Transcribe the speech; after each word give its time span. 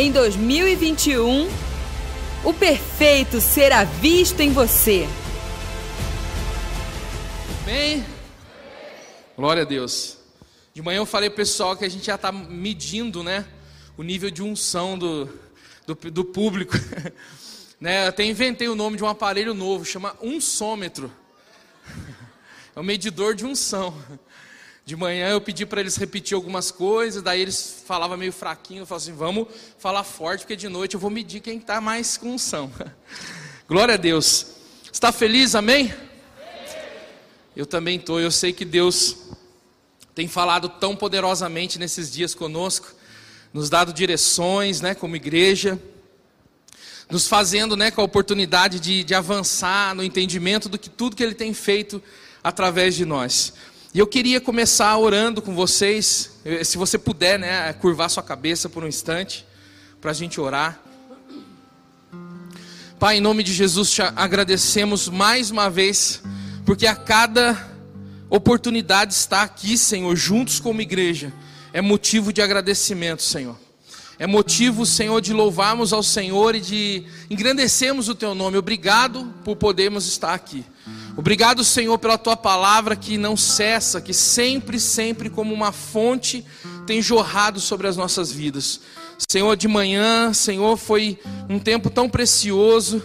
em 0.00 0.12
2021, 0.12 1.50
o 2.44 2.54
perfeito 2.54 3.40
será 3.40 3.82
visto 3.82 4.38
em 4.38 4.52
você. 4.52 5.08
Bem, 7.64 8.06
glória 9.36 9.62
a 9.62 9.64
Deus. 9.64 10.18
De 10.72 10.80
manhã 10.80 10.98
eu 10.98 11.06
falei 11.06 11.28
pessoal 11.28 11.76
que 11.76 11.84
a 11.84 11.88
gente 11.88 12.06
já 12.06 12.14
está 12.14 12.30
medindo, 12.30 13.24
né, 13.24 13.44
o 13.96 14.04
nível 14.04 14.30
de 14.30 14.40
unção 14.40 14.96
do, 14.96 15.28
do, 15.84 15.96
do 16.12 16.24
público. 16.24 16.74
né, 17.80 18.04
eu 18.04 18.10
até 18.10 18.24
inventei 18.24 18.68
o 18.68 18.76
nome 18.76 18.96
de 18.96 19.02
um 19.02 19.08
aparelho 19.08 19.52
novo, 19.52 19.84
chama 19.84 20.16
unsômetro. 20.22 21.12
É 22.76 22.80
o 22.80 22.84
medidor 22.84 23.34
de 23.34 23.44
unção. 23.44 23.92
De 24.88 24.96
manhã 24.96 25.28
eu 25.28 25.40
pedi 25.42 25.66
para 25.66 25.82
eles 25.82 25.96
repetir 25.96 26.34
algumas 26.34 26.70
coisas, 26.70 27.22
daí 27.22 27.42
eles 27.42 27.82
falavam 27.84 28.16
meio 28.16 28.32
fraquinho, 28.32 28.80
eu 28.80 28.86
falava 28.86 29.04
assim, 29.04 29.12
vamos 29.12 29.46
falar 29.78 30.02
forte, 30.02 30.40
porque 30.40 30.56
de 30.56 30.66
noite 30.66 30.94
eu 30.94 30.98
vou 30.98 31.10
medir 31.10 31.40
quem 31.40 31.58
está 31.58 31.78
mais 31.78 32.16
com 32.16 32.30
unção. 32.32 32.72
Glória 33.68 33.92
a 33.92 33.96
Deus. 33.98 34.46
Está 34.90 35.12
feliz, 35.12 35.54
amém? 35.54 35.92
Eu 37.54 37.66
também 37.66 37.98
estou, 37.98 38.18
eu 38.18 38.30
sei 38.30 38.50
que 38.50 38.64
Deus 38.64 39.28
tem 40.14 40.26
falado 40.26 40.70
tão 40.70 40.96
poderosamente 40.96 41.78
nesses 41.78 42.10
dias 42.10 42.34
conosco, 42.34 42.90
nos 43.52 43.68
dado 43.68 43.92
direções, 43.92 44.80
né, 44.80 44.94
como 44.94 45.14
igreja, 45.16 45.78
nos 47.10 47.28
fazendo, 47.28 47.76
né, 47.76 47.90
com 47.90 48.00
a 48.00 48.04
oportunidade 48.04 48.80
de, 48.80 49.04
de 49.04 49.14
avançar 49.14 49.94
no 49.94 50.02
entendimento 50.02 50.66
do 50.66 50.78
que 50.78 50.88
tudo 50.88 51.14
que 51.14 51.22
Ele 51.22 51.34
tem 51.34 51.52
feito 51.52 52.02
através 52.42 52.94
de 52.94 53.04
nós. 53.04 53.52
E 53.94 53.98
eu 53.98 54.06
queria 54.06 54.38
começar 54.38 54.94
orando 54.98 55.40
com 55.40 55.54
vocês, 55.54 56.32
se 56.62 56.76
você 56.76 56.98
puder, 56.98 57.38
né, 57.38 57.72
curvar 57.72 58.10
sua 58.10 58.22
cabeça 58.22 58.68
por 58.68 58.84
um 58.84 58.86
instante, 58.86 59.46
para 59.98 60.10
a 60.10 60.14
gente 60.14 60.38
orar. 60.38 60.78
Pai, 62.98 63.16
em 63.16 63.20
nome 63.20 63.42
de 63.42 63.54
Jesus, 63.54 63.90
te 63.90 64.02
agradecemos 64.02 65.08
mais 65.08 65.50
uma 65.50 65.70
vez, 65.70 66.22
porque 66.66 66.86
a 66.86 66.94
cada 66.94 67.66
oportunidade 68.28 69.14
estar 69.14 69.40
aqui, 69.40 69.78
Senhor, 69.78 70.14
juntos 70.14 70.60
como 70.60 70.82
igreja, 70.82 71.32
é 71.72 71.80
motivo 71.80 72.30
de 72.30 72.42
agradecimento, 72.42 73.22
Senhor. 73.22 73.58
É 74.18 74.26
motivo, 74.26 74.84
Senhor, 74.84 75.18
de 75.22 75.32
louvarmos 75.32 75.94
ao 75.94 76.02
Senhor 76.02 76.54
e 76.54 76.60
de 76.60 77.04
engrandecermos 77.30 78.10
o 78.10 78.14
Teu 78.14 78.34
nome. 78.34 78.58
Obrigado 78.58 79.32
por 79.42 79.56
podermos 79.56 80.06
estar 80.06 80.34
aqui. 80.34 80.62
Obrigado, 81.18 81.64
Senhor, 81.64 81.98
pela 81.98 82.16
tua 82.16 82.36
palavra 82.36 82.94
que 82.94 83.18
não 83.18 83.36
cessa, 83.36 84.00
que 84.00 84.14
sempre, 84.14 84.78
sempre, 84.78 85.28
como 85.28 85.52
uma 85.52 85.72
fonte, 85.72 86.46
tem 86.86 87.02
jorrado 87.02 87.58
sobre 87.58 87.88
as 87.88 87.96
nossas 87.96 88.30
vidas. 88.30 88.80
Senhor, 89.28 89.56
de 89.56 89.66
manhã, 89.66 90.32
Senhor, 90.32 90.76
foi 90.76 91.18
um 91.50 91.58
tempo 91.58 91.90
tão 91.90 92.08
precioso. 92.08 93.02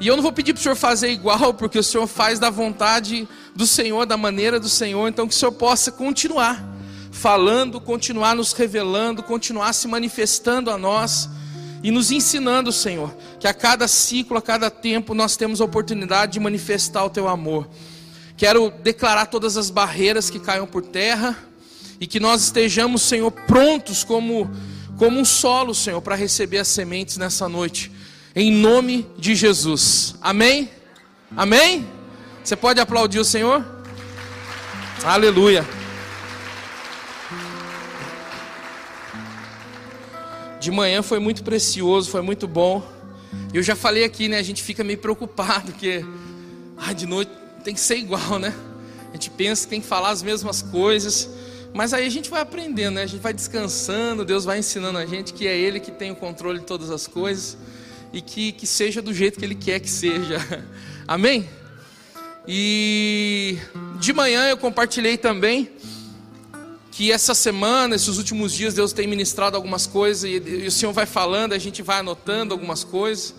E 0.00 0.08
eu 0.08 0.16
não 0.16 0.24
vou 0.24 0.32
pedir 0.32 0.52
para 0.52 0.58
o 0.58 0.62
Senhor 0.64 0.74
fazer 0.74 1.12
igual, 1.12 1.54
porque 1.54 1.78
o 1.78 1.84
Senhor 1.84 2.08
faz 2.08 2.40
da 2.40 2.50
vontade 2.50 3.28
do 3.54 3.64
Senhor, 3.64 4.06
da 4.06 4.16
maneira 4.16 4.58
do 4.58 4.68
Senhor. 4.68 5.06
Então, 5.06 5.28
que 5.28 5.34
o 5.34 5.38
Senhor 5.38 5.52
possa 5.52 5.92
continuar 5.92 6.68
falando, 7.12 7.80
continuar 7.80 8.34
nos 8.34 8.52
revelando, 8.54 9.22
continuar 9.22 9.72
se 9.72 9.86
manifestando 9.86 10.68
a 10.68 10.76
nós 10.76 11.30
e 11.80 11.92
nos 11.92 12.10
ensinando, 12.10 12.72
Senhor, 12.72 13.14
que 13.42 13.48
a 13.48 13.52
cada 13.52 13.88
ciclo, 13.88 14.38
a 14.38 14.40
cada 14.40 14.70
tempo, 14.70 15.14
nós 15.14 15.36
temos 15.36 15.60
a 15.60 15.64
oportunidade 15.64 16.34
de 16.34 16.38
manifestar 16.38 17.04
o 17.04 17.10
Teu 17.10 17.26
amor. 17.26 17.68
Quero 18.36 18.70
declarar 18.70 19.26
todas 19.26 19.56
as 19.56 19.68
barreiras 19.68 20.30
que 20.30 20.38
caiam 20.38 20.64
por 20.64 20.80
terra 20.80 21.36
e 21.98 22.06
que 22.06 22.20
nós 22.20 22.44
estejamos, 22.44 23.02
Senhor, 23.02 23.32
prontos 23.32 24.04
como, 24.04 24.48
como 24.96 25.18
um 25.18 25.24
solo, 25.24 25.74
Senhor, 25.74 26.00
para 26.00 26.14
receber 26.14 26.58
as 26.58 26.68
sementes 26.68 27.16
nessa 27.16 27.48
noite, 27.48 27.90
em 28.32 28.52
nome 28.52 29.08
de 29.18 29.34
Jesus. 29.34 30.14
Amém? 30.20 30.70
Amém? 31.36 31.84
Você 32.44 32.54
pode 32.54 32.78
aplaudir 32.78 33.18
o 33.18 33.24
Senhor? 33.24 33.66
Aleluia. 35.02 35.66
de 40.60 40.70
manhã 40.70 41.02
foi 41.02 41.18
muito 41.18 41.42
precioso, 41.42 42.08
foi 42.08 42.22
muito 42.22 42.46
bom. 42.46 43.01
Eu 43.52 43.62
já 43.62 43.76
falei 43.76 44.04
aqui, 44.04 44.28
né? 44.28 44.38
A 44.38 44.42
gente 44.42 44.62
fica 44.62 44.82
meio 44.82 44.98
preocupado, 44.98 45.72
porque 45.72 46.04
ah, 46.76 46.92
de 46.92 47.06
noite 47.06 47.30
tem 47.62 47.74
que 47.74 47.80
ser 47.80 47.96
igual, 47.96 48.38
né? 48.38 48.54
A 49.10 49.12
gente 49.12 49.30
pensa 49.30 49.64
que 49.64 49.70
tem 49.70 49.80
que 49.80 49.86
falar 49.86 50.10
as 50.10 50.22
mesmas 50.22 50.62
coisas, 50.62 51.28
mas 51.74 51.92
aí 51.92 52.06
a 52.06 52.10
gente 52.10 52.30
vai 52.30 52.40
aprendendo, 52.40 52.94
né? 52.94 53.02
A 53.02 53.06
gente 53.06 53.20
vai 53.20 53.32
descansando, 53.32 54.24
Deus 54.24 54.44
vai 54.44 54.58
ensinando 54.58 54.98
a 54.98 55.06
gente 55.06 55.32
que 55.32 55.46
é 55.46 55.56
Ele 55.56 55.80
que 55.80 55.90
tem 55.90 56.10
o 56.10 56.16
controle 56.16 56.60
de 56.60 56.64
todas 56.64 56.90
as 56.90 57.06
coisas 57.06 57.56
e 58.12 58.20
que, 58.20 58.52
que 58.52 58.66
seja 58.66 59.00
do 59.00 59.12
jeito 59.12 59.38
que 59.38 59.44
Ele 59.44 59.54
quer 59.54 59.80
que 59.80 59.90
seja. 59.90 60.38
Amém? 61.06 61.48
E 62.46 63.58
de 64.00 64.12
manhã 64.12 64.48
eu 64.48 64.56
compartilhei 64.56 65.16
também 65.16 65.70
que 66.92 67.10
essa 67.10 67.34
semana, 67.34 67.96
esses 67.96 68.18
últimos 68.18 68.52
dias, 68.52 68.74
Deus 68.74 68.92
tem 68.92 69.06
ministrado 69.06 69.56
algumas 69.56 69.86
coisas 69.86 70.24
e, 70.24 70.36
e, 70.36 70.66
o 70.66 70.70
Senhor 70.70 70.92
vai 70.92 71.06
falando, 71.06 71.54
a 71.54 71.58
gente 71.58 71.80
vai 71.80 72.00
anotando 72.00 72.52
algumas 72.52 72.84
coisas. 72.84 73.34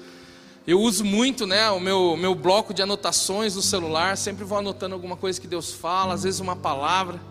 Eu 0.65 0.81
uso 0.81 1.05
muito 1.05 1.45
né, 1.45 1.69
o 1.69 1.79
meu, 1.79 2.17
meu 2.17 2.33
bloco 2.33 2.73
de 2.73 2.81
anotações 2.81 3.55
no 3.55 3.61
celular, 3.61 4.17
sempre 4.17 4.43
vou 4.43 4.57
anotando 4.57 4.95
alguma 4.95 5.15
coisa 5.15 5.39
que 5.39 5.45
Deus 5.45 5.71
fala, 5.71 6.15
às 6.15 6.23
vezes 6.23 6.39
uma 6.39 6.55
palavra. 6.55 7.21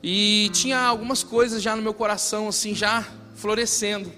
E 0.00 0.50
tinha 0.52 0.78
algumas 0.78 1.24
coisas 1.24 1.60
já 1.60 1.74
no 1.74 1.82
meu 1.82 1.92
coração, 1.92 2.46
assim, 2.46 2.72
já 2.72 3.04
florescendo. 3.34 4.12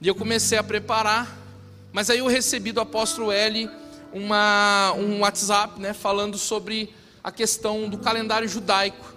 E 0.00 0.08
eu 0.08 0.14
comecei 0.14 0.56
a 0.56 0.62
preparar, 0.62 1.38
mas 1.92 2.08
aí 2.08 2.20
eu 2.20 2.26
recebi 2.26 2.72
do 2.72 2.80
apóstolo 2.80 3.30
L 3.30 3.68
uma, 4.14 4.94
um 4.96 5.20
WhatsApp 5.20 5.78
né, 5.78 5.92
falando 5.92 6.38
sobre 6.38 6.94
a 7.22 7.30
questão 7.30 7.86
do 7.86 7.98
calendário 7.98 8.48
judaico. 8.48 9.13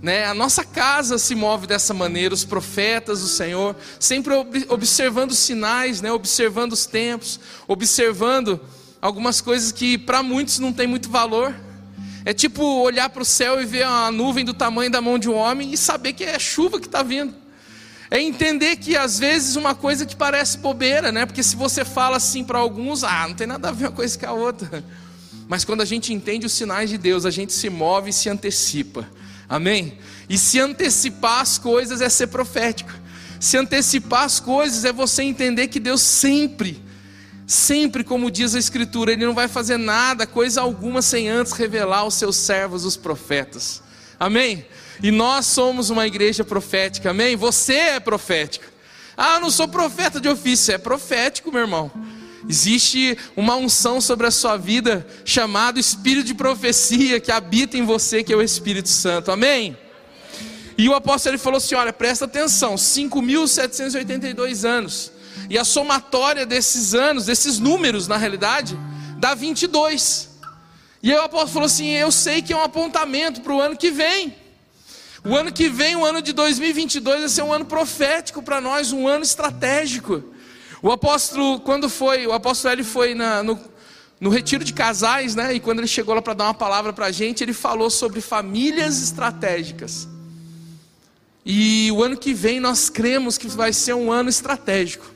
Né? 0.00 0.24
A 0.24 0.32
nossa 0.32 0.64
casa 0.64 1.18
se 1.18 1.34
move 1.34 1.66
dessa 1.66 1.92
maneira, 1.92 2.32
os 2.32 2.42
profetas 2.42 3.20
do 3.20 3.28
Senhor, 3.28 3.76
sempre 4.00 4.32
observando 4.70 5.32
os 5.32 5.38
sinais, 5.40 6.00
né? 6.00 6.10
observando 6.10 6.72
os 6.72 6.86
tempos, 6.86 7.38
observando 7.68 8.58
algumas 9.02 9.42
coisas 9.42 9.72
que 9.72 9.98
para 9.98 10.22
muitos 10.22 10.58
não 10.58 10.72
tem 10.72 10.86
muito 10.86 11.10
valor. 11.10 11.65
É 12.26 12.34
tipo 12.34 12.82
olhar 12.82 13.08
para 13.08 13.22
o 13.22 13.24
céu 13.24 13.62
e 13.62 13.64
ver 13.64 13.86
uma 13.86 14.10
nuvem 14.10 14.44
do 14.44 14.52
tamanho 14.52 14.90
da 14.90 15.00
mão 15.00 15.16
de 15.16 15.30
um 15.30 15.34
homem 15.36 15.72
e 15.72 15.76
saber 15.76 16.12
que 16.12 16.24
é 16.24 16.36
chuva 16.40 16.80
que 16.80 16.86
está 16.86 17.00
vindo. 17.00 17.32
É 18.10 18.20
entender 18.20 18.74
que 18.78 18.96
às 18.96 19.16
vezes 19.16 19.54
uma 19.54 19.76
coisa 19.76 20.04
que 20.04 20.16
parece 20.16 20.58
bobeira, 20.58 21.12
né? 21.12 21.24
Porque 21.24 21.40
se 21.40 21.54
você 21.54 21.84
fala 21.84 22.16
assim 22.16 22.42
para 22.42 22.58
alguns, 22.58 23.04
ah, 23.04 23.28
não 23.28 23.34
tem 23.36 23.46
nada 23.46 23.68
a 23.68 23.70
ver 23.72 23.84
uma 23.84 23.92
coisa 23.92 24.18
com 24.18 24.26
a 24.26 24.32
outra. 24.32 24.84
Mas 25.46 25.64
quando 25.64 25.82
a 25.82 25.84
gente 25.84 26.12
entende 26.12 26.44
os 26.44 26.52
sinais 26.52 26.90
de 26.90 26.98
Deus, 26.98 27.24
a 27.24 27.30
gente 27.30 27.52
se 27.52 27.70
move 27.70 28.10
e 28.10 28.12
se 28.12 28.28
antecipa. 28.28 29.08
Amém? 29.48 29.96
E 30.28 30.36
se 30.36 30.58
antecipar 30.58 31.42
as 31.42 31.58
coisas 31.58 32.00
é 32.00 32.08
ser 32.08 32.26
profético. 32.26 32.90
Se 33.38 33.56
antecipar 33.56 34.24
as 34.24 34.40
coisas 34.40 34.84
é 34.84 34.92
você 34.92 35.22
entender 35.22 35.68
que 35.68 35.78
Deus 35.78 36.02
sempre 36.02 36.82
Sempre, 37.46 38.02
como 38.02 38.30
diz 38.30 38.54
a 38.54 38.58
Escritura, 38.58 39.12
Ele 39.12 39.24
não 39.24 39.34
vai 39.34 39.46
fazer 39.46 39.76
nada, 39.76 40.26
coisa 40.26 40.60
alguma, 40.60 41.00
sem 41.00 41.28
antes 41.28 41.52
revelar 41.52 41.98
aos 41.98 42.14
seus 42.14 42.36
servos, 42.36 42.84
os 42.84 42.96
profetas. 42.96 43.82
Amém? 44.18 44.66
E 45.02 45.10
nós 45.10 45.46
somos 45.46 45.88
uma 45.88 46.06
igreja 46.06 46.42
profética, 46.42 47.10
amém? 47.10 47.36
Você 47.36 47.74
é 47.74 48.00
profético. 48.00 48.64
Ah, 49.16 49.38
não 49.38 49.50
sou 49.50 49.68
profeta 49.68 50.20
de 50.20 50.28
ofício, 50.28 50.74
é 50.74 50.78
profético, 50.78 51.52
meu 51.52 51.60
irmão. 51.60 51.90
Existe 52.48 53.16
uma 53.36 53.56
unção 53.56 54.00
sobre 54.00 54.26
a 54.26 54.30
sua 54.30 54.56
vida 54.56 55.06
chamado 55.24 55.78
Espírito 55.78 56.26
de 56.26 56.34
profecia 56.34 57.20
que 57.20 57.30
habita 57.32 57.76
em 57.76 57.84
você, 57.84 58.22
que 58.22 58.32
é 58.32 58.36
o 58.36 58.42
Espírito 58.42 58.88
Santo. 58.88 59.30
Amém? 59.30 59.76
E 60.78 60.88
o 60.88 60.94
apóstolo 60.94 61.34
ele 61.34 61.42
falou 61.42 61.58
assim: 61.58 61.74
olha, 61.74 61.92
presta 61.92 62.24
atenção, 62.24 62.74
5.782 62.74 64.64
anos. 64.64 65.12
E 65.48 65.58
a 65.58 65.64
somatória 65.64 66.44
desses 66.44 66.94
anos, 66.94 67.26
desses 67.26 67.58
números, 67.58 68.08
na 68.08 68.16
realidade, 68.16 68.78
dá 69.18 69.34
22. 69.34 70.30
E 71.02 71.12
aí 71.12 71.18
o 71.18 71.22
apóstolo 71.22 71.52
falou 71.52 71.66
assim: 71.66 71.88
eu 71.88 72.10
sei 72.10 72.42
que 72.42 72.52
é 72.52 72.56
um 72.56 72.62
apontamento 72.62 73.40
para 73.40 73.52
o 73.52 73.60
ano 73.60 73.76
que 73.76 73.90
vem. 73.90 74.34
O 75.24 75.34
ano 75.34 75.52
que 75.52 75.68
vem, 75.68 75.96
o 75.96 76.04
ano 76.04 76.22
de 76.22 76.32
2022, 76.32 77.20
vai 77.20 77.28
ser 77.28 77.42
um 77.42 77.52
ano 77.52 77.64
profético 77.64 78.42
para 78.42 78.60
nós, 78.60 78.92
um 78.92 79.08
ano 79.08 79.24
estratégico. 79.24 80.22
O 80.80 80.92
apóstolo, 80.92 81.58
quando 81.60 81.88
foi, 81.88 82.26
o 82.26 82.32
apóstolo 82.32 82.74
ele 82.74 82.84
foi 82.84 83.14
na, 83.14 83.42
no, 83.42 83.58
no 84.20 84.30
retiro 84.30 84.62
de 84.62 84.72
casais, 84.72 85.34
né? 85.34 85.54
E 85.54 85.60
quando 85.60 85.80
ele 85.80 85.88
chegou 85.88 86.14
lá 86.14 86.22
para 86.22 86.34
dar 86.34 86.44
uma 86.44 86.54
palavra 86.54 86.92
para 86.92 87.06
a 87.06 87.12
gente, 87.12 87.42
ele 87.42 87.52
falou 87.52 87.90
sobre 87.90 88.20
famílias 88.20 89.02
estratégicas. 89.02 90.06
E 91.44 91.90
o 91.92 92.02
ano 92.02 92.16
que 92.16 92.32
vem 92.32 92.60
nós 92.60 92.88
cremos 92.88 93.36
que 93.38 93.48
vai 93.48 93.72
ser 93.72 93.94
um 93.94 94.12
ano 94.12 94.28
estratégico. 94.28 95.15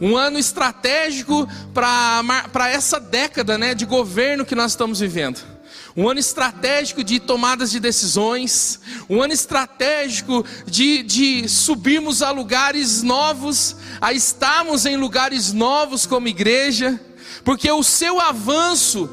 Um 0.00 0.16
ano 0.16 0.38
estratégico 0.38 1.48
para 1.74 2.68
essa 2.68 3.00
década 3.00 3.58
né, 3.58 3.74
de 3.74 3.84
governo 3.84 4.44
que 4.44 4.54
nós 4.54 4.72
estamos 4.72 5.00
vivendo 5.00 5.58
um 5.98 6.08
ano 6.08 6.20
estratégico 6.20 7.02
de 7.02 7.18
tomadas 7.18 7.72
de 7.72 7.80
decisões, 7.80 8.78
um 9.10 9.20
ano 9.20 9.32
estratégico 9.32 10.46
de, 10.64 11.02
de 11.02 11.48
subirmos 11.48 12.22
a 12.22 12.30
lugares 12.30 13.02
novos, 13.02 13.74
a 14.00 14.12
estarmos 14.12 14.86
em 14.86 14.96
lugares 14.96 15.52
novos 15.52 16.06
como 16.06 16.28
igreja, 16.28 17.00
porque 17.44 17.68
o 17.68 17.82
seu 17.82 18.20
avanço 18.20 19.10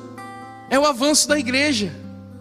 é 0.69 0.77
o 0.77 0.85
avanço 0.85 1.27
da 1.27 1.39
igreja. 1.39 1.91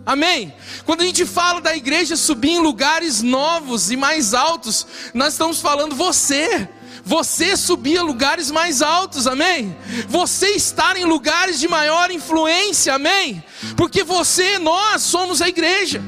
Amém? 0.05 0.53
Quando 0.85 1.01
a 1.01 1.07
gente 1.07 1.25
fala 1.25 1.63
da 1.63 1.75
igreja 1.75 2.15
subir 2.15 2.51
em 2.51 2.61
lugares 2.61 3.23
novos 3.23 3.91
e 3.91 3.97
mais 3.97 4.35
altos, 4.35 4.87
nós 5.15 5.33
estamos 5.33 5.61
falando 5.63 5.97
você 5.97 6.69
você 7.05 7.57
subir 7.57 7.99
a 7.99 8.03
lugares 8.03 8.51
mais 8.51 8.81
altos, 8.81 9.27
amém? 9.27 9.77
Você 10.09 10.51
estar 10.51 10.97
em 10.97 11.05
lugares 11.05 11.61
de 11.61 11.69
maior 11.69 12.11
influência, 12.11 12.95
amém? 12.95 13.45
Porque 13.77 14.03
você, 14.03 14.59
nós 14.59 15.03
somos 15.03 15.43
a 15.43 15.49
igreja. 15.49 16.03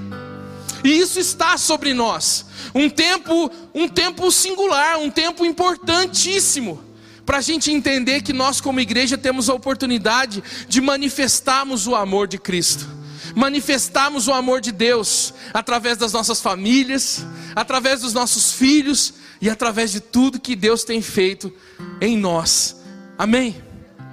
E 0.83 0.99
isso 0.99 1.21
está 1.21 1.59
sobre 1.59 1.93
nós. 1.93 2.47
Um 2.75 2.89
tempo, 2.89 3.51
um 3.75 3.89
tempo 3.89 4.31
singular, 4.31 4.99
um 4.99 5.11
tempo 5.11 5.45
importantíssimo 5.45 6.83
para 7.27 7.39
a 7.39 7.43
gente 7.43 7.73
entender 7.73 8.23
que 8.23 8.33
nós, 8.33 8.61
como 8.61 8.81
igreja, 8.81 9.19
temos 9.19 9.51
a 9.51 9.55
oportunidade 9.55 10.43
de 10.69 10.81
manifestarmos 10.81 11.87
o 11.87 11.95
amor 11.95 12.29
de 12.29 12.39
Cristo, 12.39 12.87
manifestarmos 13.35 14.29
o 14.29 14.33
amor 14.33 14.61
de 14.61 14.71
Deus 14.71 15.35
através 15.53 15.99
das 15.99 16.13
nossas 16.13 16.41
famílias, 16.41 17.27
através 17.55 18.03
dos 18.03 18.13
nossos 18.13 18.53
filhos, 18.53 19.13
e 19.41 19.51
através 19.51 19.93
de 19.93 20.01
tudo 20.01 20.41
que 20.41 20.57
Deus 20.57 20.85
tem 20.85 21.03
feito 21.03 21.53
em 22.01 22.17
nós. 22.17 22.77
Amém? 23.19 23.57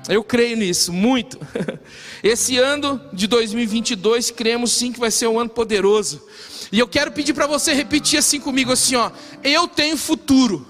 Eu 0.10 0.24
creio 0.24 0.58
nisso, 0.58 0.92
muito. 0.92 1.40
Esse 2.22 2.58
ano 2.58 3.00
de 3.14 3.25
2022, 3.28 4.31
cremos 4.31 4.72
sim 4.74 4.92
que 4.92 5.00
vai 5.00 5.12
ser 5.12 5.28
um 5.28 5.40
ano 5.40 5.50
poderoso. 5.50 6.22
E 6.72 6.80
eu 6.80 6.88
quero 6.88 7.12
pedir 7.12 7.34
para 7.34 7.48
você 7.48 7.74
repetir 7.74 8.20
assim 8.20 8.40
comigo, 8.40 8.72
assim, 8.72 8.96
ó. 8.96 9.12
Eu 9.44 9.68
tenho 9.68 9.96
futuro. 9.96 10.66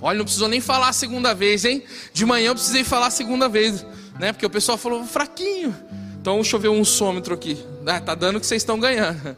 Olha, 0.00 0.18
não 0.18 0.24
precisou 0.24 0.48
nem 0.48 0.60
falar 0.60 0.88
a 0.90 0.92
segunda 0.92 1.34
vez, 1.34 1.64
hein? 1.64 1.82
De 2.12 2.26
manhã 2.26 2.48
eu 2.48 2.54
precisei 2.54 2.84
falar 2.84 3.06
a 3.06 3.10
segunda 3.10 3.48
vez, 3.48 3.84
né? 4.20 4.32
Porque 4.32 4.44
o 4.44 4.50
pessoal 4.50 4.76
falou 4.76 5.04
fraquinho. 5.04 5.74
Então 6.20 6.36
deixa 6.36 6.56
eu 6.56 6.60
ver 6.60 6.68
um 6.68 6.84
sômetro 6.84 7.34
aqui. 7.34 7.58
Ah, 7.86 8.00
tá 8.00 8.14
dando 8.14 8.38
que 8.38 8.46
vocês 8.46 8.62
estão 8.62 8.78
ganhando. 8.78 9.36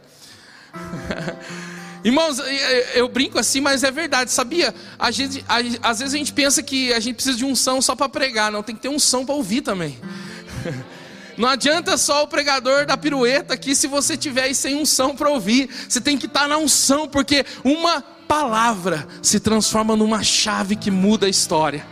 Irmãos, 2.06 2.38
eu 2.94 3.08
brinco 3.08 3.36
assim, 3.36 3.60
mas 3.60 3.82
é 3.82 3.90
verdade, 3.90 4.30
sabia? 4.30 4.72
A 4.96 5.10
gente, 5.10 5.44
a, 5.48 5.56
às 5.90 5.98
vezes 5.98 6.14
a 6.14 6.16
gente 6.16 6.32
pensa 6.32 6.62
que 6.62 6.92
a 6.92 7.00
gente 7.00 7.16
precisa 7.16 7.36
de 7.36 7.44
unção 7.44 7.82
só 7.82 7.96
para 7.96 8.08
pregar, 8.08 8.52
não, 8.52 8.62
tem 8.62 8.76
que 8.76 8.82
ter 8.82 8.88
unção 8.88 9.26
para 9.26 9.34
ouvir 9.34 9.60
também. 9.60 9.98
Não 11.36 11.48
adianta 11.48 11.98
só 11.98 12.22
o 12.22 12.28
pregador 12.28 12.86
da 12.86 12.96
pirueta 12.96 13.54
aqui 13.54 13.74
se 13.74 13.88
você 13.88 14.16
tiver 14.16 14.44
aí 14.44 14.54
sem 14.54 14.76
unção 14.76 15.14
para 15.16 15.28
ouvir. 15.28 15.68
Você 15.86 16.00
tem 16.00 16.16
que 16.16 16.24
estar 16.24 16.42
tá 16.42 16.48
na 16.48 16.56
unção, 16.56 17.08
porque 17.08 17.44
uma 17.62 18.00
palavra 18.00 19.06
se 19.20 19.38
transforma 19.38 19.94
numa 19.96 20.22
chave 20.22 20.76
que 20.76 20.90
muda 20.90 21.26
a 21.26 21.28
história. 21.28 21.84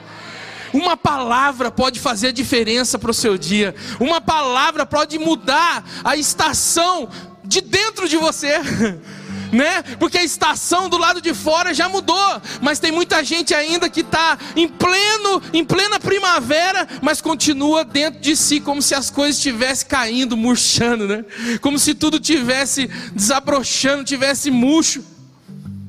Uma 0.72 0.96
palavra 0.96 1.70
pode 1.72 1.98
fazer 1.98 2.28
a 2.28 2.32
diferença 2.32 2.98
para 2.98 3.10
o 3.10 3.14
seu 3.14 3.36
dia. 3.36 3.74
Uma 4.00 4.20
palavra 4.20 4.86
pode 4.86 5.18
mudar 5.18 5.84
a 6.04 6.16
estação 6.16 7.08
de 7.44 7.60
dentro 7.60 8.08
de 8.08 8.16
você. 8.16 8.54
né? 9.54 9.82
Porque 9.98 10.18
a 10.18 10.24
estação 10.24 10.88
do 10.88 10.98
lado 10.98 11.20
de 11.20 11.32
fora 11.32 11.72
já 11.72 11.88
mudou, 11.88 12.42
mas 12.60 12.78
tem 12.78 12.90
muita 12.90 13.22
gente 13.22 13.54
ainda 13.54 13.88
que 13.88 14.00
está 14.00 14.36
em 14.56 14.68
pleno, 14.68 15.42
em 15.52 15.64
plena 15.64 16.00
primavera, 16.00 16.86
mas 17.00 17.20
continua 17.20 17.84
dentro 17.84 18.20
de 18.20 18.36
si 18.36 18.60
como 18.60 18.82
se 18.82 18.94
as 18.94 19.10
coisas 19.10 19.36
estivessem 19.36 19.86
caindo, 19.86 20.36
murchando, 20.36 21.06
né? 21.06 21.24
Como 21.60 21.78
se 21.78 21.94
tudo 21.94 22.18
tivesse 22.18 22.90
desabrochando, 23.14 24.04
tivesse 24.04 24.50
murcho. 24.50 25.13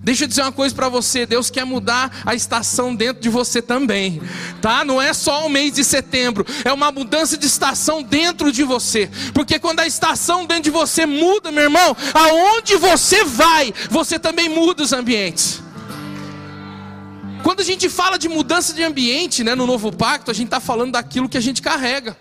Deixa 0.06 0.26
eu 0.26 0.28
dizer 0.28 0.44
uma 0.44 0.52
coisa 0.52 0.76
para 0.76 0.88
você, 0.88 1.26
Deus 1.26 1.50
quer 1.50 1.66
mudar 1.66 2.22
a 2.24 2.36
estação 2.36 2.94
dentro 2.94 3.24
de 3.24 3.28
você 3.28 3.60
também, 3.60 4.22
tá? 4.62 4.86
Não 4.86 5.02
é 5.02 5.12
só 5.14 5.48
o 5.48 5.50
mês 5.50 5.74
de 5.74 5.84
setembro, 5.84 6.46
é 6.64 6.72
uma 6.72 6.92
mudança 6.92 7.36
de 7.36 7.48
estação 7.48 8.04
dentro 8.04 8.52
de 8.52 8.64
você. 8.64 9.10
Porque 9.34 9.58
quando 9.58 9.80
a 9.80 9.88
estação 9.88 10.46
dentro 10.46 10.66
de 10.66 10.70
você 10.70 11.08
muda, 11.08 11.52
meu 11.52 11.64
irmão, 11.64 11.98
aonde 12.14 12.76
você 12.76 13.24
vai, 13.24 13.74
você 13.90 14.20
também 14.20 14.48
muda 14.48 14.84
os 14.84 14.94
ambientes. 14.94 15.64
Quando 17.42 17.62
a 17.62 17.66
gente 17.66 17.90
fala 17.90 18.20
de 18.20 18.30
mudança 18.30 18.74
de 18.74 18.84
ambiente, 18.84 19.44
né, 19.44 19.56
no 19.56 19.66
novo 19.66 19.92
pacto, 19.92 20.30
a 20.30 20.36
gente 20.36 20.50
está 20.50 20.60
falando 20.60 20.92
daquilo 20.92 21.28
que 21.28 21.38
a 21.38 21.42
gente 21.42 21.64
carrega. 21.64 22.16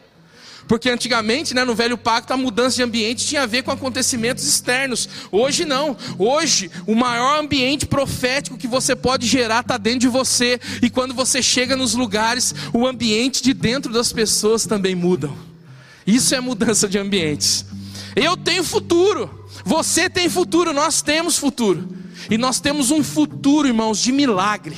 Porque 0.66 0.88
antigamente, 0.88 1.54
né, 1.54 1.64
no 1.64 1.74
velho 1.74 1.98
pacto, 1.98 2.32
a 2.32 2.36
mudança 2.36 2.76
de 2.76 2.82
ambiente 2.82 3.26
tinha 3.26 3.42
a 3.42 3.46
ver 3.46 3.62
com 3.62 3.70
acontecimentos 3.70 4.46
externos. 4.46 5.08
Hoje 5.30 5.64
não. 5.64 5.96
Hoje, 6.18 6.70
o 6.86 6.94
maior 6.94 7.38
ambiente 7.38 7.86
profético 7.86 8.56
que 8.56 8.66
você 8.66 8.96
pode 8.96 9.26
gerar 9.26 9.60
está 9.60 9.76
dentro 9.76 10.00
de 10.00 10.08
você. 10.08 10.58
E 10.80 10.88
quando 10.88 11.12
você 11.12 11.42
chega 11.42 11.76
nos 11.76 11.94
lugares, 11.94 12.54
o 12.72 12.86
ambiente 12.86 13.42
de 13.42 13.52
dentro 13.52 13.92
das 13.92 14.12
pessoas 14.12 14.64
também 14.64 14.94
mudam. 14.94 15.36
Isso 16.06 16.34
é 16.34 16.40
mudança 16.40 16.88
de 16.88 16.98
ambientes. 16.98 17.66
Eu 18.16 18.36
tenho 18.36 18.64
futuro. 18.64 19.46
Você 19.64 20.08
tem 20.08 20.30
futuro. 20.30 20.72
Nós 20.72 21.02
temos 21.02 21.36
futuro. 21.36 21.88
E 22.30 22.38
nós 22.38 22.58
temos 22.58 22.90
um 22.90 23.02
futuro, 23.02 23.68
irmãos, 23.68 23.98
de 23.98 24.12
milagre 24.12 24.76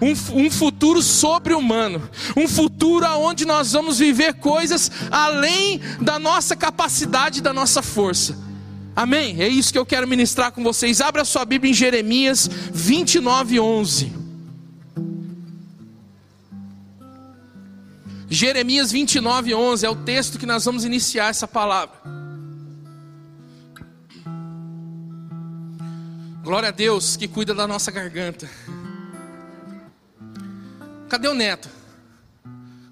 um, 0.00 0.46
um 0.46 0.50
futuro 0.50 1.02
sobre-humano, 1.02 2.08
um 2.36 2.48
futuro 2.48 3.06
onde 3.18 3.44
nós 3.44 3.72
vamos 3.72 3.98
viver 3.98 4.34
coisas 4.34 4.90
além 5.10 5.80
da 6.00 6.18
nossa 6.18 6.56
capacidade, 6.56 7.40
da 7.40 7.52
nossa 7.52 7.82
força. 7.82 8.38
Amém? 8.96 9.42
É 9.42 9.48
isso 9.48 9.72
que 9.72 9.78
eu 9.78 9.86
quero 9.86 10.06
ministrar 10.06 10.52
com 10.52 10.62
vocês. 10.62 11.00
Abra 11.00 11.22
a 11.22 11.24
sua 11.24 11.44
Bíblia 11.44 11.70
em 11.70 11.74
Jeremias 11.74 12.48
29, 12.72 13.58
11. 13.58 14.12
Jeremias 18.30 18.90
29, 18.90 19.54
11 19.54 19.86
é 19.86 19.90
o 19.90 19.96
texto 19.96 20.38
que 20.38 20.46
nós 20.46 20.64
vamos 20.64 20.84
iniciar 20.84 21.28
essa 21.28 21.46
palavra. 21.46 21.96
Glória 26.42 26.68
a 26.68 26.72
Deus 26.72 27.16
que 27.16 27.26
cuida 27.26 27.54
da 27.54 27.66
nossa 27.66 27.90
garganta. 27.90 28.48
Cadê 31.08 31.28
o 31.28 31.34
neto? 31.34 31.68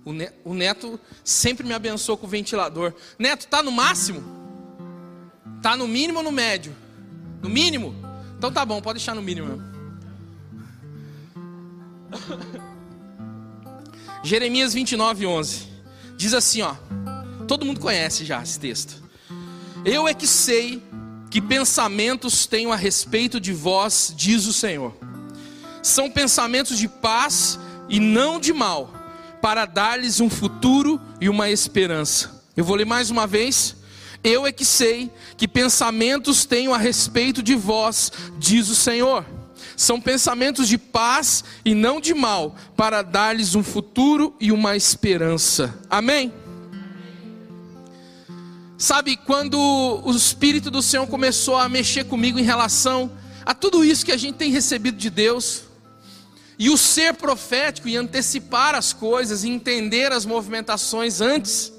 O, 0.04 0.12
neto? 0.12 0.34
o 0.44 0.54
neto 0.54 1.00
sempre 1.24 1.66
me 1.66 1.72
abençoou 1.72 2.18
com 2.18 2.26
o 2.26 2.30
ventilador. 2.30 2.92
Neto, 3.18 3.46
tá 3.46 3.62
no 3.62 3.70
máximo? 3.70 4.22
Tá 5.62 5.76
no 5.76 5.86
mínimo 5.86 6.18
ou 6.18 6.24
no 6.24 6.32
médio? 6.32 6.74
No 7.40 7.48
mínimo? 7.48 7.94
Então 8.36 8.52
tá 8.52 8.64
bom, 8.64 8.82
pode 8.82 8.98
deixar 8.98 9.14
no 9.14 9.22
mínimo. 9.22 9.62
Jeremias 14.24 14.74
29, 14.74 15.26
11. 15.26 15.68
Diz 16.16 16.34
assim, 16.34 16.62
ó. 16.62 16.74
Todo 17.46 17.66
mundo 17.66 17.80
conhece 17.80 18.24
já 18.24 18.42
esse 18.42 18.58
texto. 18.58 19.02
Eu 19.84 20.06
é 20.06 20.14
que 20.14 20.26
sei 20.26 20.82
que 21.30 21.40
pensamentos 21.40 22.46
tenho 22.46 22.72
a 22.72 22.76
respeito 22.76 23.40
de 23.40 23.52
vós, 23.52 24.12
diz 24.16 24.46
o 24.46 24.52
Senhor. 24.52 24.94
São 25.82 26.10
pensamentos 26.10 26.78
de 26.78 26.86
paz 26.86 27.58
e 27.88 28.00
não 28.00 28.38
de 28.38 28.52
mal, 28.52 28.92
para 29.40 29.64
dar-lhes 29.64 30.20
um 30.20 30.30
futuro 30.30 31.00
e 31.20 31.28
uma 31.28 31.50
esperança. 31.50 32.42
Eu 32.56 32.64
vou 32.64 32.76
ler 32.76 32.86
mais 32.86 33.10
uma 33.10 33.26
vez. 33.26 33.76
Eu 34.22 34.46
é 34.46 34.52
que 34.52 34.64
sei 34.64 35.10
que 35.36 35.48
pensamentos 35.48 36.44
tenho 36.44 36.72
a 36.72 36.78
respeito 36.78 37.42
de 37.42 37.54
vós, 37.54 38.12
diz 38.38 38.68
o 38.68 38.74
Senhor. 38.74 39.24
São 39.76 40.00
pensamentos 40.00 40.68
de 40.68 40.78
paz 40.78 41.42
e 41.64 41.74
não 41.74 42.00
de 42.00 42.14
mal, 42.14 42.54
para 42.76 43.02
dar-lhes 43.02 43.54
um 43.54 43.64
futuro 43.64 44.34
e 44.40 44.52
uma 44.52 44.76
esperança. 44.76 45.76
Amém? 45.90 46.32
Sabe, 48.78 49.16
quando 49.16 49.58
o 49.58 50.10
Espírito 50.10 50.70
do 50.70 50.82
Senhor 50.82 51.06
começou 51.06 51.56
a 51.56 51.68
mexer 51.68 52.04
comigo 52.04 52.38
em 52.38 52.42
relação 52.42 53.10
a 53.44 53.54
tudo 53.54 53.84
isso 53.84 54.04
que 54.04 54.12
a 54.12 54.16
gente 54.16 54.36
tem 54.36 54.50
recebido 54.50 54.96
de 54.96 55.08
Deus, 55.08 55.62
e 56.58 56.70
o 56.70 56.76
ser 56.76 57.14
profético 57.14 57.88
e 57.88 57.96
antecipar 57.96 58.74
as 58.74 58.92
coisas 58.92 59.44
e 59.44 59.48
entender 59.48 60.12
as 60.12 60.24
movimentações 60.24 61.20
antes, 61.20 61.72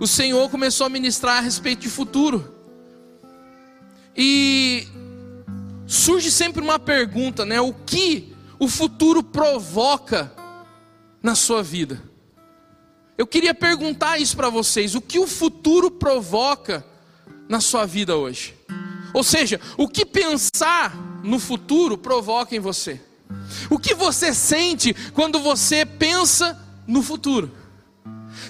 o 0.00 0.06
Senhor 0.06 0.50
começou 0.50 0.86
a 0.86 0.90
ministrar 0.90 1.38
a 1.38 1.40
respeito 1.40 1.80
de 1.80 1.88
futuro. 1.88 2.54
E 4.16 4.86
surge 5.86 6.30
sempre 6.30 6.62
uma 6.62 6.78
pergunta, 6.78 7.44
né? 7.44 7.60
O 7.60 7.72
que 7.72 8.34
o 8.58 8.68
futuro 8.68 9.22
provoca 9.22 10.32
na 11.22 11.34
sua 11.34 11.62
vida? 11.62 12.02
Eu 13.16 13.26
queria 13.26 13.54
perguntar 13.54 14.18
isso 14.18 14.36
para 14.36 14.50
vocês: 14.50 14.94
o 14.94 15.00
que 15.00 15.18
o 15.18 15.26
futuro 15.26 15.90
provoca 15.90 16.84
na 17.48 17.60
sua 17.60 17.86
vida 17.86 18.16
hoje? 18.16 18.54
Ou 19.14 19.22
seja, 19.22 19.60
o 19.78 19.88
que 19.88 20.04
pensar 20.04 20.94
no 21.22 21.38
futuro 21.38 21.96
provoca 21.96 22.54
em 22.54 22.60
você? 22.60 23.00
O 23.70 23.78
que 23.78 23.94
você 23.94 24.32
sente 24.34 24.94
quando 25.12 25.40
você 25.40 25.84
pensa 25.84 26.58
no 26.86 27.02
futuro? 27.02 27.50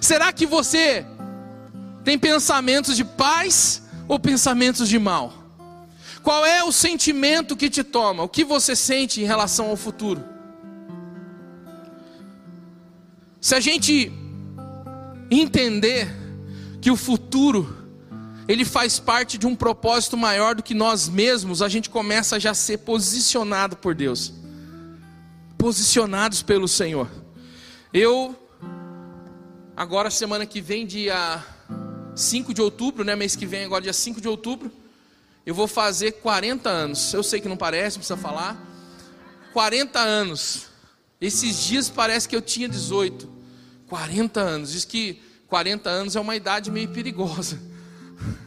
Será 0.01 0.33
que 0.33 0.47
você 0.47 1.05
tem 2.05 2.19
pensamentos 2.19 2.97
de 2.97 3.05
paz 3.05 3.83
ou 4.09 4.19
pensamentos 4.19 4.89
de 4.89 4.99
mal? 4.99 5.33
Qual 6.23 6.45
é 6.45 6.63
o 6.65 6.73
sentimento 6.73 7.57
que 7.57 7.71
te 7.71 7.85
toma? 7.85 8.23
O 8.23 8.29
que 8.29 8.45
você 8.45 8.75
sente 8.75 9.21
em 9.21 9.25
relação 9.25 9.71
ao 9.71 9.77
futuro? 9.77 10.25
Se 13.41 13.55
a 13.55 13.61
gente 13.61 14.13
entender 15.31 16.09
que 16.81 16.91
o 16.91 16.97
futuro 16.97 17.85
ele 18.49 18.65
faz 18.65 18.99
parte 18.99 19.39
de 19.39 19.47
um 19.47 19.57
propósito 19.57 20.17
maior 20.17 20.55
do 20.55 20.63
que 20.63 20.75
nós 20.75 21.09
mesmos, 21.09 21.63
a 21.63 21.69
gente 21.69 21.91
começa 21.91 22.37
a 22.37 22.39
já 22.39 22.55
ser 22.55 22.79
posicionado 22.79 23.77
por 23.77 23.95
Deus 23.95 24.46
posicionados 25.59 26.43
pelo 26.43 26.69
Senhor. 26.69 27.11
Eu, 27.93 28.37
agora, 29.77 30.11
semana 30.11 30.47
que 30.47 30.61
vem, 30.61 30.87
dia 30.87 31.45
5 32.15 32.53
de 32.55 32.61
outubro, 32.61 33.05
né? 33.05 33.17
Mês 33.17 33.35
que 33.37 33.47
vem, 33.47 33.65
agora, 33.65 33.83
dia 33.83 33.93
5 33.93 34.21
de 34.21 34.29
outubro, 34.29 34.71
eu 35.45 35.55
vou 35.55 35.67
fazer 35.67 36.13
40 36.13 36.69
anos. 36.69 37.13
Eu 37.13 37.23
sei 37.23 37.41
que 37.41 37.49
não 37.49 37.57
parece, 37.57 37.97
não 37.97 38.01
precisa 38.01 38.17
falar. 38.17 38.57
40 39.53 39.99
anos. 39.99 40.67
Esses 41.21 41.65
dias 41.65 41.89
parece 41.89 42.29
que 42.29 42.37
eu 42.37 42.43
tinha 42.43 42.69
18. 42.69 43.29
40 43.89 44.41
anos. 44.41 44.73
Diz 44.73 44.85
que 44.85 45.23
40 45.47 45.89
anos 45.89 46.17
é 46.17 46.21
uma 46.21 46.37
idade 46.37 46.71
meio 46.71 46.89
perigosa. 46.89 47.59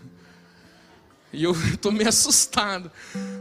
E 1.31 1.43
eu 1.43 1.51
estou 1.51 1.91
meio 1.91 2.09
assustado 2.09 2.91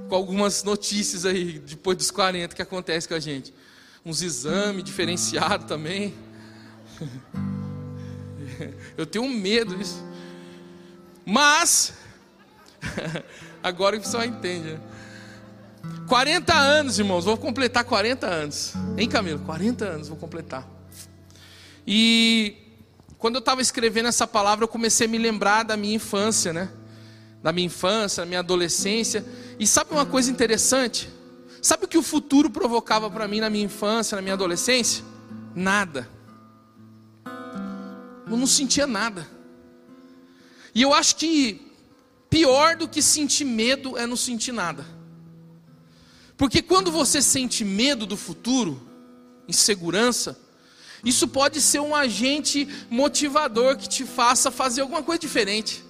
com 0.08 0.14
algumas 0.14 0.64
notícias 0.64 1.24
aí, 1.24 1.58
depois 1.58 1.96
dos 1.96 2.10
40, 2.10 2.54
que 2.54 2.62
acontece 2.62 3.06
com 3.06 3.14
a 3.14 3.20
gente. 3.20 3.52
Uns 4.04 4.22
exames 4.22 4.82
diferenciados 4.82 5.66
também. 5.66 6.14
Eu 8.96 9.06
tenho 9.06 9.28
medo 9.28 9.76
disso. 9.76 10.02
Mas, 11.24 11.92
agora 13.62 13.96
o 13.96 14.00
pessoal 14.00 14.24
entende, 14.24 14.72
né? 14.72 14.80
40 16.08 16.54
anos, 16.54 16.98
irmãos, 16.98 17.24
vou 17.24 17.36
completar 17.36 17.84
40 17.84 18.26
anos. 18.26 18.72
Hein, 18.96 19.08
Camilo? 19.08 19.38
40 19.40 19.84
anos 19.84 20.08
vou 20.08 20.16
completar. 20.16 20.66
E 21.86 22.56
quando 23.18 23.36
eu 23.36 23.40
estava 23.40 23.60
escrevendo 23.60 24.08
essa 24.08 24.26
palavra, 24.26 24.64
eu 24.64 24.68
comecei 24.68 25.06
a 25.06 25.10
me 25.10 25.18
lembrar 25.18 25.64
da 25.64 25.76
minha 25.76 25.94
infância, 25.94 26.52
né? 26.52 26.70
Da 27.42 27.52
minha 27.52 27.66
infância, 27.66 28.23
da 28.23 28.26
minha 28.26 28.40
adolescência. 28.40 29.25
E 29.59 29.66
sabe 29.66 29.92
uma 29.92 30.07
coisa 30.07 30.30
interessante? 30.30 31.09
Sabe 31.62 31.85
o 31.85 31.88
que 31.88 31.99
o 31.99 32.02
futuro 32.02 32.50
provocava 32.50 33.11
para 33.11 33.26
mim 33.26 33.40
na 33.40 33.50
minha 33.50 33.64
infância, 33.64 34.16
na 34.16 34.23
minha 34.23 34.35
adolescência? 34.35 35.04
Nada. 35.54 36.09
Eu 38.30 38.37
não 38.37 38.47
sentia 38.47 38.87
nada. 38.87 39.28
E 40.75 40.83
eu 40.83 40.92
acho 40.92 41.16
que 41.16 41.73
pior 42.30 42.76
do 42.76 42.88
que 42.88 43.02
sentir 43.02 43.45
medo 43.45 43.97
é 43.97 44.07
não 44.07 44.16
sentir 44.16 44.52
nada. 44.52 44.87
Porque 46.37 46.62
quando 46.62 46.92
você 46.92 47.21
sente 47.21 47.64
medo 47.64 48.07
do 48.07 48.16
futuro, 48.16 48.80
insegurança, 49.49 50.38
isso 51.04 51.26
pode 51.26 51.61
ser 51.61 51.80
um 51.80 51.95
agente 51.95 52.68
motivador 52.90 53.76
que 53.76 53.88
te 53.88 54.04
faça 54.04 54.50
fazer 54.50 54.83
alguma 54.83 55.02
coisa 55.02 55.18
diferente. 55.18 55.88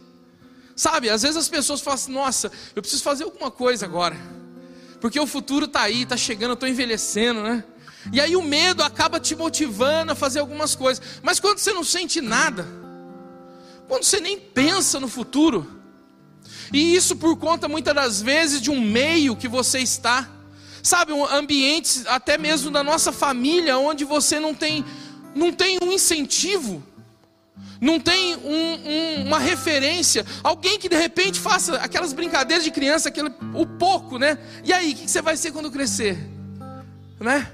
Sabe, 0.78 1.10
às 1.10 1.22
vezes 1.22 1.36
as 1.36 1.48
pessoas 1.48 1.80
falam 1.80 1.96
assim: 1.96 2.12
nossa, 2.12 2.52
eu 2.76 2.80
preciso 2.80 3.02
fazer 3.02 3.24
alguma 3.24 3.50
coisa 3.50 3.84
agora, 3.84 4.16
porque 5.00 5.18
o 5.18 5.26
futuro 5.26 5.64
está 5.64 5.82
aí, 5.82 6.02
está 6.02 6.16
chegando, 6.16 6.50
eu 6.50 6.54
estou 6.54 6.68
envelhecendo, 6.68 7.42
né? 7.42 7.64
E 8.12 8.20
aí 8.20 8.36
o 8.36 8.42
medo 8.42 8.84
acaba 8.84 9.18
te 9.18 9.34
motivando 9.34 10.12
a 10.12 10.14
fazer 10.14 10.38
algumas 10.38 10.76
coisas, 10.76 11.04
mas 11.20 11.40
quando 11.40 11.58
você 11.58 11.72
não 11.72 11.82
sente 11.82 12.20
nada, 12.20 12.64
quando 13.88 14.04
você 14.04 14.20
nem 14.20 14.38
pensa 14.38 15.00
no 15.00 15.08
futuro, 15.08 15.68
e 16.72 16.94
isso 16.94 17.16
por 17.16 17.36
conta 17.36 17.66
muitas 17.66 17.92
das 17.92 18.22
vezes 18.22 18.60
de 18.60 18.70
um 18.70 18.80
meio 18.80 19.34
que 19.34 19.48
você 19.48 19.80
está, 19.80 20.30
sabe, 20.80 21.12
um 21.12 21.26
ambientes 21.26 22.06
até 22.06 22.38
mesmo 22.38 22.70
da 22.70 22.84
nossa 22.84 23.10
família, 23.10 23.76
onde 23.78 24.04
você 24.04 24.38
não 24.38 24.54
tem, 24.54 24.84
não 25.34 25.52
tem 25.52 25.76
um 25.82 25.90
incentivo 25.90 26.84
não 27.80 28.00
tem 28.00 28.36
um, 28.36 29.20
um, 29.20 29.26
uma 29.26 29.38
referência, 29.38 30.24
alguém 30.42 30.78
que 30.78 30.88
de 30.88 30.96
repente 30.96 31.38
faça 31.38 31.76
aquelas 31.76 32.12
brincadeiras 32.12 32.64
de 32.64 32.70
criança, 32.70 33.08
aquele, 33.08 33.30
o 33.54 33.66
pouco, 33.66 34.18
né? 34.18 34.38
E 34.64 34.72
aí, 34.72 34.92
o 34.92 34.96
que 34.96 35.08
você 35.08 35.22
vai 35.22 35.36
ser 35.36 35.52
quando 35.52 35.70
crescer? 35.70 36.18
Né? 37.20 37.50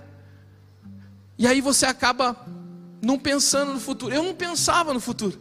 E 1.39 1.47
aí 1.47 1.61
você 1.61 1.85
acaba 1.85 2.37
não 3.03 3.19
pensando 3.19 3.75
no 3.75 3.81
futuro. 3.81 4.15
Eu 4.15 4.23
não 4.23 4.35
pensava 4.35 4.95
no 4.95 5.01
futuro. 5.01 5.41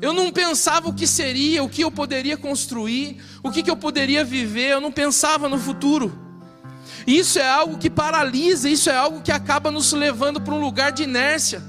Eu 0.00 0.12
não 0.12 0.30
pensava 0.30 0.88
o 0.88 0.94
que 0.94 1.06
seria, 1.06 1.62
o 1.64 1.68
que 1.68 1.82
eu 1.82 1.90
poderia 1.90 2.36
construir, 2.36 3.20
o 3.42 3.50
que, 3.50 3.64
que 3.64 3.70
eu 3.70 3.76
poderia 3.76 4.24
viver. 4.24 4.70
Eu 4.70 4.80
não 4.80 4.92
pensava 4.92 5.48
no 5.48 5.58
futuro. 5.58 6.26
Isso 7.06 7.38
é 7.38 7.48
algo 7.48 7.78
que 7.78 7.90
paralisa, 7.90 8.68
isso 8.68 8.90
é 8.90 8.96
algo 8.96 9.22
que 9.22 9.32
acaba 9.32 9.70
nos 9.70 9.92
levando 9.92 10.40
para 10.40 10.54
um 10.54 10.60
lugar 10.60 10.92
de 10.92 11.02
inércia. 11.02 11.62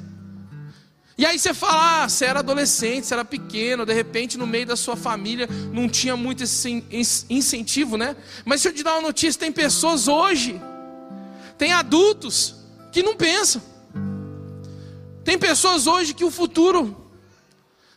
E 1.19 1.25
aí 1.25 1.37
você 1.37 1.53
fala, 1.53 2.03
ah, 2.03 2.07
você 2.07 2.23
era 2.23 2.39
adolescente, 2.39 3.05
você 3.05 3.13
era 3.13 3.25
pequeno, 3.25 3.85
de 3.85 3.93
repente 3.93 4.37
no 4.37 4.47
meio 4.47 4.65
da 4.65 4.77
sua 4.77 4.95
família 4.95 5.49
não 5.73 5.89
tinha 5.89 6.15
muito 6.15 6.43
esse 6.43 6.81
incentivo, 7.29 7.97
né? 7.97 8.15
Mas 8.45 8.61
se 8.61 8.69
eu 8.69 8.73
te 8.73 8.83
dar 8.83 8.93
uma 8.93 9.01
notícia, 9.01 9.37
tem 9.37 9.51
pessoas 9.51 10.07
hoje, 10.07 10.61
tem 11.57 11.73
adultos 11.73 12.55
que 12.89 13.03
não 13.03 13.17
pensam. 13.17 13.61
Tem 15.25 15.37
pessoas 15.37 15.87
hoje 15.87 16.13
que 16.13 16.23
o 16.23 16.31
futuro 16.31 16.95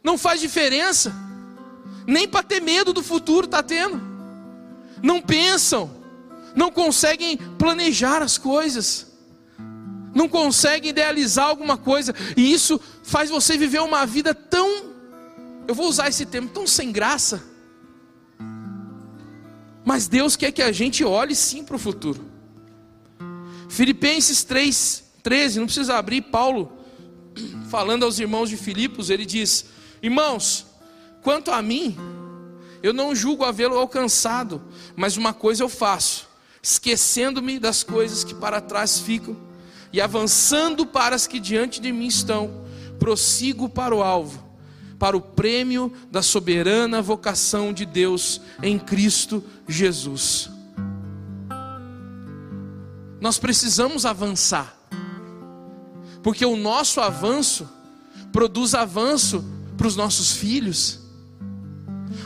não 0.03 0.19
faz 0.19 0.41
diferença, 0.41 1.15
nem 2.05 2.27
para 2.27 2.43
ter 2.43 2.61
medo 2.61 2.93
do 2.93 3.05
futuro 3.05 3.45
está 3.45 3.63
tendo. 3.63 4.03
Não 5.01 5.23
pensam, 5.23 5.89
não 6.57 6.73
conseguem 6.73 7.37
planejar 7.37 8.21
as 8.21 8.37
coisas 8.37 9.12
não 10.15 10.29
consegue 10.29 10.89
idealizar 10.89 11.47
alguma 11.47 11.77
coisa, 11.77 12.15
e 12.37 12.53
isso 12.53 12.81
faz 13.03 13.31
você 13.31 13.57
viver 13.57 13.81
uma 13.81 14.05
vida 14.07 14.35
tão, 14.35 14.85
eu 15.67 15.75
vou 15.75 15.89
usar 15.89 16.09
esse 16.09 16.27
termo, 16.27 16.49
tão 16.49 16.67
sem 16.67 16.93
graça. 16.93 17.43
Mas 19.85 20.07
Deus 20.07 20.37
quer 20.37 20.53
que 20.53 20.63
a 20.63 20.71
gente 20.71 21.05
olhe 21.05 21.35
sim 21.35 21.65
para 21.65 21.77
o 21.77 21.79
futuro. 21.79 22.25
Filipenses 23.69 24.45
3, 24.45 25.03
13, 25.23 25.59
não 25.59 25.67
precisa 25.67 25.97
abrir, 25.97 26.23
Paulo, 26.23 26.71
falando 27.69 28.05
aos 28.05 28.19
irmãos 28.19 28.49
de 28.49 28.57
Filipos, 28.57 29.11
ele 29.11 29.25
diz: 29.25 29.65
Irmãos, 30.03 30.67
quanto 31.23 31.51
a 31.51 31.61
mim, 31.63 31.97
eu 32.83 32.93
não 32.93 33.15
julgo 33.15 33.45
havê-lo 33.45 33.79
alcançado, 33.79 34.63
mas 34.95 35.17
uma 35.17 35.33
coisa 35.33 35.65
eu 35.65 35.69
faço, 35.69 36.29
esquecendo-me 36.63 37.59
das 37.59 37.83
coisas 37.83 38.23
que 38.23 38.35
para 38.35 38.61
trás 38.61 38.99
ficam 38.99 39.37
e 39.93 40.01
avançando 40.01 40.87
para 40.87 41.15
as 41.15 41.27
que 41.27 41.39
diante 41.39 41.81
de 41.81 41.93
mim 41.93 42.07
estão, 42.07 42.65
prossigo 42.99 43.69
para 43.69 43.95
o 43.95 44.03
alvo, 44.03 44.43
para 44.99 45.17
o 45.17 45.21
prêmio 45.21 45.93
da 46.11 46.23
soberana 46.23 47.03
vocação 47.03 47.73
de 47.73 47.85
Deus 47.85 48.41
em 48.63 48.79
Cristo 48.79 49.45
Jesus. 49.69 50.51
Nós 53.21 53.39
precisamos 53.39 54.05
avançar. 54.05 54.77
Porque 56.23 56.45
o 56.45 56.57
nosso 56.57 57.01
avanço 57.01 57.69
produz 58.33 58.75
avanço 58.75 59.45
para 59.77 59.87
os 59.87 59.97
nossos 59.97 60.33
filhos. 60.33 61.01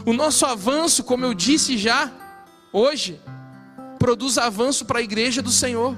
O 0.04 0.12
nosso 0.12 0.46
avanço, 0.46 1.02
como 1.02 1.25
eu 1.25 1.35
disse 1.35 1.76
já 1.76 2.12
hoje, 2.73 3.20
produz 3.99 4.38
avanço 4.38 4.85
para 4.85 4.99
a 4.99 5.02
igreja 5.02 5.42
do 5.42 5.50
Senhor. 5.50 5.96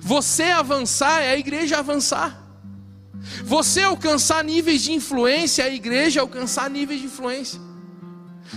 Você 0.00 0.44
avançar 0.44 1.22
é 1.22 1.30
a 1.30 1.38
igreja 1.38 1.78
avançar. 1.78 2.40
Você 3.44 3.82
alcançar 3.82 4.42
níveis 4.42 4.82
de 4.82 4.92
influência, 4.92 5.62
é 5.62 5.66
a 5.66 5.74
igreja 5.74 6.20
alcançar 6.20 6.70
níveis 6.70 7.00
de 7.00 7.06
influência. 7.06 7.60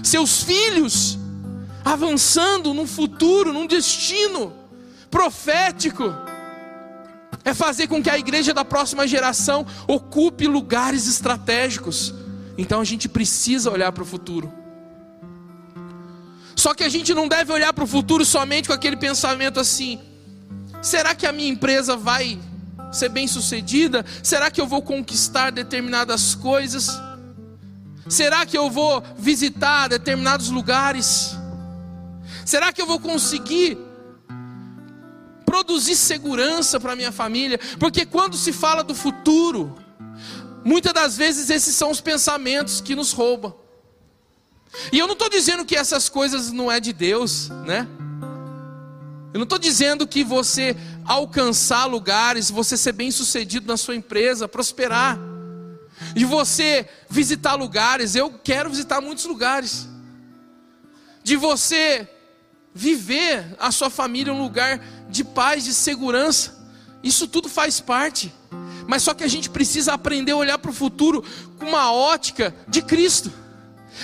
Seus 0.02 0.42
filhos 0.42 1.20
avançando 1.84 2.74
num 2.74 2.88
futuro, 2.88 3.52
num 3.52 3.68
destino 3.68 4.54
profético, 5.12 6.16
é 7.44 7.54
fazer 7.54 7.88
com 7.88 8.02
que 8.02 8.10
a 8.10 8.18
igreja 8.18 8.54
da 8.54 8.64
próxima 8.64 9.06
geração 9.06 9.66
ocupe 9.88 10.48
lugares 10.48 11.08
estratégicos. 11.08 12.14
Então 12.58 12.80
a 12.80 12.86
gente 12.86 13.10
precisa 13.10 13.70
olhar 13.70 13.92
para 13.92 14.04
o 14.04 14.06
futuro. 14.06 14.52
Só 16.56 16.74
que 16.74 16.84
a 16.84 16.90
gente 16.90 17.14
não 17.14 17.28
deve 17.28 17.52
olhar 17.52 17.74
para 17.74 17.84
o 17.84 17.88
futuro 17.88 18.24
somente 18.24 18.68
com 18.68 18.74
aquele 18.74 18.96
pensamento 18.96 19.60
assim: 19.60 20.00
será 20.84 21.16
que 21.16 21.25
a 21.25 21.32
minha 21.32 21.50
empresa 21.50 21.98
vai 21.98 22.40
ser 22.92 23.10
bem 23.10 23.28
sucedida? 23.28 24.06
Será 24.22 24.52
que 24.52 24.62
eu 24.62 24.68
vou 24.68 24.82
conquistar 24.82 25.52
determinadas 25.52 26.36
coisas? 26.36 26.92
Será 28.08 28.46
que 28.46 28.58
eu 28.58 28.70
vou 28.70 29.02
visitar 29.18 29.88
determinados 29.88 30.50
lugares? 30.50 31.36
Será 32.46 32.72
que 32.72 32.82
eu 32.82 32.86
vou 32.86 33.00
conseguir 33.00 33.78
produzir 35.46 35.96
segurança 35.96 36.80
para 36.80 36.96
minha 36.96 37.12
família? 37.12 37.60
Porque 37.80 38.06
quando 38.06 38.36
se 38.36 38.52
fala 38.52 38.84
do 38.84 38.94
futuro, 38.94 39.75
muitas 40.63 40.94
das 40.94 41.18
vezes 41.18 41.50
esses 41.50 41.75
são 41.75 41.90
os 41.90 42.02
pensamentos 42.02 42.82
que 42.82 42.96
nos 42.96 43.13
roubam. 43.13 43.56
E 44.92 45.00
eu 45.00 45.08
não 45.08 45.13
estou 45.13 45.30
dizendo 45.30 45.63
que 45.63 45.75
essas 45.75 46.10
coisas 46.10 46.52
não 46.52 46.72
é 46.72 46.80
de 46.80 46.92
Deus, 46.92 47.50
né? 47.66 47.88
Eu 49.34 49.40
não 49.40 49.46
estou 49.46 49.58
dizendo 49.58 50.06
que 50.06 50.24
você 50.24 50.78
alcançar 51.04 51.86
lugares, 51.86 52.52
você 52.52 52.78
ser 52.78 52.92
bem 52.92 53.10
sucedido 53.10 53.66
na 53.66 53.75
sua 53.75 53.96
empresa, 53.96 54.48
prosperar, 54.48 55.18
de 56.13 56.24
você 56.24 56.88
visitar 57.10 57.56
lugares, 57.56 58.13
eu 58.13 58.30
quero 58.44 58.70
visitar 58.70 59.02
muitos 59.02 59.25
lugares, 59.25 59.90
de 61.24 61.36
você 61.36 62.08
viver 62.75 63.56
a 63.60 63.72
sua 63.72 63.90
família 63.90 64.32
um 64.32 64.42
lugar 64.42 64.80
de 65.10 65.24
paz, 65.24 65.63
de 65.63 65.74
segurança, 65.74 66.63
isso 67.02 67.28
tudo 67.28 67.50
faz 67.50 67.80
parte, 67.80 68.32
mas 68.88 69.02
só 69.02 69.16
que 69.16 69.24
a 69.24 69.28
gente 69.28 69.50
precisa 69.50 69.94
aprender 69.94 70.34
a 70.34 70.38
olhar 70.38 70.60
para 70.60 70.70
o 70.70 70.74
futuro 70.74 71.24
com 71.58 71.66
uma 71.66 71.92
ótica 71.92 72.54
de 72.68 72.84
Cristo. 72.84 73.32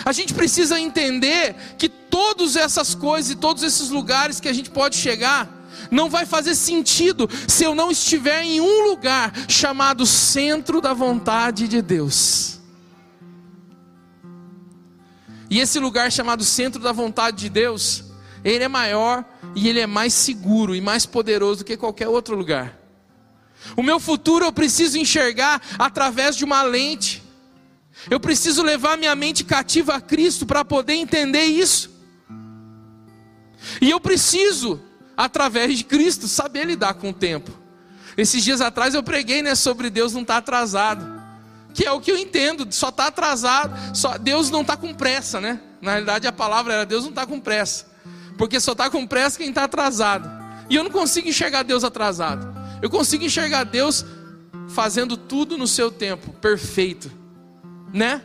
A 0.06 0.12
gente 0.12 0.34
precisa 0.34 0.80
entender 0.80 1.56
que 1.78 1.90
todas 1.90 2.56
essas 2.56 2.96
coisas 2.96 3.32
e 3.32 3.36
todos 3.36 3.64
esses 3.64 3.90
lugares 3.90 4.40
que 4.40 4.48
a 4.48 4.54
gente 4.54 4.70
pode 4.70 4.96
chegar, 4.96 5.60
não 5.90 6.10
vai 6.10 6.26
fazer 6.26 6.56
sentido 6.56 7.30
se 7.48 7.64
eu 7.64 7.74
não 7.74 7.92
estiver 7.92 8.44
em 8.44 8.62
um 8.62 8.90
lugar 8.90 9.34
chamado 9.48 10.06
centro 10.06 10.82
da 10.82 10.94
vontade 10.94 11.68
de 11.68 11.82
Deus. 11.82 12.60
E 15.50 15.60
esse 15.60 15.80
lugar 15.80 16.12
chamado 16.12 16.44
centro 16.44 16.80
da 16.80 16.92
vontade 16.92 17.38
de 17.38 17.50
Deus, 17.50 18.04
ele 18.44 18.64
é 18.64 18.68
maior 18.68 19.26
e 19.56 19.68
ele 19.68 19.80
é 19.80 19.88
mais 19.88 20.14
seguro 20.14 20.76
e 20.76 20.82
mais 20.82 21.06
poderoso 21.06 21.60
do 21.60 21.66
que 21.66 21.76
qualquer 21.76 22.08
outro 22.08 22.36
lugar. 22.36 22.78
O 23.76 23.82
meu 23.82 24.00
futuro 24.00 24.46
eu 24.46 24.54
preciso 24.54 24.98
enxergar 24.98 25.62
através 25.78 26.36
de 26.36 26.46
uma 26.46 26.62
lente. 26.62 27.24
Eu 28.10 28.20
preciso 28.20 28.62
levar 28.64 28.98
minha 28.98 29.16
mente 29.16 29.44
cativa 29.44 29.96
a 29.96 30.02
Cristo 30.02 30.46
para 30.46 30.64
poder 30.64 30.94
entender 30.94 31.44
isso. 31.44 31.90
E 33.82 33.90
eu 33.90 34.00
preciso, 34.00 34.80
através 35.18 35.78
de 35.78 35.84
Cristo, 35.84 36.28
saber 36.28 36.66
lidar 36.66 36.94
com 36.94 37.10
o 37.10 37.14
tempo. 37.14 37.52
Esses 38.16 38.44
dias 38.44 38.62
atrás 38.62 38.94
eu 38.94 39.04
preguei 39.04 39.42
né, 39.42 39.56
sobre 39.56 39.90
Deus 39.90 40.14
não 40.14 40.22
estar 40.22 40.36
tá 40.36 40.40
atrasado. 40.40 41.20
Que 41.74 41.86
é 41.86 41.92
o 41.92 42.00
que 42.00 42.12
eu 42.12 42.18
entendo, 42.18 42.68
só 42.72 42.90
está 42.90 43.08
atrasado, 43.08 43.96
só, 43.96 44.18
Deus 44.18 44.50
não 44.50 44.62
está 44.62 44.76
com 44.76 44.94
pressa, 44.94 45.40
né? 45.40 45.62
Na 45.82 45.92
realidade 45.92 46.28
a 46.28 46.32
palavra 46.32 46.74
era 46.74 46.86
Deus 46.86 47.04
não 47.04 47.12
está 47.12 47.26
com 47.26 47.40
pressa. 47.40 47.86
Porque 48.38 48.60
só 48.60 48.72
está 48.72 48.90
com 48.90 49.06
pressa 49.06 49.38
quem 49.38 49.50
está 49.50 49.66
atrasado. 49.66 50.30
E 50.70 50.76
eu 50.76 50.84
não 50.84 50.92
consigo 50.92 51.28
enxergar 51.28 51.64
Deus 51.64 51.84
atrasado. 51.84 52.48
Eu 52.82 52.90
consigo 52.90 53.24
enxergar 53.24 53.66
Deus 53.66 54.06
fazendo 54.70 55.16
tudo 55.16 55.58
no 55.58 55.68
seu 55.68 55.92
tempo, 55.92 56.32
perfeito 56.34 57.19
né? 57.94 58.22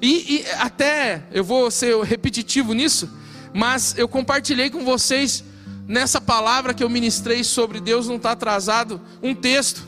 E, 0.00 0.36
e, 0.36 0.46
até 0.58 1.24
eu 1.32 1.42
vou 1.42 1.70
ser 1.70 1.96
repetitivo 2.02 2.72
nisso, 2.72 3.10
mas 3.54 3.94
eu 3.96 4.06
compartilhei 4.06 4.70
com 4.70 4.84
vocês 4.84 5.42
nessa 5.88 6.20
palavra 6.20 6.74
que 6.74 6.82
eu 6.84 6.90
ministrei 6.90 7.42
sobre 7.44 7.80
Deus 7.80 8.08
não 8.08 8.16
está 8.16 8.32
atrasado, 8.32 9.00
um 9.22 9.34
texto. 9.34 9.82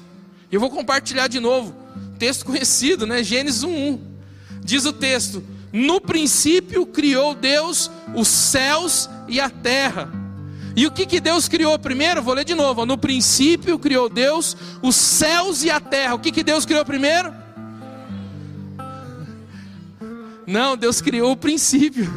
Eu 0.51 0.61
vou 0.61 0.71
compartilhar 0.71 1.29
de 1.29 1.41
novo, 1.41 1.75
texto 2.19 2.45
conhecido, 2.45 3.07
né? 3.07 3.23
Gênesis 3.23 3.63
1:1. 3.63 4.01
Diz 4.63 4.85
o 4.87 4.93
texto: 4.93 5.45
No 5.73 6.01
princípio 6.01 6.87
criou 6.87 7.35
Deus 7.35 7.91
os 8.15 8.29
céus 8.29 9.09
e 9.29 9.41
a 9.41 9.51
terra. 9.51 10.11
E 10.75 10.87
o 10.87 10.93
que, 10.93 11.07
que 11.07 11.21
Deus 11.21 11.49
criou 11.49 11.77
primeiro? 11.79 12.23
Vou 12.23 12.35
ler 12.35 12.45
de 12.45 12.55
novo. 12.55 12.87
No 12.87 12.97
princípio 12.97 13.79
criou 13.79 14.09
Deus 14.09 14.57
os 14.81 14.95
céus 14.95 15.65
e 15.65 15.71
a 15.71 15.81
terra. 15.81 16.15
O 16.15 16.19
que, 16.21 16.31
que 16.31 16.45
Deus 16.45 16.65
criou 16.65 16.85
primeiro? 16.85 17.35
Não, 20.49 20.77
Deus 20.79 21.03
criou 21.03 21.33
o 21.33 21.37
princípio. 21.37 22.09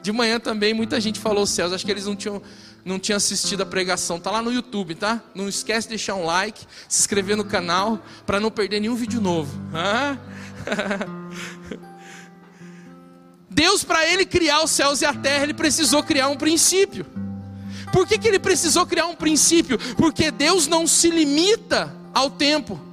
De 0.00 0.10
manhã 0.10 0.40
também 0.40 0.72
muita 0.72 0.98
gente 0.98 1.20
falou 1.20 1.44
céus. 1.44 1.70
Acho 1.70 1.84
que 1.84 1.90
eles 1.90 2.06
não 2.06 2.16
tinham, 2.16 2.40
não 2.82 2.98
tinham 2.98 3.18
assistido 3.18 3.60
a 3.60 3.66
pregação. 3.66 4.18
Tá 4.18 4.30
lá 4.30 4.40
no 4.40 4.50
YouTube, 4.50 4.94
tá? 4.94 5.22
Não 5.34 5.46
esquece 5.46 5.88
de 5.88 5.90
deixar 5.90 6.14
um 6.14 6.24
like, 6.24 6.64
se 6.88 7.00
inscrever 7.00 7.36
no 7.36 7.44
canal 7.44 8.02
para 8.24 8.40
não 8.40 8.50
perder 8.50 8.80
nenhum 8.80 8.94
vídeo 8.94 9.20
novo. 9.20 9.52
Deus, 13.50 13.84
para 13.84 14.08
ele 14.08 14.24
criar 14.24 14.64
os 14.64 14.70
céus 14.70 15.02
e 15.02 15.04
a 15.04 15.12
terra, 15.12 15.44
ele 15.44 15.52
precisou 15.52 16.02
criar 16.02 16.28
um 16.28 16.36
princípio. 16.36 17.04
Por 17.92 18.08
que, 18.08 18.16
que 18.16 18.26
ele 18.26 18.38
precisou 18.38 18.86
criar 18.86 19.04
um 19.04 19.14
princípio? 19.14 19.78
Porque 19.98 20.30
Deus 20.30 20.66
não 20.66 20.86
se 20.86 21.10
limita 21.10 21.94
ao 22.14 22.30
tempo. 22.30 22.91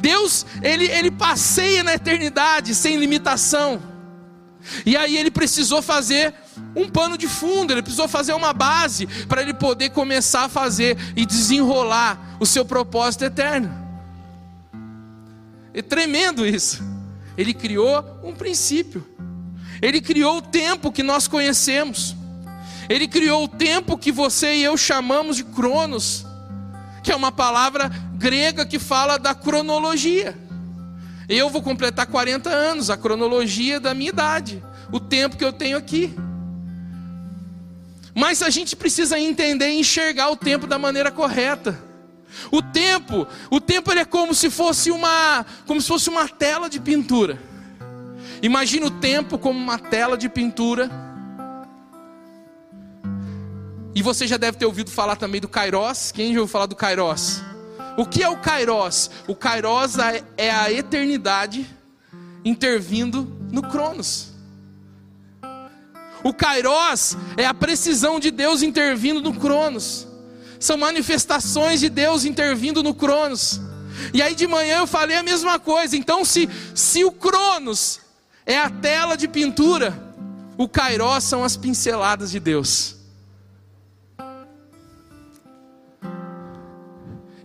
Deus, 0.00 0.46
ele, 0.62 0.86
ele 0.86 1.10
passeia 1.10 1.82
na 1.84 1.94
eternidade 1.94 2.74
sem 2.74 2.96
limitação. 2.96 3.80
E 4.84 4.96
aí 4.96 5.16
ele 5.16 5.30
precisou 5.30 5.80
fazer 5.80 6.34
um 6.76 6.88
pano 6.88 7.16
de 7.16 7.26
fundo, 7.26 7.72
ele 7.72 7.82
precisou 7.82 8.08
fazer 8.08 8.34
uma 8.34 8.52
base 8.52 9.06
para 9.26 9.42
ele 9.42 9.54
poder 9.54 9.90
começar 9.90 10.44
a 10.44 10.48
fazer 10.48 10.96
e 11.16 11.24
desenrolar 11.24 12.36
o 12.38 12.46
seu 12.46 12.64
propósito 12.64 13.24
eterno. 13.24 13.70
É 15.72 15.82
tremendo 15.82 16.46
isso. 16.46 16.82
Ele 17.36 17.54
criou 17.54 18.04
um 18.22 18.34
princípio. 18.34 19.06
Ele 19.80 20.00
criou 20.00 20.38
o 20.38 20.42
tempo 20.42 20.92
que 20.92 21.02
nós 21.02 21.26
conhecemos. 21.26 22.14
Ele 22.88 23.06
criou 23.06 23.44
o 23.44 23.48
tempo 23.48 23.96
que 23.96 24.10
você 24.10 24.56
e 24.56 24.64
eu 24.64 24.76
chamamos 24.76 25.36
de 25.36 25.44
Cronos, 25.44 26.26
que 27.02 27.12
é 27.12 27.16
uma 27.16 27.32
palavra 27.32 27.90
grega 28.14 28.66
que 28.66 28.78
fala 28.78 29.18
da 29.18 29.34
cronologia. 29.34 30.36
Eu 31.28 31.48
vou 31.48 31.62
completar 31.62 32.06
40 32.06 32.50
anos, 32.50 32.90
a 32.90 32.96
cronologia 32.96 33.78
da 33.78 33.94
minha 33.94 34.10
idade, 34.10 34.62
o 34.90 34.98
tempo 34.98 35.36
que 35.36 35.44
eu 35.44 35.52
tenho 35.52 35.78
aqui. 35.78 36.14
Mas 38.14 38.42
a 38.42 38.50
gente 38.50 38.74
precisa 38.74 39.18
entender 39.18 39.70
e 39.70 39.80
enxergar 39.80 40.30
o 40.30 40.36
tempo 40.36 40.66
da 40.66 40.78
maneira 40.78 41.10
correta. 41.10 41.80
O 42.50 42.60
tempo, 42.62 43.26
o 43.50 43.60
tempo 43.60 43.90
ele 43.90 44.00
é 44.00 44.04
como 44.04 44.34
se 44.34 44.50
fosse 44.50 44.90
uma, 44.90 45.44
como 45.66 45.80
se 45.80 45.88
fosse 45.88 46.08
uma 46.08 46.28
tela 46.28 46.68
de 46.68 46.80
pintura. 46.80 47.38
Imagina 48.42 48.86
o 48.86 48.90
tempo 48.90 49.38
como 49.38 49.58
uma 49.58 49.78
tela 49.78 50.16
de 50.16 50.28
pintura. 50.28 50.90
E 53.94 54.02
você 54.02 54.26
já 54.26 54.36
deve 54.36 54.56
ter 54.56 54.66
ouvido 54.66 54.90
falar 54.90 55.16
também 55.16 55.40
do 55.40 55.48
Kairos. 55.48 56.12
Quem 56.12 56.32
já 56.32 56.40
ouviu 56.40 56.50
falar 56.52 56.66
do 56.66 56.76
Kairos? 56.76 57.42
O 57.96 58.06
que 58.06 58.22
é 58.22 58.28
o 58.28 58.36
Kairos? 58.36 59.10
O 59.26 59.34
Kairos 59.34 59.96
é 60.36 60.50
a 60.50 60.72
eternidade 60.72 61.66
intervindo 62.44 63.24
no 63.50 63.62
Cronos. 63.62 64.30
O 66.22 66.32
Kairos 66.32 67.16
é 67.36 67.46
a 67.46 67.54
precisão 67.54 68.20
de 68.20 68.30
Deus 68.30 68.62
intervindo 68.62 69.20
no 69.20 69.34
Cronos. 69.34 70.06
São 70.58 70.76
manifestações 70.76 71.80
de 71.80 71.88
Deus 71.88 72.24
intervindo 72.24 72.82
no 72.82 72.94
Cronos. 72.94 73.60
E 74.14 74.22
aí 74.22 74.34
de 74.34 74.46
manhã 74.46 74.78
eu 74.78 74.86
falei 74.86 75.16
a 75.16 75.22
mesma 75.22 75.58
coisa. 75.58 75.96
Então, 75.96 76.24
se, 76.24 76.48
se 76.74 77.04
o 77.04 77.10
Cronos 77.10 78.00
é 78.46 78.58
a 78.58 78.70
tela 78.70 79.16
de 79.16 79.26
pintura, 79.26 80.14
o 80.56 80.68
Kairos 80.68 81.24
são 81.24 81.42
as 81.42 81.56
pinceladas 81.56 82.30
de 82.30 82.38
Deus. 82.38 82.99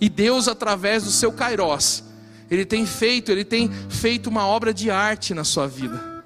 E 0.05 0.09
Deus, 0.09 0.47
através 0.47 1.03
do 1.03 1.09
seu 1.09 1.31
Kairós, 1.31 2.03
Ele 2.51 2.63
tem 2.63 2.85
feito, 2.85 3.31
Ele 3.31 3.43
tem 3.43 3.71
feito 3.89 4.27
uma 4.27 4.45
obra 4.45 4.71
de 4.71 4.91
arte 4.91 5.33
na 5.33 5.43
sua 5.43 5.67
vida. 5.67 6.23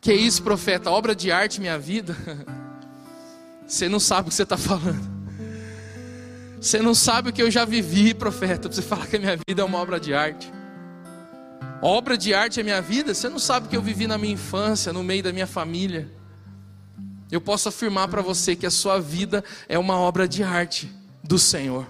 Que 0.00 0.10
é 0.10 0.16
isso, 0.16 0.42
profeta? 0.42 0.90
Obra 0.90 1.14
de 1.14 1.30
arte, 1.30 1.60
minha 1.60 1.78
vida? 1.78 2.16
Você 3.68 3.88
não 3.88 4.00
sabe 4.00 4.26
o 4.26 4.30
que 4.30 4.34
você 4.34 4.42
está 4.42 4.56
falando. 4.56 5.08
Você 6.60 6.82
não 6.82 6.92
sabe 6.92 7.30
o 7.30 7.32
que 7.32 7.40
eu 7.40 7.50
já 7.52 7.64
vivi, 7.64 8.12
profeta, 8.12 8.68
para 8.68 8.72
você 8.72 8.82
falar 8.82 9.06
que 9.06 9.14
a 9.14 9.20
minha 9.20 9.38
vida 9.46 9.62
é 9.62 9.64
uma 9.64 9.78
obra 9.78 10.00
de 10.00 10.12
arte. 10.12 10.52
Obra 11.80 12.18
de 12.18 12.34
arte 12.34 12.58
é 12.58 12.64
minha 12.64 12.82
vida? 12.82 13.14
Você 13.14 13.28
não 13.28 13.38
sabe 13.38 13.66
o 13.66 13.70
que 13.70 13.76
eu 13.76 13.82
vivi 13.82 14.08
na 14.08 14.18
minha 14.18 14.34
infância, 14.34 14.92
no 14.92 15.04
meio 15.04 15.22
da 15.22 15.32
minha 15.32 15.46
família. 15.46 16.10
Eu 17.30 17.40
posso 17.40 17.68
afirmar 17.68 18.08
para 18.08 18.22
você 18.22 18.56
que 18.56 18.66
a 18.66 18.72
sua 18.72 18.98
vida 19.00 19.44
é 19.68 19.78
uma 19.78 19.96
obra 19.96 20.26
de 20.26 20.42
arte 20.42 21.03
do 21.24 21.38
Senhor. 21.38 21.86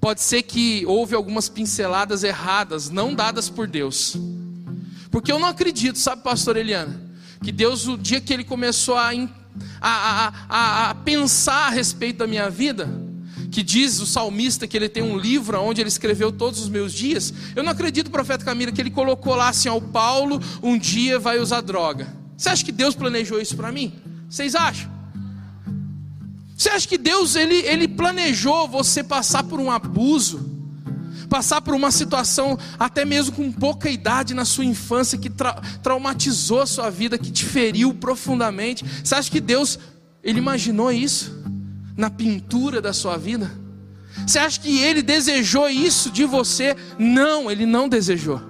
Pode 0.00 0.20
ser 0.20 0.42
que 0.42 0.84
houve 0.86 1.14
algumas 1.14 1.48
pinceladas 1.48 2.24
erradas, 2.24 2.90
não 2.90 3.14
dadas 3.14 3.48
por 3.48 3.68
Deus. 3.68 4.16
Porque 5.10 5.30
eu 5.30 5.38
não 5.38 5.48
acredito, 5.48 5.98
sabe, 5.98 6.22
pastor 6.22 6.56
Eliana, 6.56 7.00
que 7.40 7.52
Deus, 7.52 7.86
o 7.86 7.96
dia 7.96 8.20
que 8.20 8.32
ele 8.32 8.42
começou 8.42 8.96
a, 8.96 9.12
a, 9.80 10.32
a, 10.48 10.90
a 10.90 10.94
pensar 10.96 11.68
a 11.68 11.70
respeito 11.70 12.18
da 12.18 12.26
minha 12.26 12.50
vida, 12.50 12.88
que 13.52 13.62
diz 13.62 14.00
o 14.00 14.06
salmista 14.06 14.66
que 14.66 14.76
ele 14.76 14.88
tem 14.88 15.02
um 15.02 15.16
livro 15.16 15.60
onde 15.60 15.80
ele 15.80 15.88
escreveu 15.88 16.32
todos 16.32 16.58
os 16.58 16.68
meus 16.68 16.92
dias. 16.92 17.32
Eu 17.54 17.62
não 17.62 17.70
acredito, 17.70 18.10
profeta 18.10 18.44
Camila, 18.44 18.72
que 18.72 18.80
ele 18.80 18.90
colocou 18.90 19.36
lá 19.36 19.50
assim: 19.50 19.68
ao 19.68 19.80
Paulo 19.80 20.40
um 20.62 20.78
dia 20.78 21.18
vai 21.18 21.38
usar 21.38 21.60
droga. 21.60 22.08
Você 22.36 22.48
acha 22.48 22.64
que 22.64 22.72
Deus 22.72 22.94
planejou 22.94 23.40
isso 23.40 23.54
para 23.54 23.70
mim? 23.70 23.92
Vocês 24.28 24.54
acham? 24.54 24.90
Você 26.62 26.68
acha 26.68 26.86
que 26.86 26.96
Deus 26.96 27.34
ele, 27.34 27.56
ele 27.56 27.88
planejou 27.88 28.68
você 28.68 29.02
passar 29.02 29.42
por 29.42 29.58
um 29.58 29.68
abuso? 29.68 30.48
passar 31.28 31.62
por 31.62 31.72
uma 31.72 31.90
situação, 31.90 32.58
até 32.78 33.06
mesmo 33.06 33.34
com 33.34 33.50
pouca 33.50 33.88
idade 33.88 34.34
na 34.34 34.44
sua 34.44 34.66
infância, 34.66 35.16
que 35.16 35.30
tra 35.30 35.54
traumatizou 35.82 36.60
a 36.60 36.66
sua 36.66 36.90
vida, 36.90 37.16
que 37.16 37.30
te 37.30 37.46
feriu 37.46 37.94
profundamente. 37.94 38.84
Você 39.02 39.14
acha 39.14 39.30
que 39.30 39.40
Deus, 39.40 39.78
Ele 40.22 40.38
imaginou 40.38 40.92
isso 40.92 41.42
na 41.96 42.10
pintura 42.10 42.82
da 42.82 42.92
sua 42.92 43.16
vida? 43.16 43.50
Você 44.26 44.38
acha 44.38 44.60
que 44.60 44.78
Ele 44.78 45.00
desejou 45.00 45.70
isso 45.70 46.10
de 46.10 46.26
você? 46.26 46.76
Não, 46.98 47.50
Ele 47.50 47.64
não 47.64 47.88
desejou. 47.88 48.40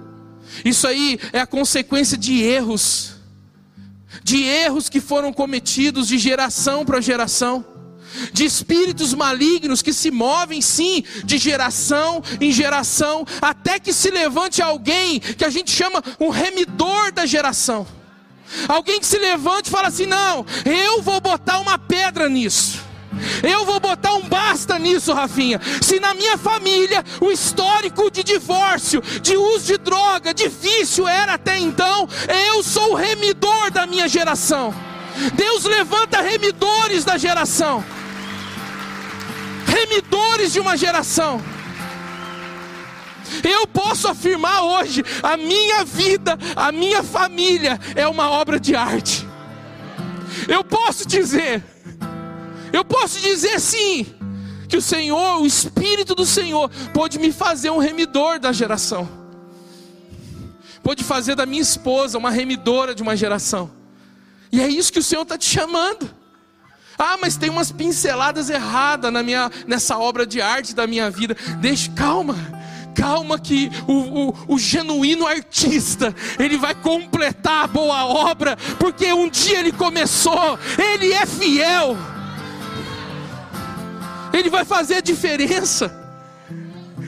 Isso 0.65 0.85
aí 0.85 1.17
é 1.31 1.39
a 1.39 1.47
consequência 1.47 2.17
de 2.17 2.41
erros, 2.41 3.13
de 4.21 4.43
erros 4.43 4.89
que 4.89 4.99
foram 4.99 5.31
cometidos 5.31 6.09
de 6.09 6.17
geração 6.17 6.83
para 6.83 6.99
geração 6.99 7.72
de 8.31 8.45
espíritos 8.45 9.13
malignos 9.13 9.81
que 9.81 9.93
se 9.93 10.11
movem 10.11 10.61
sim 10.61 11.03
de 11.23 11.37
geração 11.37 12.23
em 12.39 12.51
geração, 12.51 13.25
até 13.41 13.79
que 13.79 13.93
se 13.93 14.09
levante 14.09 14.61
alguém 14.61 15.19
que 15.19 15.45
a 15.45 15.49
gente 15.49 15.71
chama 15.71 16.03
um 16.19 16.29
remidor 16.29 17.11
da 17.11 17.25
geração. 17.25 17.85
Alguém 18.67 18.99
que 18.99 19.05
se 19.05 19.17
levante 19.17 19.67
e 19.67 19.71
fala 19.71 19.87
assim: 19.87 20.05
"Não, 20.05 20.45
eu 20.65 21.01
vou 21.01 21.19
botar 21.19 21.59
uma 21.59 21.77
pedra 21.77 22.29
nisso". 22.29 22.81
Eu 23.43 23.65
vou 23.65 23.79
botar 23.79 24.13
um 24.15 24.21
basta 24.21 24.79
nisso, 24.79 25.13
Rafinha. 25.13 25.61
Se 25.81 25.99
na 25.99 26.13
minha 26.13 26.37
família 26.37 27.03
o 27.21 27.31
histórico 27.31 28.09
de 28.09 28.23
divórcio, 28.23 29.01
de 29.21 29.37
uso 29.37 29.65
de 29.65 29.77
droga, 29.77 30.33
de 30.33 30.47
vício 30.47 31.07
era 31.07 31.35
até 31.35 31.59
então, 31.59 32.07
eu 32.47 32.63
sou 32.63 32.91
o 32.91 32.95
remidor 32.95 33.71
da 33.71 33.85
minha 33.85 34.07
geração. 34.07 34.73
Deus 35.35 35.63
levanta 35.65 36.21
remidores 36.21 37.05
da 37.05 37.17
geração 37.17 37.83
remidores 39.83 40.53
de 40.53 40.59
uma 40.59 40.75
geração. 40.77 41.41
Eu 43.43 43.67
posso 43.67 44.07
afirmar 44.07 44.63
hoje: 44.63 45.03
a 45.21 45.37
minha 45.37 45.83
vida, 45.83 46.37
a 46.55 46.71
minha 46.71 47.03
família 47.03 47.79
é 47.95 48.07
uma 48.07 48.29
obra 48.29 48.59
de 48.59 48.75
arte. 48.75 49.27
Eu 50.47 50.63
posso 50.63 51.07
dizer, 51.07 51.63
eu 52.71 52.83
posso 52.83 53.19
dizer 53.19 53.59
sim, 53.59 54.05
que 54.67 54.77
o 54.77 54.81
Senhor, 54.81 55.41
o 55.41 55.45
Espírito 55.45 56.15
do 56.15 56.25
Senhor, 56.25 56.69
pode 56.93 57.19
me 57.19 57.31
fazer 57.31 57.69
um 57.69 57.77
remidor 57.77 58.39
da 58.39 58.51
geração, 58.51 59.07
pode 60.81 61.03
fazer 61.03 61.35
da 61.35 61.45
minha 61.45 61.61
esposa 61.61 62.17
uma 62.17 62.31
remidora 62.31 62.93
de 62.93 63.01
uma 63.01 63.15
geração, 63.15 63.71
e 64.51 64.59
é 64.59 64.67
isso 64.67 64.91
que 64.91 64.99
o 64.99 65.03
Senhor 65.03 65.21
está 65.21 65.37
te 65.37 65.45
chamando. 65.45 66.22
Ah, 66.97 67.17
mas 67.19 67.37
tem 67.37 67.49
umas 67.49 67.71
pinceladas 67.71 68.49
erradas 68.49 69.11
na 69.11 69.23
minha, 69.23 69.49
nessa 69.67 69.97
obra 69.97 70.25
de 70.25 70.41
arte 70.41 70.75
da 70.75 70.85
minha 70.85 71.09
vida. 71.09 71.35
Deixa, 71.59 71.89
calma. 71.91 72.35
Calma 72.95 73.39
que 73.39 73.71
o, 73.87 73.93
o, 73.93 74.35
o, 74.49 74.59
genuíno 74.59 75.25
artista, 75.25 76.15
ele 76.37 76.57
vai 76.57 76.75
completar 76.75 77.63
a 77.63 77.67
boa 77.67 78.05
obra, 78.05 78.55
porque 78.77 79.11
um 79.11 79.27
dia 79.27 79.59
ele 79.59 79.71
começou, 79.71 80.59
ele 80.77 81.11
é 81.11 81.25
fiel. 81.25 81.97
Ele 84.31 84.49
vai 84.49 84.63
fazer 84.63 84.95
a 84.95 85.01
diferença. 85.01 85.91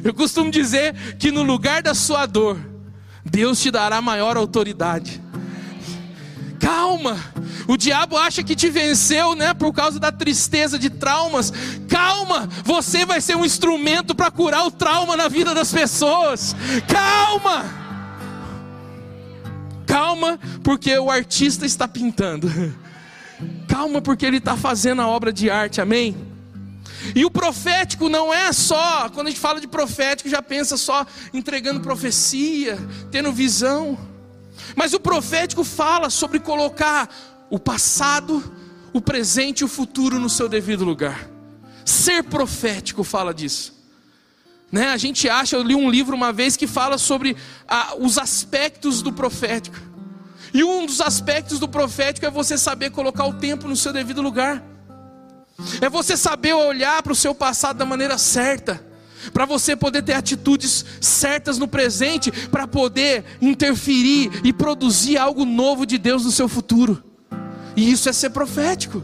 Eu 0.04 0.14
costumo 0.14 0.52
dizer 0.52 0.94
que 1.18 1.32
no 1.32 1.44
lugar 1.44 1.82
da 1.82 1.94
sua 1.94 2.26
dor, 2.26 2.60
Deus 3.24 3.60
te 3.60 3.72
dará 3.72 4.02
maior 4.02 4.38
autoridade. 4.38 5.22
Calma, 6.60 7.18
o 7.68 7.78
diabo 7.78 8.18
acha 8.18 8.44
que 8.44 8.56
te 8.56 8.70
venceu, 8.70 9.36
né, 9.36 9.54
por 9.54 9.74
causa 9.74 10.00
da 10.00 10.12
tristeza 10.12 10.78
de 10.78 10.90
traumas. 10.90 11.52
Calma, 11.88 12.48
você 12.64 13.06
vai 13.06 13.22
ser 13.22 13.36
um 13.36 13.46
instrumento 13.46 14.14
para 14.14 14.30
curar 14.32 14.66
o 14.66 14.72
trauma 14.72 15.16
na 15.16 15.28
vida 15.28 15.54
das 15.54 15.72
pessoas. 15.72 16.56
Calma. 16.88 17.66
Calma, 19.86 20.40
porque 20.64 20.98
o 20.98 21.10
artista 21.10 21.66
está 21.66 21.88
pintando. 21.88 22.52
Calma, 23.68 24.02
porque 24.02 24.26
ele 24.26 24.38
está 24.38 24.56
fazendo 24.56 25.02
a 25.02 25.08
obra 25.08 25.32
de 25.32 25.50
arte, 25.50 25.82
amém? 25.82 26.16
E 27.14 27.26
o 27.26 27.32
profético 27.32 28.10
não 28.10 28.34
é 28.34 28.52
só, 28.52 29.10
quando 29.10 29.28
a 29.28 29.30
gente 29.30 29.40
fala 29.40 29.60
de 29.60 29.68
profético, 29.68 30.30
já 30.30 30.42
pensa 30.42 30.78
só 30.78 31.06
entregando 31.34 31.82
profecia, 31.82 32.78
tendo 33.12 33.32
visão. 33.32 33.98
Mas 34.76 34.94
o 34.94 35.00
profético 35.00 35.64
fala 35.64 36.10
sobre 36.10 36.40
colocar 36.40 37.10
o 37.50 37.60
passado, 37.60 38.44
o 38.94 39.02
presente 39.02 39.60
e 39.60 39.64
o 39.64 39.68
futuro 39.68 40.20
no 40.20 40.30
seu 40.30 40.50
devido 40.50 40.84
lugar. 40.84 41.30
Ser 41.84 42.24
profético 42.24 43.04
fala 43.04 43.34
disso. 43.34 43.74
Né? 44.72 44.90
A 44.90 44.98
gente 44.98 45.30
acha, 45.30 45.56
eu 45.56 45.64
li 45.64 45.76
um 45.76 45.90
livro 45.90 46.16
uma 46.16 46.34
vez 46.34 46.58
que 46.58 46.68
fala 46.68 46.98
sobre 46.98 47.36
os 48.00 48.18
aspectos 48.18 49.02
do 49.02 49.12
profético. 49.12 49.78
E 50.54 50.64
um 50.64 50.86
dos 50.86 51.02
aspectos 51.02 51.60
do 51.60 51.68
profético 51.68 52.26
é 52.26 52.30
você 52.30 52.58
saber 52.58 52.90
colocar 52.90 53.26
o 53.26 53.34
tempo 53.34 53.68
no 53.68 53.76
seu 53.76 53.94
devido 53.94 54.22
lugar. 54.22 54.64
É 55.82 55.90
você 55.90 56.18
saber 56.18 56.54
olhar 56.54 57.02
para 57.04 57.14
o 57.14 57.16
seu 57.16 57.36
passado 57.36 57.78
da 57.78 57.86
maneira 57.86 58.18
certa 58.18 58.84
para 59.34 59.46
você 59.46 59.76
poder 59.76 60.04
ter 60.04 60.14
atitudes 60.14 60.86
certas 61.02 61.58
no 61.58 61.68
presente, 61.68 62.32
para 62.50 62.68
poder 62.68 63.24
interferir 63.42 64.30
e 64.44 64.54
produzir 64.54 65.18
algo 65.18 65.46
novo 65.46 65.86
de 65.86 65.98
Deus 65.98 66.26
no 66.26 66.32
seu 66.32 66.48
futuro. 66.48 67.04
E 67.76 67.92
isso 67.92 68.08
é 68.10 68.14
ser 68.14 68.30
profético. 68.30 69.04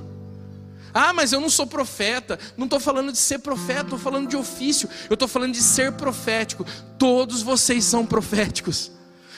Ah, 0.93 1.13
mas 1.13 1.31
eu 1.31 1.39
não 1.39 1.49
sou 1.49 1.65
profeta. 1.65 2.37
Não 2.57 2.65
estou 2.65 2.79
falando 2.79 3.11
de 3.11 3.17
ser 3.17 3.39
profeta, 3.39 3.81
estou 3.81 3.99
falando 3.99 4.27
de 4.27 4.35
ofício. 4.35 4.89
Eu 5.09 5.13
estou 5.13 5.27
falando 5.27 5.53
de 5.53 5.61
ser 5.61 5.93
profético. 5.93 6.65
Todos 6.97 7.41
vocês 7.41 7.83
são 7.83 8.05
proféticos, 8.05 8.91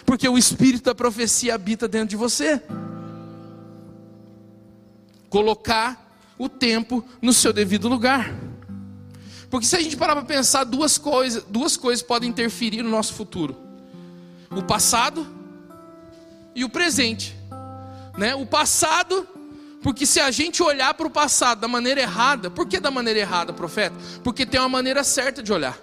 porque 0.05 0.27
o 0.27 0.37
espírito 0.37 0.85
da 0.85 0.95
profecia 0.95 1.55
habita 1.55 1.87
dentro 1.87 2.09
de 2.09 2.15
você. 2.15 2.61
Colocar 5.29 6.03
o 6.37 6.49
tempo 6.49 7.03
no 7.21 7.33
seu 7.33 7.53
devido 7.53 7.87
lugar. 7.87 8.33
Porque 9.49 9.67
se 9.67 9.75
a 9.75 9.81
gente 9.81 9.95
parar 9.95 10.15
para 10.15 10.25
pensar, 10.25 10.63
duas 10.63 10.97
coisas, 10.97 11.43
duas 11.47 11.77
coisas 11.77 12.03
podem 12.03 12.29
interferir 12.29 12.81
no 12.81 12.89
nosso 12.89 13.13
futuro: 13.13 13.55
o 14.49 14.63
passado 14.63 15.25
e 16.55 16.63
o 16.63 16.69
presente. 16.69 17.35
Né? 18.17 18.35
O 18.35 18.45
passado, 18.45 19.27
porque 19.81 20.05
se 20.05 20.19
a 20.19 20.31
gente 20.31 20.61
olhar 20.61 20.93
para 20.93 21.07
o 21.07 21.09
passado 21.09 21.59
da 21.59 21.67
maneira 21.67 22.01
errada, 22.01 22.49
por 22.49 22.67
que 22.67 22.79
da 22.79 22.91
maneira 22.91 23.19
errada, 23.19 23.53
profeta? 23.53 23.95
Porque 24.23 24.45
tem 24.45 24.59
uma 24.59 24.69
maneira 24.69 25.03
certa 25.03 25.41
de 25.41 25.51
olhar. 25.51 25.77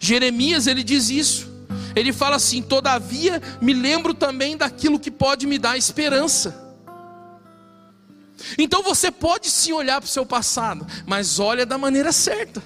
Jeremias 0.00 0.66
ele 0.66 0.82
diz 0.82 1.10
isso. 1.10 1.50
Ele 1.94 2.12
fala 2.12 2.36
assim: 2.36 2.62
Todavia 2.62 3.40
me 3.60 3.72
lembro 3.72 4.14
também 4.14 4.56
daquilo 4.56 4.98
que 4.98 5.10
pode 5.10 5.46
me 5.46 5.58
dar 5.58 5.76
esperança. 5.76 6.60
Então 8.58 8.82
você 8.82 9.10
pode 9.10 9.48
sim 9.50 9.72
olhar 9.72 10.00
para 10.00 10.08
o 10.08 10.10
seu 10.10 10.26
passado, 10.26 10.86
mas 11.06 11.38
olha 11.38 11.64
da 11.64 11.78
maneira 11.78 12.12
certa. 12.12 12.62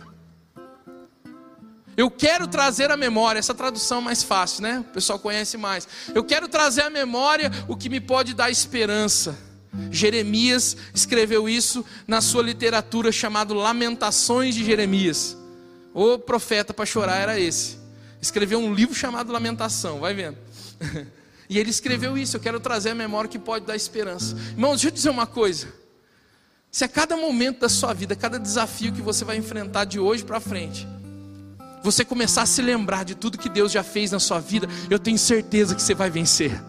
Eu 1.97 2.11
quero 2.11 2.47
trazer 2.47 2.91
à 2.91 2.97
memória, 2.97 3.39
essa 3.39 3.55
tradução 3.55 3.99
é 3.99 4.03
mais 4.03 4.23
fácil, 4.23 4.63
né? 4.63 4.81
O 4.81 4.93
pessoal 4.93 5.19
conhece 5.19 5.57
mais. 5.57 5.89
Eu 6.15 6.23
quero 6.23 6.47
trazer 6.47 6.83
à 6.83 6.91
memória 6.91 7.51
o 7.67 7.77
que 7.77 7.89
me 7.89 8.01
pode 8.01 8.35
dar 8.35 8.51
esperança. 8.51 9.37
Jeremias 9.91 10.77
escreveu 10.95 11.49
isso 11.49 11.85
na 12.07 12.21
sua 12.21 12.43
literatura 12.43 13.11
chamada 13.11 13.55
Lamentações 13.55 14.55
de 14.55 14.65
Jeremias. 14.65 15.37
O 15.95 16.19
profeta 16.19 16.75
para 16.75 16.85
chorar 16.85 17.17
era 17.17 17.41
esse. 17.41 17.79
Escreveu 18.21 18.59
um 18.59 18.75
livro 18.75 18.95
chamado 18.95 19.33
Lamentação, 19.33 20.01
vai 20.01 20.15
vendo. 20.15 20.37
E 21.49 21.61
ele 21.61 21.71
escreveu 21.71 22.19
isso. 22.19 22.37
Eu 22.37 22.41
quero 22.41 22.59
trazer 22.59 22.91
a 22.91 22.95
memória 22.95 23.31
que 23.31 23.39
pode 23.39 23.65
dar 23.65 23.77
esperança. 23.77 24.37
Irmãos, 24.51 24.73
deixa 24.73 24.89
eu 24.89 24.91
dizer 24.91 25.11
uma 25.11 25.29
coisa. 25.29 25.69
Se 26.73 26.85
a 26.85 26.89
cada 26.89 27.17
momento 27.17 27.61
da 27.61 27.69
sua 27.69 27.95
vida, 27.95 28.17
cada 28.17 28.37
desafio 28.37 28.93
que 28.93 29.01
você 29.01 29.25
vai 29.25 29.37
enfrentar 29.37 29.85
de 29.85 30.01
hoje 30.01 30.25
para 30.25 30.41
frente, 30.41 30.87
você 31.87 32.05
começar 32.05 32.43
a 32.43 32.47
se 32.47 32.61
lembrar 32.61 33.05
de 33.05 33.15
tudo 33.15 33.39
que 33.39 33.49
Deus 33.49 33.71
já 33.71 33.85
fez 33.85 34.11
na 34.11 34.19
sua 34.19 34.41
vida, 34.41 34.69
eu 34.91 34.99
tenho 34.99 35.17
certeza 35.17 35.73
que 35.73 35.81
você 35.81 35.95
vai 35.95 36.11
vencer. 36.11 36.61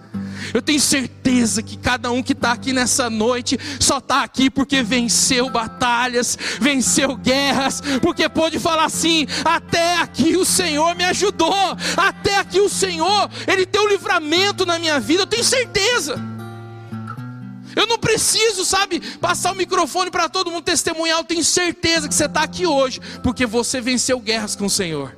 Eu 0.53 0.61
tenho 0.61 0.79
certeza 0.79 1.63
que 1.63 1.75
cada 1.75 2.11
um 2.11 2.21
que 2.21 2.33
está 2.33 2.51
aqui 2.51 2.71
nessa 2.71 3.09
noite 3.09 3.57
só 3.79 3.97
está 3.97 4.21
aqui 4.21 4.47
porque 4.47 4.83
venceu 4.83 5.49
batalhas, 5.49 6.37
venceu 6.61 7.15
guerras, 7.15 7.81
porque 7.99 8.29
pôde 8.29 8.59
falar 8.59 8.85
assim: 8.85 9.25
até 9.43 9.97
aqui 9.97 10.37
o 10.37 10.45
Senhor 10.45 10.95
me 10.95 11.03
ajudou, 11.05 11.75
até 11.97 12.37
aqui 12.37 12.61
o 12.61 12.69
Senhor, 12.69 13.27
Ele 13.47 13.65
deu 13.65 13.87
livramento 13.87 14.67
na 14.67 14.77
minha 14.77 14.99
vida, 14.99 15.23
eu 15.23 15.27
tenho 15.27 15.43
certeza. 15.43 16.36
Eu 17.77 17.85
não 17.85 17.99
preciso, 17.99 18.65
sabe, 18.65 18.99
passar 19.19 19.51
o 19.51 19.55
microfone 19.55 20.09
para 20.09 20.27
todo 20.27 20.49
mundo 20.49 20.63
testemunhar. 20.63 21.19
Eu 21.19 21.23
tenho 21.23 21.43
certeza 21.43 22.07
que 22.07 22.15
você 22.15 22.25
está 22.25 22.41
aqui 22.41 22.65
hoje, 22.65 22.99
porque 23.21 23.45
você 23.45 23.79
venceu 23.79 24.19
guerras 24.19 24.55
com 24.55 24.65
o 24.65 24.69
Senhor. 24.69 25.15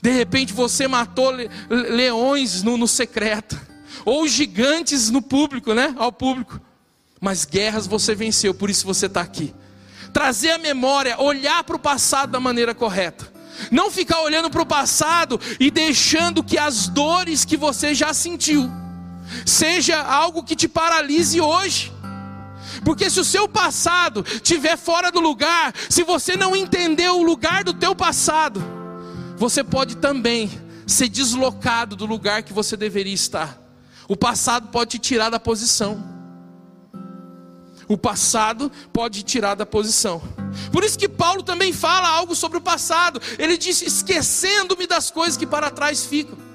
De 0.00 0.10
repente 0.10 0.54
você 0.54 0.88
matou 0.88 1.30
leões 1.68 2.62
no, 2.62 2.78
no 2.78 2.88
secreto 2.88 3.60
ou 4.06 4.26
gigantes 4.26 5.10
no 5.10 5.20
público, 5.20 5.74
né? 5.74 5.94
Ao 5.98 6.10
público. 6.10 6.58
Mas 7.20 7.44
guerras 7.44 7.86
você 7.86 8.14
venceu, 8.14 8.54
por 8.54 8.70
isso 8.70 8.86
você 8.86 9.04
está 9.04 9.20
aqui. 9.20 9.54
Trazer 10.14 10.52
a 10.52 10.58
memória, 10.58 11.20
olhar 11.20 11.62
para 11.62 11.76
o 11.76 11.78
passado 11.78 12.30
da 12.30 12.40
maneira 12.40 12.74
correta. 12.74 13.30
Não 13.70 13.90
ficar 13.90 14.22
olhando 14.22 14.48
para 14.48 14.62
o 14.62 14.66
passado 14.66 15.38
e 15.60 15.70
deixando 15.70 16.42
que 16.42 16.56
as 16.56 16.88
dores 16.88 17.44
que 17.44 17.58
você 17.58 17.94
já 17.94 18.14
sentiu 18.14 18.87
seja 19.44 20.00
algo 20.00 20.42
que 20.42 20.56
te 20.56 20.68
paralise 20.68 21.40
hoje. 21.40 21.92
Porque 22.84 23.10
se 23.10 23.20
o 23.20 23.24
seu 23.24 23.48
passado 23.48 24.24
estiver 24.26 24.76
fora 24.76 25.10
do 25.10 25.20
lugar, 25.20 25.74
se 25.88 26.02
você 26.02 26.36
não 26.36 26.54
entender 26.54 27.08
o 27.08 27.22
lugar 27.22 27.64
do 27.64 27.72
teu 27.72 27.94
passado, 27.94 28.62
você 29.36 29.64
pode 29.64 29.96
também 29.96 30.50
ser 30.86 31.08
deslocado 31.08 31.96
do 31.96 32.06
lugar 32.06 32.42
que 32.42 32.52
você 32.52 32.76
deveria 32.76 33.14
estar. 33.14 33.58
O 34.06 34.16
passado 34.16 34.68
pode 34.68 34.92
te 34.92 34.98
tirar 34.98 35.30
da 35.30 35.38
posição. 35.38 36.02
O 37.86 37.96
passado 37.96 38.70
pode 38.92 39.22
te 39.22 39.24
tirar 39.24 39.54
da 39.54 39.64
posição. 39.64 40.22
Por 40.72 40.84
isso 40.84 40.98
que 40.98 41.08
Paulo 41.08 41.42
também 41.42 41.72
fala 41.72 42.08
algo 42.08 42.34
sobre 42.34 42.58
o 42.58 42.60
passado. 42.60 43.20
Ele 43.38 43.56
diz: 43.56 43.80
esquecendo-me 43.82 44.86
das 44.86 45.10
coisas 45.10 45.36
que 45.36 45.46
para 45.46 45.70
trás 45.70 46.04
ficam. 46.04 46.47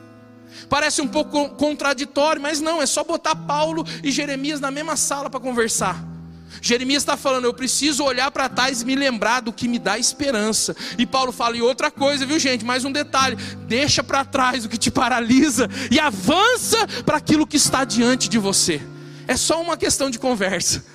Parece 0.70 1.02
um 1.02 1.08
pouco 1.08 1.50
contraditório, 1.50 2.42
mas 2.42 2.60
não, 2.60 2.82
é 2.82 2.86
só 2.86 3.04
botar 3.04 3.36
Paulo 3.36 3.86
e 4.04 4.12
Jeremias 4.12 4.60
na 4.60 4.72
mesma 4.72 4.96
sala 4.96 5.30
para 5.30 5.40
conversar. 5.40 6.14
Jeremias 6.62 7.04
está 7.04 7.18
falando, 7.18 7.46
eu 7.46 7.54
preciso 7.54 8.04
olhar 8.04 8.32
para 8.32 8.48
trás 8.48 8.82
e 8.82 8.86
me 8.86 8.96
lembrar 8.96 9.42
do 9.42 9.52
que 9.52 9.68
me 9.68 9.78
dá 9.78 9.98
esperança. 9.98 10.76
E 10.98 11.06
Paulo 11.06 11.32
fala, 11.32 11.58
e 11.58 11.62
outra 11.62 11.92
coisa, 11.92 12.26
viu 12.26 12.40
gente, 12.40 12.64
mais 12.64 12.86
um 12.86 12.92
detalhe: 12.92 13.36
deixa 13.68 14.04
para 14.04 14.24
trás 14.24 14.64
o 14.64 14.70
que 14.70 14.78
te 14.78 14.90
paralisa 14.90 15.70
e 15.92 16.00
avança 16.00 16.88
para 17.06 17.18
aquilo 17.18 17.46
que 17.46 17.58
está 17.58 17.84
diante 17.84 18.30
de 18.30 18.38
você. 18.38 18.82
É 19.28 19.36
só 19.36 19.62
uma 19.62 19.76
questão 19.76 20.10
de 20.10 20.20
conversa. 20.20 20.86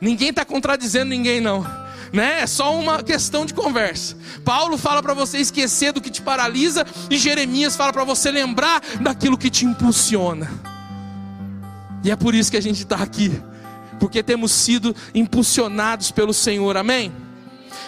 Ninguém 0.00 0.30
está 0.30 0.44
contradizendo 0.44 1.10
ninguém, 1.10 1.40
não. 1.40 1.83
Né? 2.14 2.42
É 2.42 2.46
só 2.46 2.78
uma 2.78 3.02
questão 3.02 3.44
de 3.44 3.52
conversa. 3.52 4.16
Paulo 4.44 4.78
fala 4.78 5.02
para 5.02 5.12
você 5.14 5.38
esquecer 5.38 5.92
do 5.92 6.00
que 6.00 6.08
te 6.08 6.22
paralisa, 6.22 6.86
e 7.10 7.18
Jeremias 7.18 7.74
fala 7.74 7.92
para 7.92 8.04
você 8.04 8.30
lembrar 8.30 8.80
daquilo 9.00 9.36
que 9.36 9.50
te 9.50 9.64
impulsiona. 9.64 10.48
E 12.04 12.12
é 12.12 12.14
por 12.14 12.32
isso 12.32 12.52
que 12.52 12.56
a 12.56 12.62
gente 12.62 12.84
está 12.84 12.96
aqui 12.96 13.32
porque 13.98 14.22
temos 14.22 14.52
sido 14.52 14.94
impulsionados 15.14 16.10
pelo 16.10 16.34
Senhor, 16.34 16.76
amém? 16.76 17.12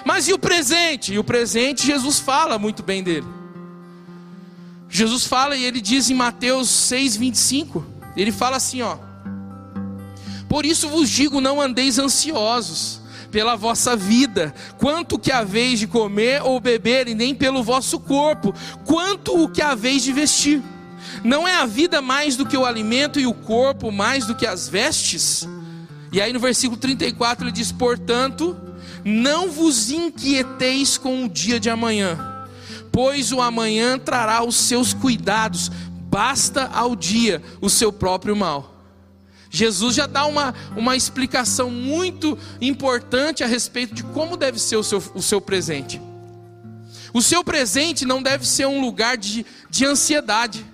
Mas 0.05 0.29
e 0.29 0.33
o 0.33 0.39
presente? 0.39 1.13
E 1.13 1.19
o 1.19 1.25
presente, 1.25 1.87
Jesus 1.87 2.19
fala 2.19 2.59
muito 2.59 2.83
bem 2.83 3.03
dele. 3.03 3.27
Jesus 4.89 5.25
fala 5.25 5.57
e 5.57 5.65
ele 5.65 5.81
diz 5.81 6.11
em 6.11 6.15
Mateus 6.15 6.69
6,25: 6.69 7.85
ele 8.17 8.33
fala 8.33 8.57
assim, 8.57 8.83
ó. 8.83 8.97
Por 10.49 10.65
isso 10.65 10.89
vos 10.89 11.11
digo: 11.11 11.41
não 11.41 11.61
andeis 11.61 11.99
ansiosos 11.99 13.06
pela 13.37 13.55
vossa 13.55 13.95
vida, 13.95 14.55
quanto 14.79 15.19
que 15.19 15.31
haveis 15.31 15.79
de 15.79 15.87
comer 15.87 16.41
ou 16.43 16.59
beber, 16.59 17.07
e 17.07 17.15
nem 17.15 17.35
pelo 17.35 17.63
vosso 17.63 18.01
corpo, 18.01 18.55
quanto 18.87 19.43
o 19.43 19.47
que 19.47 19.61
haveis 19.61 20.03
de 20.03 20.11
vestir. 20.11 20.63
Não 21.23 21.47
é 21.47 21.55
a 21.57 21.67
vida 21.67 22.01
mais 22.01 22.35
do 22.35 22.47
que 22.47 22.57
o 22.57 22.65
alimento 22.65 23.21
e 23.21 23.27
o 23.27 23.35
corpo 23.35 23.93
mais 23.93 24.25
do 24.25 24.35
que 24.35 24.47
as 24.47 24.71
vestes? 24.71 25.47
E 26.11 26.19
aí 26.19 26.33
no 26.33 26.41
versículo 26.41 26.81
34 26.81 27.45
ele 27.45 27.53
diz: 27.53 27.71
Portanto, 27.71 28.57
não 29.05 29.51
vos 29.51 29.91
inquieteis 29.91 30.97
com 30.97 31.27
o 31.27 31.29
dia 31.29 31.61
de 31.61 31.69
amanhã, 31.69 32.49
pois 32.91 33.33
o 33.33 33.43
amanhã 33.43 33.99
trará 33.99 34.43
os 34.43 34.57
seus 34.57 34.95
cuidados, 34.95 35.71
basta 36.09 36.71
ao 36.73 36.97
dia 36.97 37.43
o 37.61 37.69
seu 37.69 37.93
próprio 37.93 38.35
mal. 38.35 38.76
Jesus 39.57 39.95
já 39.95 40.07
dá 40.07 40.27
uma, 40.27 40.55
uma 40.77 40.97
explicação 40.97 41.71
muito 41.71 42.39
importante 42.61 43.43
a 43.43 43.47
respeito 43.47 43.95
de 43.95 44.03
como 44.03 44.37
deve 44.37 44.59
ser 44.59 44.77
o 44.77 44.83
seu, 44.83 45.03
o 45.15 45.23
seu 45.23 45.41
presente. 45.41 46.01
O 47.15 47.23
seu 47.23 47.43
presente 47.43 48.05
não 48.05 48.23
deve 48.23 48.47
ser 48.47 48.67
um 48.67 48.81
lugar 48.81 49.17
de, 49.17 49.47
de 49.71 49.87
ansiedade, 49.87 50.65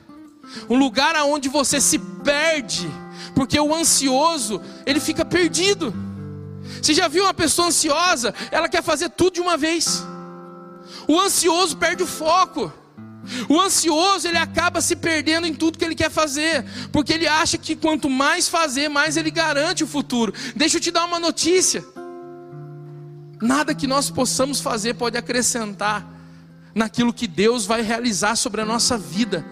um 0.69 0.77
lugar 0.77 1.15
onde 1.25 1.49
você 1.49 1.81
se 1.81 1.99
perde 1.99 2.91
porque 3.35 3.59
o 3.59 3.75
ansioso, 3.75 4.61
ele 4.85 5.01
fica 5.01 5.25
perdido. 5.25 5.95
Você 6.81 6.95
já 6.95 7.09
viu 7.09 7.25
uma 7.25 7.35
pessoa 7.35 7.69
ansiosa? 7.69 8.35
Ela 8.51 8.69
quer 8.69 8.83
fazer 8.83 9.11
tudo 9.11 9.35
de 9.35 9.41
uma 9.41 9.57
vez. 9.57 10.05
O 11.07 11.19
ansioso 11.19 11.77
perde 11.77 12.03
o 12.03 12.07
foco. 12.07 12.73
O 13.49 13.61
ansioso, 13.61 14.27
ele 14.27 14.39
acaba 14.39 14.81
se 14.81 14.97
perdendo 14.97 15.47
em 15.47 15.55
tudo 15.55 15.79
que 15.79 15.85
ele 15.85 15.95
quer 15.95 16.11
fazer, 16.11 16.65
porque 16.91 17.13
ele 17.13 17.27
acha 17.29 17.57
que 17.57 17.77
quanto 17.77 18.11
mais 18.11 18.49
fazer, 18.49 18.89
mais 18.89 19.17
ele 19.17 19.31
garante 19.31 19.85
o 19.85 19.87
futuro. 19.87 20.33
Deixa 20.57 20.77
eu 20.77 20.81
te 20.81 20.91
dar 20.91 21.05
uma 21.05 21.21
notícia. 21.21 21.85
Nada 23.41 23.75
que 23.75 23.87
nós 23.87 24.11
possamos 24.11 24.61
fazer 24.61 24.95
pode 24.95 25.17
acrescentar 25.17 26.09
naquilo 26.75 27.13
que 27.13 27.27
Deus 27.27 27.67
vai 27.67 27.83
realizar 27.83 28.37
sobre 28.37 28.61
a 28.61 28.65
nossa 28.65 28.97
vida. 28.97 29.45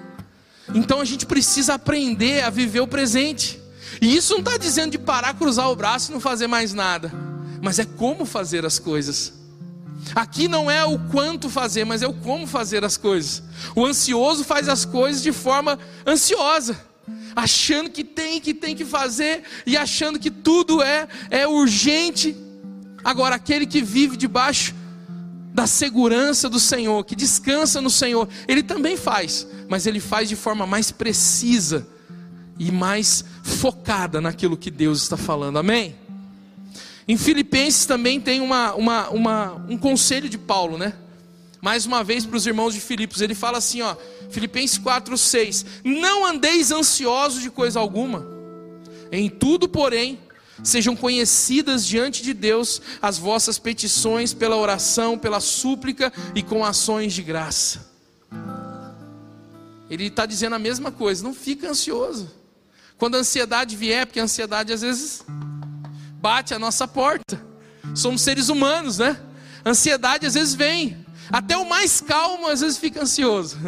Então 0.75 1.01
a 1.01 1.05
gente 1.05 1.27
precisa 1.27 1.75
aprender 1.75 2.43
a 2.43 2.51
viver 2.51 2.81
o 2.81 2.87
presente. 2.87 3.61
E 4.01 4.17
isso 4.17 4.35
não 4.35 4.41
está 4.41 4.57
dizendo 4.57 4.93
de 4.93 4.99
parar, 4.99 5.35
cruzar 5.35 5.69
o 5.71 5.77
braço 5.77 6.11
e 6.11 6.15
não 6.15 6.21
fazer 6.21 6.47
mais 6.47 6.73
nada, 6.73 7.13
mas 7.61 7.79
é 7.79 7.85
como 7.85 8.25
fazer 8.25 8.65
as 8.65 8.79
coisas. 8.79 9.39
Aqui 10.15 10.49
não 10.49 10.71
é 10.71 10.85
o 10.85 10.99
quanto 10.99 11.49
fazer, 11.49 11.85
mas 11.85 12.03
é 12.03 12.09
o 12.09 12.13
como 12.13 12.47
fazer 12.47 12.85
as 12.85 12.97
coisas. 12.97 13.43
O 13.75 13.85
ansioso 13.85 14.45
faz 14.45 14.69
as 14.69 14.85
coisas 14.85 15.23
de 15.23 15.33
forma 15.33 15.79
ansiosa, 16.07 16.81
achando 17.35 17.91
que 17.91 18.03
tem, 18.03 18.41
que 18.41 18.53
tem 18.53 18.75
que 18.75 18.85
fazer 18.85 19.43
e 19.67 19.77
achando 19.77 20.19
que 20.19 20.31
tudo 20.31 20.83
é 20.83 21.07
é 21.31 21.47
urgente. 21.47 22.37
Agora 23.05 23.37
aquele 23.37 23.67
que 23.67 23.81
vive 23.81 24.17
debaixo 24.17 24.75
da 25.53 25.67
segurança 25.67 26.49
do 26.49 26.61
Senhor, 26.61 27.05
que 27.05 27.17
descansa 27.17 27.81
no 27.81 27.91
Senhor, 27.91 28.29
ele 28.47 28.63
também 28.63 28.97
faz, 28.97 29.47
mas 29.69 29.87
ele 29.87 30.01
faz 30.01 30.29
de 30.29 30.37
forma 30.37 30.67
mais 30.67 30.91
precisa 30.91 31.87
e 32.59 32.71
mais 32.71 33.25
focada 33.43 34.21
naquilo 34.21 34.57
que 34.57 34.71
Deus 34.71 35.03
está 35.03 35.17
falando, 35.17 35.59
amém? 35.59 35.97
Em 37.11 37.16
Filipenses 37.16 37.87
também 37.87 38.20
tem 38.20 38.40
uma, 38.40 38.73
uma, 38.75 39.09
uma, 39.09 39.55
um 39.68 39.77
conselho 39.77 40.29
de 40.29 40.38
Paulo, 40.38 40.79
né? 40.79 40.94
Mais 41.61 41.85
uma 41.85 42.05
vez 42.05 42.25
para 42.25 42.37
os 42.37 42.46
irmãos 42.46 42.73
de 42.73 42.81
Filipos, 42.81 43.20
ele 43.20 43.35
fala 43.35 43.59
assim, 43.59 43.83
ó, 43.83 43.96
Filipenses 44.31 44.79
4:6, 44.79 45.66
não 45.85 46.25
andeis 46.25 46.70
ansiosos 46.70 47.42
de 47.42 47.51
coisa 47.51 47.81
alguma, 47.81 48.25
em 49.11 49.29
tudo, 49.29 49.68
porém, 49.68 50.20
sejam 50.62 50.94
conhecidas 50.94 51.85
diante 51.85 52.23
de 52.23 52.33
Deus 52.33 52.81
as 53.03 53.18
vossas 53.18 53.59
petições 53.59 54.33
pela 54.33 54.57
oração, 54.57 55.18
pela 55.18 55.40
súplica 55.40 56.12
e 56.33 56.44
com 56.44 56.64
ações 56.64 57.12
de 57.12 57.25
graça. 57.25 57.90
Ele 59.90 60.07
está 60.07 60.27
dizendo 60.27 60.55
a 60.55 60.61
mesma 60.61 60.92
coisa, 60.92 61.25
não 61.25 61.35
fica 61.35 61.68
ansioso. 61.68 62.31
Quando 62.96 63.16
a 63.16 63.18
ansiedade 63.18 63.75
vier, 63.75 64.07
porque 64.07 64.20
a 64.20 64.23
ansiedade 64.23 64.73
às 64.73 64.83
vezes 64.83 65.25
bate 66.21 66.53
a 66.53 66.59
nossa 66.59 66.87
porta. 66.87 67.41
Somos 67.95 68.21
seres 68.23 68.49
humanos, 68.49 68.99
né? 68.99 69.19
Ansiedade 69.65 70.27
às 70.27 70.35
vezes 70.35 70.55
vem. 70.55 71.05
Até 71.31 71.57
o 71.57 71.69
mais 71.69 72.01
calmo 72.01 72.47
às 72.47 72.61
vezes 72.61 72.77
fica 72.79 73.03
ansioso. 73.03 73.59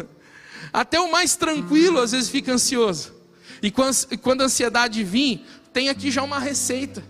Até 0.71 0.99
o 0.99 1.11
mais 1.11 1.35
tranquilo 1.35 1.99
às 1.99 2.11
vezes 2.11 2.29
fica 2.29 2.53
ansioso. 2.53 3.13
E 3.61 3.71
quando 3.71 4.41
a 4.41 4.45
ansiedade 4.45 5.03
vir, 5.03 5.45
tem 5.71 5.89
aqui 5.89 6.11
já 6.11 6.21
uma 6.21 6.39
receita. 6.39 7.03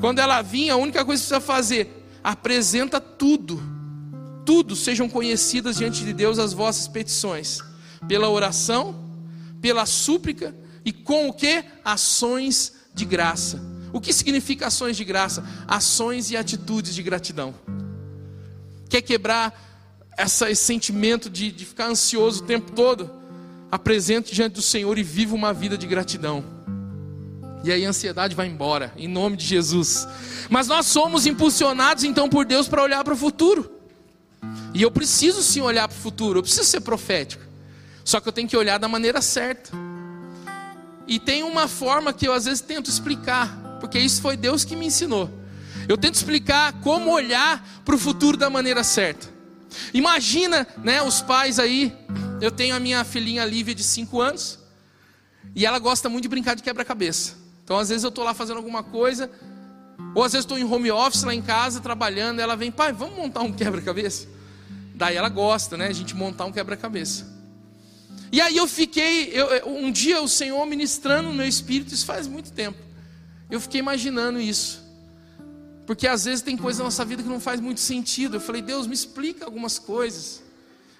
Quando 0.00 0.20
ela 0.20 0.40
vir, 0.42 0.70
a 0.70 0.76
única 0.76 1.04
coisa 1.04 1.22
que 1.22 1.28
precisa 1.28 1.40
fazer, 1.40 2.06
apresenta 2.22 3.00
tudo. 3.00 3.60
Tudo 4.46 4.76
sejam 4.76 5.08
conhecidas 5.08 5.76
diante 5.76 6.04
de 6.04 6.12
Deus 6.12 6.38
as 6.38 6.52
vossas 6.52 6.86
petições, 6.88 7.60
pela 8.06 8.30
oração, 8.30 8.94
pela 9.60 9.84
súplica 9.84 10.54
e 10.84 10.92
com 10.92 11.28
o 11.28 11.32
que? 11.32 11.64
Ações 11.84 12.74
de 12.94 13.04
graça. 13.04 13.60
O 13.92 14.00
que 14.00 14.12
significa 14.12 14.66
ações 14.66 14.96
de 14.96 15.04
graça? 15.04 15.44
Ações 15.66 16.30
e 16.30 16.36
atitudes 16.36 16.94
de 16.94 17.02
gratidão. 17.02 17.54
Quer 18.88 19.02
quebrar 19.02 19.52
essa, 20.16 20.50
esse 20.50 20.64
sentimento 20.64 21.30
de, 21.30 21.50
de 21.52 21.64
ficar 21.64 21.86
ansioso 21.86 22.42
o 22.42 22.46
tempo 22.46 22.72
todo? 22.72 23.10
Apresente 23.70 24.34
diante 24.34 24.54
do 24.54 24.62
Senhor 24.62 24.98
e 24.98 25.02
viva 25.02 25.34
uma 25.34 25.52
vida 25.52 25.76
de 25.76 25.86
gratidão. 25.86 26.44
E 27.64 27.72
aí 27.72 27.84
a 27.84 27.88
ansiedade 27.88 28.34
vai 28.34 28.46
embora, 28.46 28.92
em 28.96 29.08
nome 29.08 29.36
de 29.36 29.44
Jesus. 29.44 30.06
Mas 30.48 30.68
nós 30.68 30.86
somos 30.86 31.26
impulsionados 31.26 32.04
então 32.04 32.28
por 32.28 32.44
Deus 32.44 32.68
para 32.68 32.82
olhar 32.82 33.02
para 33.04 33.14
o 33.14 33.16
futuro. 33.16 33.70
E 34.72 34.82
eu 34.82 34.90
preciso 34.90 35.42
sim 35.42 35.60
olhar 35.60 35.88
para 35.88 35.96
o 35.96 36.00
futuro, 36.00 36.38
eu 36.38 36.42
preciso 36.42 36.64
ser 36.64 36.80
profético. 36.80 37.42
Só 38.04 38.20
que 38.20 38.28
eu 38.28 38.32
tenho 38.32 38.48
que 38.48 38.56
olhar 38.56 38.78
da 38.78 38.88
maneira 38.88 39.20
certa. 39.20 39.70
E 41.06 41.18
tem 41.18 41.42
uma 41.42 41.66
forma 41.66 42.12
que 42.12 42.28
eu 42.28 42.32
às 42.32 42.44
vezes 42.44 42.60
tento 42.60 42.88
explicar, 42.88 43.58
porque 43.80 43.98
isso 43.98 44.20
foi 44.20 44.36
Deus 44.36 44.64
que 44.64 44.76
me 44.76 44.86
ensinou. 44.86 45.30
Eu 45.88 45.96
tento 45.96 46.14
explicar 46.14 46.72
como 46.80 47.10
olhar 47.10 47.66
para 47.84 47.94
o 47.94 47.98
futuro 47.98 48.36
da 48.36 48.50
maneira 48.50 48.84
certa. 48.84 49.28
Imagina, 49.94 50.66
né, 50.82 51.02
os 51.02 51.20
pais 51.20 51.58
aí. 51.58 51.96
Eu 52.40 52.50
tenho 52.50 52.74
a 52.74 52.80
minha 52.80 53.04
filhinha 53.04 53.44
Lívia 53.44 53.74
de 53.74 53.82
5 53.82 54.20
anos. 54.20 54.58
E 55.54 55.64
ela 55.64 55.78
gosta 55.78 56.08
muito 56.08 56.22
de 56.22 56.28
brincar 56.28 56.54
de 56.54 56.62
quebra-cabeça. 56.62 57.36
Então, 57.64 57.78
às 57.78 57.88
vezes, 57.88 58.04
eu 58.04 58.08
estou 58.08 58.24
lá 58.24 58.34
fazendo 58.34 58.58
alguma 58.58 58.82
coisa. 58.82 59.30
Ou 60.14 60.22
às 60.22 60.32
vezes 60.32 60.44
estou 60.44 60.58
em 60.58 60.64
home 60.64 60.90
office 60.90 61.22
lá 61.22 61.34
em 61.34 61.42
casa, 61.42 61.80
trabalhando. 61.80 62.40
Ela 62.40 62.56
vem, 62.56 62.70
pai, 62.70 62.92
vamos 62.92 63.16
montar 63.16 63.40
um 63.40 63.52
quebra-cabeça? 63.52 64.28
Daí 64.94 65.16
ela 65.16 65.28
gosta, 65.28 65.76
né? 65.76 65.86
A 65.86 65.92
gente 65.92 66.14
montar 66.14 66.44
um 66.44 66.52
quebra-cabeça. 66.52 67.38
E 68.30 68.40
aí 68.40 68.56
eu 68.56 68.66
fiquei, 68.66 69.30
eu, 69.32 69.68
um 69.68 69.90
dia 69.90 70.20
o 70.20 70.28
Senhor 70.28 70.64
ministrando 70.66 71.28
no 71.28 71.34
meu 71.34 71.46
espírito, 71.46 71.94
isso 71.94 72.04
faz 72.04 72.26
muito 72.26 72.52
tempo. 72.52 72.78
Eu 73.50 73.60
fiquei 73.60 73.80
imaginando 73.80 74.40
isso. 74.40 74.86
Porque 75.86 76.06
às 76.06 76.26
vezes 76.26 76.42
tem 76.42 76.56
coisa 76.56 76.80
na 76.80 76.84
nossa 76.84 77.04
vida 77.04 77.22
que 77.22 77.28
não 77.28 77.40
faz 77.40 77.60
muito 77.60 77.80
sentido. 77.80 78.36
Eu 78.36 78.40
falei, 78.40 78.60
Deus, 78.60 78.86
me 78.86 78.94
explica 78.94 79.44
algumas 79.44 79.78
coisas. 79.78 80.42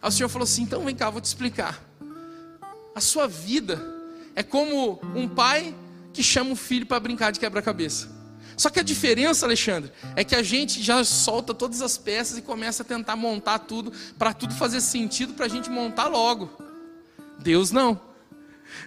Aí 0.01 0.09
o 0.09 0.13
Senhor 0.13 0.29
falou 0.29 0.45
assim: 0.45 0.63
então 0.63 0.85
vem 0.85 0.95
cá, 0.95 1.11
vou 1.11 1.21
te 1.21 1.27
explicar. 1.27 1.83
A 2.95 3.01
sua 3.01 3.29
vida 3.29 3.81
é 4.35 4.43
como 4.43 5.01
um 5.15 5.29
pai 5.29 5.75
que 6.13 6.23
chama 6.23 6.51
um 6.51 6.57
filho 6.57 6.87
para 6.87 6.99
brincar 6.99 7.31
de 7.31 7.39
quebra-cabeça. 7.39 8.09
Só 8.57 8.71
que 8.71 8.81
a 8.81 8.83
diferença, 8.83 9.47
Alexandre, 9.47 9.93
é 10.17 10.25
que 10.25 10.35
a 10.35 10.43
gente 10.43 10.83
já 10.83 11.05
solta 11.05 11.55
todas 11.55 11.81
as 11.81 11.97
peças 11.97 12.39
e 12.39 12.43
começa 12.43 12.83
a 12.83 12.87
tentar 12.87 13.15
montar 13.15 13.61
tudo, 13.61 13.93
para 14.19 14.33
tudo 14.33 14.53
fazer 14.55 14.81
sentido, 14.81 15.35
para 15.35 15.47
a 15.47 15.49
gente 15.49 15.71
montar 15.71 16.09
logo. 16.09 16.51
Deus 17.39 17.71
não. 17.71 18.01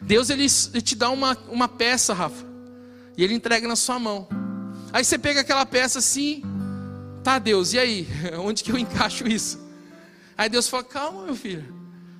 Deus 0.01 0.29
ele 0.29 0.49
te 0.49 0.95
dá 0.95 1.09
uma, 1.09 1.37
uma 1.47 1.69
peça, 1.69 2.13
Rafa, 2.13 2.45
e 3.21 3.23
ele 3.23 3.35
entrega 3.35 3.67
na 3.67 3.75
sua 3.75 3.99
mão. 3.99 4.27
Aí 4.91 5.05
você 5.05 5.15
pega 5.15 5.41
aquela 5.41 5.63
peça 5.63 5.99
assim, 5.99 6.41
tá, 7.23 7.37
Deus, 7.37 7.71
e 7.71 7.77
aí? 7.77 8.07
Onde 8.43 8.63
que 8.63 8.71
eu 8.71 8.79
encaixo 8.79 9.27
isso? 9.27 9.59
Aí 10.35 10.49
Deus 10.49 10.67
fala: 10.67 10.83
calma, 10.83 11.25
meu 11.25 11.35
filho, 11.35 11.71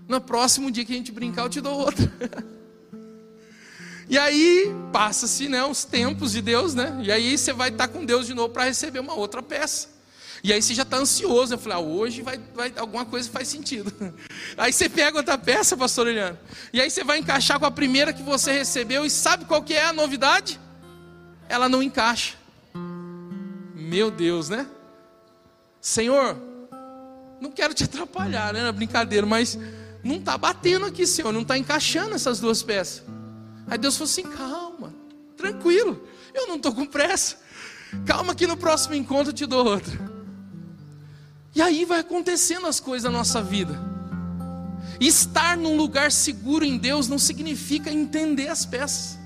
no 0.07 0.21
próximo 0.21 0.69
dia 0.69 0.85
que 0.85 0.93
a 0.93 0.95
gente 0.95 1.11
brincar, 1.11 1.41
eu 1.41 1.49
te 1.49 1.59
dou 1.59 1.75
outra. 1.75 2.09
E 4.09 4.17
aí 4.17 4.69
passa-se 4.91 5.47
né, 5.47 5.63
os 5.63 5.85
tempos 5.85 6.33
de 6.33 6.41
Deus, 6.41 6.75
né? 6.75 6.99
E 7.01 7.09
aí 7.09 7.37
você 7.37 7.53
vai 7.53 7.69
estar 7.69 7.87
com 7.87 8.03
Deus 8.03 8.27
de 8.27 8.33
novo 8.33 8.49
para 8.49 8.65
receber 8.65 8.99
uma 8.99 9.13
outra 9.13 9.41
peça. 9.41 9.87
E 10.43 10.51
aí 10.51 10.61
você 10.61 10.73
já 10.73 10.83
está 10.83 10.97
ansioso. 10.97 11.53
Eu 11.53 11.57
falei, 11.57 11.77
ah, 11.77 11.79
hoje 11.79 12.21
vai, 12.21 12.37
vai, 12.53 12.73
alguma 12.75 13.05
coisa 13.05 13.29
faz 13.29 13.47
sentido. 13.47 13.93
Aí 14.57 14.73
você 14.73 14.89
pega 14.89 15.15
outra 15.15 15.37
peça, 15.37 15.77
pastor 15.77 16.09
Eliano. 16.09 16.37
E 16.73 16.81
aí 16.81 16.89
você 16.89 17.05
vai 17.05 17.19
encaixar 17.19 17.57
com 17.57 17.65
a 17.65 17.71
primeira 17.71 18.11
que 18.11 18.21
você 18.21 18.51
recebeu. 18.51 19.05
E 19.05 19.09
sabe 19.09 19.45
qual 19.45 19.63
que 19.63 19.75
é 19.75 19.85
a 19.85 19.93
novidade? 19.93 20.59
Ela 21.51 21.67
não 21.67 21.83
encaixa. 21.83 22.35
Meu 23.75 24.09
Deus, 24.09 24.47
né? 24.47 24.65
Senhor, 25.81 26.37
não 27.41 27.51
quero 27.51 27.73
te 27.73 27.83
atrapalhar, 27.83 28.53
né? 28.53 28.63
Na 28.63 28.71
brincadeira, 28.71 29.27
mas 29.27 29.59
não 30.01 30.15
está 30.15 30.37
batendo 30.37 30.85
aqui, 30.85 31.05
Senhor. 31.05 31.33
Não 31.33 31.41
está 31.41 31.57
encaixando 31.57 32.15
essas 32.15 32.39
duas 32.39 32.63
peças. 32.63 33.03
Aí 33.67 33.77
Deus 33.77 33.97
falou 33.97 34.09
assim: 34.09 34.23
calma, 34.23 34.93
tranquilo. 35.35 36.07
Eu 36.33 36.47
não 36.47 36.55
estou 36.55 36.73
com 36.73 36.85
pressa. 36.85 37.37
Calma 38.05 38.33
que 38.33 38.47
no 38.47 38.55
próximo 38.55 38.95
encontro 38.95 39.31
eu 39.31 39.35
te 39.35 39.45
dou 39.45 39.65
outra. 39.65 39.99
E 41.53 41.61
aí 41.61 41.83
vai 41.83 41.99
acontecendo 41.99 42.65
as 42.65 42.79
coisas 42.79 43.11
na 43.11 43.17
nossa 43.17 43.41
vida. 43.41 43.77
Estar 45.01 45.57
num 45.57 45.75
lugar 45.75 46.13
seguro 46.13 46.63
em 46.63 46.77
Deus 46.77 47.09
não 47.09 47.19
significa 47.19 47.91
entender 47.91 48.47
as 48.47 48.65
peças, 48.65 49.19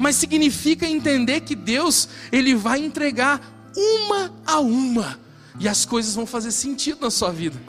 mas 0.00 0.16
significa 0.16 0.88
entender 0.88 1.42
que 1.42 1.54
Deus, 1.54 2.08
Ele 2.32 2.54
vai 2.54 2.82
entregar 2.82 3.38
uma 3.76 4.32
a 4.46 4.58
uma, 4.58 5.20
e 5.60 5.68
as 5.68 5.84
coisas 5.84 6.14
vão 6.14 6.24
fazer 6.24 6.52
sentido 6.52 7.02
na 7.02 7.10
sua 7.10 7.30
vida. 7.30 7.60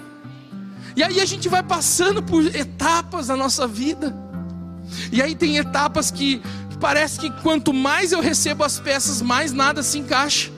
E 0.95 1.03
aí 1.03 1.19
a 1.19 1.25
gente 1.25 1.49
vai 1.49 1.61
passando 1.61 2.23
por 2.23 2.45
etapas 2.55 3.27
na 3.27 3.35
nossa 3.35 3.67
vida, 3.67 4.15
e 5.11 5.21
aí 5.21 5.35
tem 5.35 5.57
etapas 5.57 6.09
que 6.09 6.41
parece 6.79 7.19
que 7.19 7.29
quanto 7.41 7.73
mais 7.73 8.13
eu 8.13 8.21
recebo 8.21 8.63
as 8.63 8.79
peças, 8.79 9.21
mais 9.21 9.51
nada 9.51 9.83
se 9.83 9.99
encaixa. 9.99 10.49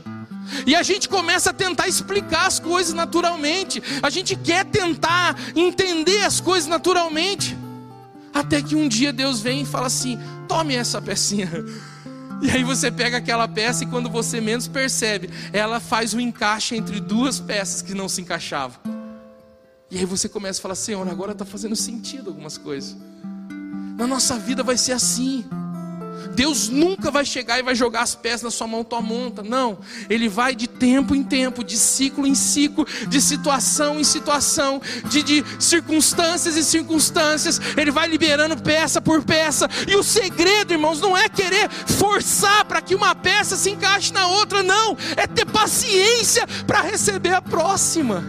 E 0.68 0.76
a 0.76 0.84
gente 0.84 1.10
começa 1.10 1.50
a 1.50 1.54
tentar 1.54 1.88
explicar 1.88 2.46
as 2.46 2.60
coisas 2.60 2.94
naturalmente. 2.94 3.82
A 4.04 4.12
gente 4.12 4.36
quer 4.36 4.64
tentar 4.66 5.36
entender 5.56 6.24
as 6.24 6.40
coisas 6.40 6.70
naturalmente. 6.70 7.58
Até 8.34 8.62
que 8.62 8.76
um 8.76 8.88
dia 8.88 9.13
Deus 9.13 9.39
vem 9.39 9.62
e 9.62 9.65
fala 9.65 9.88
assim: 9.88 10.17
tome 10.48 10.76
essa 10.76 11.02
pecinha. 11.02 11.50
E 12.41 12.52
aí 12.52 12.62
você 12.62 12.91
pega 12.91 13.15
aquela 13.15 13.48
peça 13.48 13.86
e 13.86 13.88
quando 13.88 14.10
você 14.10 14.41
menos 14.41 14.67
percebe, 14.67 15.30
ela 15.54 15.80
faz 15.80 16.13
o 16.13 16.17
um 16.17 16.19
encaixe 16.19 16.76
entre 16.76 17.00
duas 17.00 17.39
peças 17.39 17.82
que 17.82 17.93
não 17.93 18.10
se 18.10 18.19
encaixavam. 18.19 18.78
E 19.89 19.98
aí 19.98 20.04
você 20.04 20.28
começa 20.28 20.60
a 20.60 20.62
falar: 20.62 20.76
Senhor, 20.76 21.08
agora 21.08 21.32
está 21.32 21.46
fazendo 21.46 21.74
sentido 21.74 22.32
algumas 22.32 22.58
coisas. 22.58 22.98
Na 23.98 24.06
nossa 24.06 24.38
vida 24.38 24.62
vai 24.62 24.78
ser 24.78 24.91
assim. 24.91 25.46
Deus 26.32 26.70
nunca 26.70 27.12
vai 27.12 27.26
chegar 27.26 27.60
e 27.60 27.64
vai 27.64 27.76
jogar 27.76 28.02
as 28.02 28.16
peças 28.16 28.44
na 28.44 28.52
sua 28.52 28.68
mão, 28.68 28.84
tua 28.84 29.02
monta. 29.02 29.44
Não. 29.44 29.78
Ele 30.10 30.28
vai 30.28 30.56
de 30.56 30.68
tempo 30.68 31.16
em 31.16 31.24
tempo, 31.24 31.64
de 31.64 31.78
ciclo 31.78 32.26
em 32.26 32.36
ciclo, 32.36 32.86
de 33.08 33.22
situação 33.22 34.00
em 34.00 34.04
situação, 34.04 34.82
de, 35.10 35.24
de 35.24 35.46
circunstâncias 35.60 36.58
em 36.58 36.64
circunstâncias. 36.64 37.60
Ele 37.78 37.92
vai 37.92 38.08
liberando 38.08 38.62
peça 38.62 39.02
por 39.02 39.24
peça. 39.24 39.70
E 39.88 39.96
o 39.96 40.04
segredo, 40.04 40.74
irmãos, 40.74 41.00
não 41.00 41.18
é 41.18 41.30
querer 41.30 41.70
forçar 41.70 42.66
para 42.66 42.82
que 42.82 42.96
uma 42.96 43.16
peça 43.16 43.56
se 43.56 43.70
encaixe 43.70 44.14
na 44.14 44.28
outra, 44.28 44.64
não. 44.64 44.98
É 45.16 45.28
ter 45.28 45.46
paciência 45.46 46.48
para 46.66 46.82
receber 46.82 47.34
a 47.34 47.42
próxima. 47.42 48.24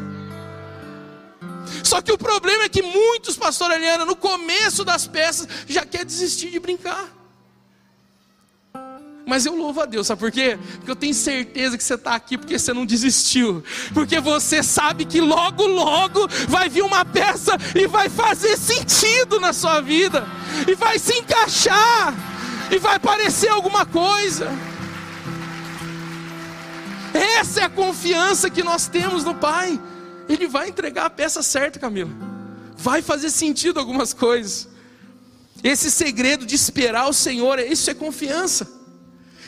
Só 1.83 2.01
que 2.01 2.13
o 2.13 2.19
problema 2.19 2.65
é 2.65 2.69
que 2.69 2.83
muitos, 2.83 3.37
pastor 3.37 3.71
Eliana, 3.71 4.05
no 4.05 4.17
começo 4.17 4.85
das 4.85 5.07
peças, 5.07 5.47
já 5.69 5.85
quer 5.85 6.05
desistir 6.05 6.51
de 6.51 6.59
brincar. 6.59 7.14
Mas 9.27 9.47
eu 9.47 9.57
louvo 9.57 9.81
a 9.81 9.87
Deus, 9.87 10.07
sabe 10.07 10.21
por 10.21 10.31
quê? 10.31 10.59
Porque 10.77 10.91
eu 10.91 10.97
tenho 10.97 11.15
certeza 11.15 11.79
que 11.79 11.85
você 11.85 11.95
está 11.95 12.15
aqui 12.15 12.37
porque 12.37 12.59
você 12.59 12.75
não 12.75 12.85
desistiu. 12.85 13.65
Porque 13.95 14.21
você 14.21 14.63
sabe 14.63 15.07
que 15.07 15.21
logo, 15.21 15.67
logo 15.67 16.29
vai 16.47 16.69
vir 16.69 16.83
uma 16.83 17.05
peça 17.07 17.53
e 17.75 17.87
vai 17.87 18.11
fazer 18.11 18.59
sentido 18.59 19.41
na 19.41 19.55
sua 19.55 19.81
vida. 19.81 20.27
E 20.69 20.75
vai 20.75 20.99
se 20.99 21.15
encaixar. 21.15 22.15
E 22.71 22.79
vai 22.79 22.99
parecer 22.99 23.49
alguma 23.49 23.87
coisa. 23.87 24.51
Essa 27.15 27.61
é 27.61 27.65
a 27.65 27.71
confiança 27.71 28.51
que 28.51 28.63
nós 28.63 28.89
temos 28.89 29.25
no 29.25 29.35
Pai. 29.35 29.81
Ele 30.29 30.47
vai 30.47 30.69
entregar 30.69 31.07
a 31.07 31.11
peça 31.11 31.43
certa, 31.43 31.79
Camila. 31.79 32.11
Vai 32.77 33.01
fazer 33.01 33.31
sentido 33.31 33.81
algumas 33.81 34.13
coisas. 34.13 34.69
Esse 35.63 35.91
segredo 35.91 36.45
de 36.45 36.55
esperar 36.55 37.09
o 37.09 37.13
Senhor, 37.15 37.59
isso 37.59 37.91
é 37.91 37.95
confiança 37.95 38.84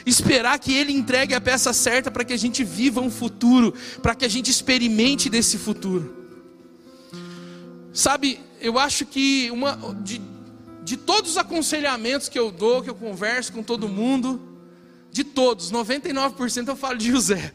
esperar 0.07 0.59
que 0.61 0.73
Ele 0.73 0.93
entregue 0.93 1.35
a 1.35 1.41
peça 1.41 1.73
certa 1.73 2.11
para 2.11 2.25
que 2.25 2.33
a 2.33 2.37
gente 2.37 2.63
viva 2.63 3.01
um 3.01 3.11
futuro, 3.11 3.75
para 4.01 4.15
que 4.15 4.25
a 4.25 4.29
gente 4.29 4.51
experimente 4.51 5.29
desse 5.29 5.59
futuro. 5.59 6.15
Sabe, 7.93 8.39
eu 8.61 8.79
acho 8.79 9.05
que 9.05 9.51
uma, 9.51 9.77
de, 10.03 10.21
de 10.85 10.97
todos 10.97 11.33
os 11.33 11.37
aconselhamentos 11.37 12.29
que 12.29 12.39
eu 12.39 12.53
dou, 12.53 12.83
que 12.83 12.91
eu 12.91 12.95
converso 12.95 13.53
com 13.53 13.63
todo 13.63 13.89
mundo, 13.89 14.41
de 15.11 15.25
todos, 15.25 15.73
99% 15.73 16.69
eu 16.69 16.77
falo 16.77 16.99
de 16.99 17.11
José. 17.11 17.53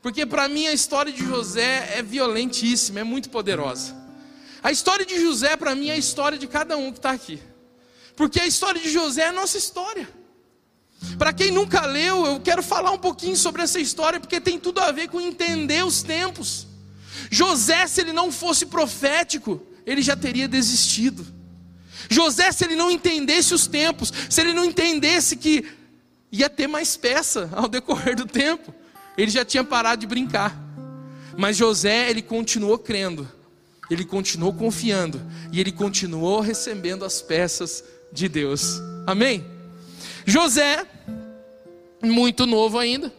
Porque 0.00 0.26
para 0.26 0.48
mim 0.48 0.66
a 0.66 0.72
história 0.72 1.12
de 1.12 1.24
José 1.24 1.94
é 1.96 2.02
violentíssima, 2.02 3.00
é 3.00 3.04
muito 3.04 3.30
poderosa. 3.30 3.96
A 4.62 4.70
história 4.70 5.04
de 5.04 5.20
José 5.20 5.56
para 5.56 5.74
mim 5.74 5.88
é 5.88 5.94
a 5.94 5.96
história 5.96 6.38
de 6.38 6.46
cada 6.46 6.76
um 6.76 6.92
que 6.92 6.98
está 6.98 7.10
aqui. 7.10 7.40
Porque 8.14 8.38
a 8.38 8.46
história 8.46 8.80
de 8.80 8.90
José 8.90 9.22
é 9.22 9.28
a 9.28 9.32
nossa 9.32 9.58
história. 9.58 10.08
Para 11.18 11.32
quem 11.32 11.50
nunca 11.50 11.84
leu, 11.86 12.26
eu 12.26 12.40
quero 12.40 12.62
falar 12.62 12.90
um 12.90 12.98
pouquinho 12.98 13.36
sobre 13.36 13.62
essa 13.62 13.78
história, 13.78 14.20
porque 14.20 14.40
tem 14.40 14.58
tudo 14.58 14.80
a 14.80 14.90
ver 14.90 15.08
com 15.08 15.20
entender 15.20 15.84
os 15.84 16.02
tempos. 16.02 16.66
José, 17.30 17.86
se 17.86 18.00
ele 18.00 18.12
não 18.12 18.30
fosse 18.30 18.66
profético, 18.66 19.60
ele 19.86 20.02
já 20.02 20.16
teria 20.16 20.48
desistido. 20.48 21.26
José, 22.08 22.50
se 22.52 22.64
ele 22.64 22.76
não 22.76 22.90
entendesse 22.90 23.54
os 23.54 23.66
tempos, 23.66 24.12
se 24.28 24.40
ele 24.40 24.52
não 24.52 24.64
entendesse 24.64 25.36
que 25.36 25.64
ia 26.30 26.48
ter 26.48 26.66
mais 26.66 26.96
peça 26.96 27.50
ao 27.52 27.68
decorrer 27.68 28.16
do 28.16 28.26
tempo, 28.26 28.74
ele 29.16 29.30
já 29.30 29.44
tinha 29.44 29.62
parado 29.62 30.00
de 30.00 30.06
brincar. 30.06 30.56
Mas 31.36 31.56
José, 31.56 32.10
ele 32.10 32.22
continuou 32.22 32.78
crendo, 32.78 33.30
ele 33.90 34.04
continuou 34.04 34.52
confiando 34.52 35.20
e 35.50 35.60
ele 35.60 35.72
continuou 35.72 36.40
recebendo 36.40 37.04
as 37.04 37.22
peças 37.22 37.84
de 38.12 38.28
Deus. 38.28 38.80
Amém? 39.06 39.44
José, 40.26 40.86
muito 42.02 42.46
novo 42.46 42.78
ainda, 42.78 43.12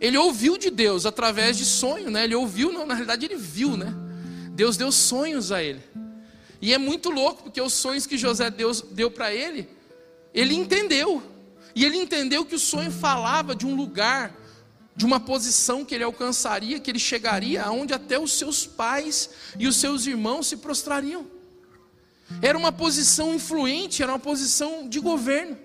ele 0.00 0.16
ouviu 0.16 0.56
de 0.56 0.70
Deus 0.70 1.04
através 1.04 1.56
de 1.56 1.64
sonho, 1.64 2.10
né? 2.10 2.24
Ele 2.24 2.34
ouviu, 2.34 2.72
não, 2.72 2.86
na 2.86 2.94
realidade 2.94 3.26
ele 3.26 3.36
viu, 3.36 3.76
né? 3.76 3.94
Deus 4.52 4.76
deu 4.76 4.90
sonhos 4.90 5.52
a 5.52 5.62
ele. 5.62 5.82
E 6.60 6.74
é 6.74 6.78
muito 6.78 7.10
louco, 7.10 7.44
porque 7.44 7.60
os 7.60 7.72
sonhos 7.72 8.06
que 8.06 8.18
José 8.18 8.50
Deus 8.50 8.82
deu 8.82 9.10
para 9.10 9.32
ele, 9.32 9.68
ele 10.34 10.54
entendeu. 10.54 11.22
E 11.74 11.84
ele 11.84 11.96
entendeu 11.96 12.44
que 12.44 12.54
o 12.54 12.58
sonho 12.58 12.90
falava 12.90 13.54
de 13.54 13.66
um 13.66 13.74
lugar, 13.74 14.34
de 14.94 15.04
uma 15.04 15.20
posição 15.20 15.84
que 15.84 15.94
ele 15.94 16.04
alcançaria, 16.04 16.80
que 16.80 16.90
ele 16.90 16.98
chegaria 16.98 17.62
aonde 17.62 17.94
até 17.94 18.18
os 18.18 18.32
seus 18.32 18.66
pais 18.66 19.30
e 19.58 19.66
os 19.66 19.76
seus 19.76 20.06
irmãos 20.06 20.46
se 20.48 20.56
prostrariam. 20.56 21.26
Era 22.42 22.56
uma 22.56 22.72
posição 22.72 23.34
influente, 23.34 24.02
era 24.02 24.12
uma 24.12 24.18
posição 24.18 24.88
de 24.88 25.00
governo. 25.00 25.56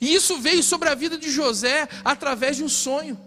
E 0.00 0.14
isso 0.14 0.38
veio 0.38 0.62
sobre 0.62 0.88
a 0.88 0.94
vida 0.94 1.16
de 1.16 1.30
José 1.30 1.88
através 2.04 2.56
de 2.56 2.64
um 2.64 2.68
sonho. 2.68 3.18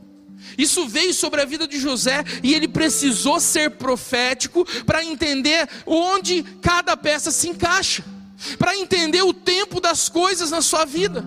Isso 0.58 0.88
veio 0.88 1.14
sobre 1.14 1.42
a 1.42 1.46
vida 1.46 1.68
de 1.68 1.80
José 1.80 2.24
e 2.44 2.54
ele 2.54 2.68
precisou 2.68 3.40
ser 3.40 3.72
profético 3.72 4.66
para 4.86 5.04
entender 5.04 5.68
onde 5.86 6.44
cada 6.62 6.96
peça 6.96 7.32
se 7.32 7.50
encaixa, 7.50 8.04
para 8.58 8.76
entender 8.76 9.22
o 9.22 9.34
tempo 9.34 9.82
das 9.82 10.10
coisas 10.10 10.52
na 10.52 10.62
sua 10.62 10.86
vida. 10.86 11.24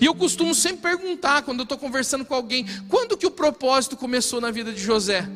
E 0.00 0.06
eu 0.06 0.14
costumo 0.14 0.54
sempre 0.54 0.96
perguntar 0.96 1.42
quando 1.42 1.60
eu 1.60 1.64
estou 1.64 1.78
conversando 1.78 2.24
com 2.24 2.34
alguém: 2.34 2.66
quando 2.88 3.16
que 3.16 3.26
o 3.26 3.30
propósito 3.30 3.96
começou 3.96 4.40
na 4.40 4.50
vida 4.50 4.72
de 4.72 4.80
José? 4.80 5.28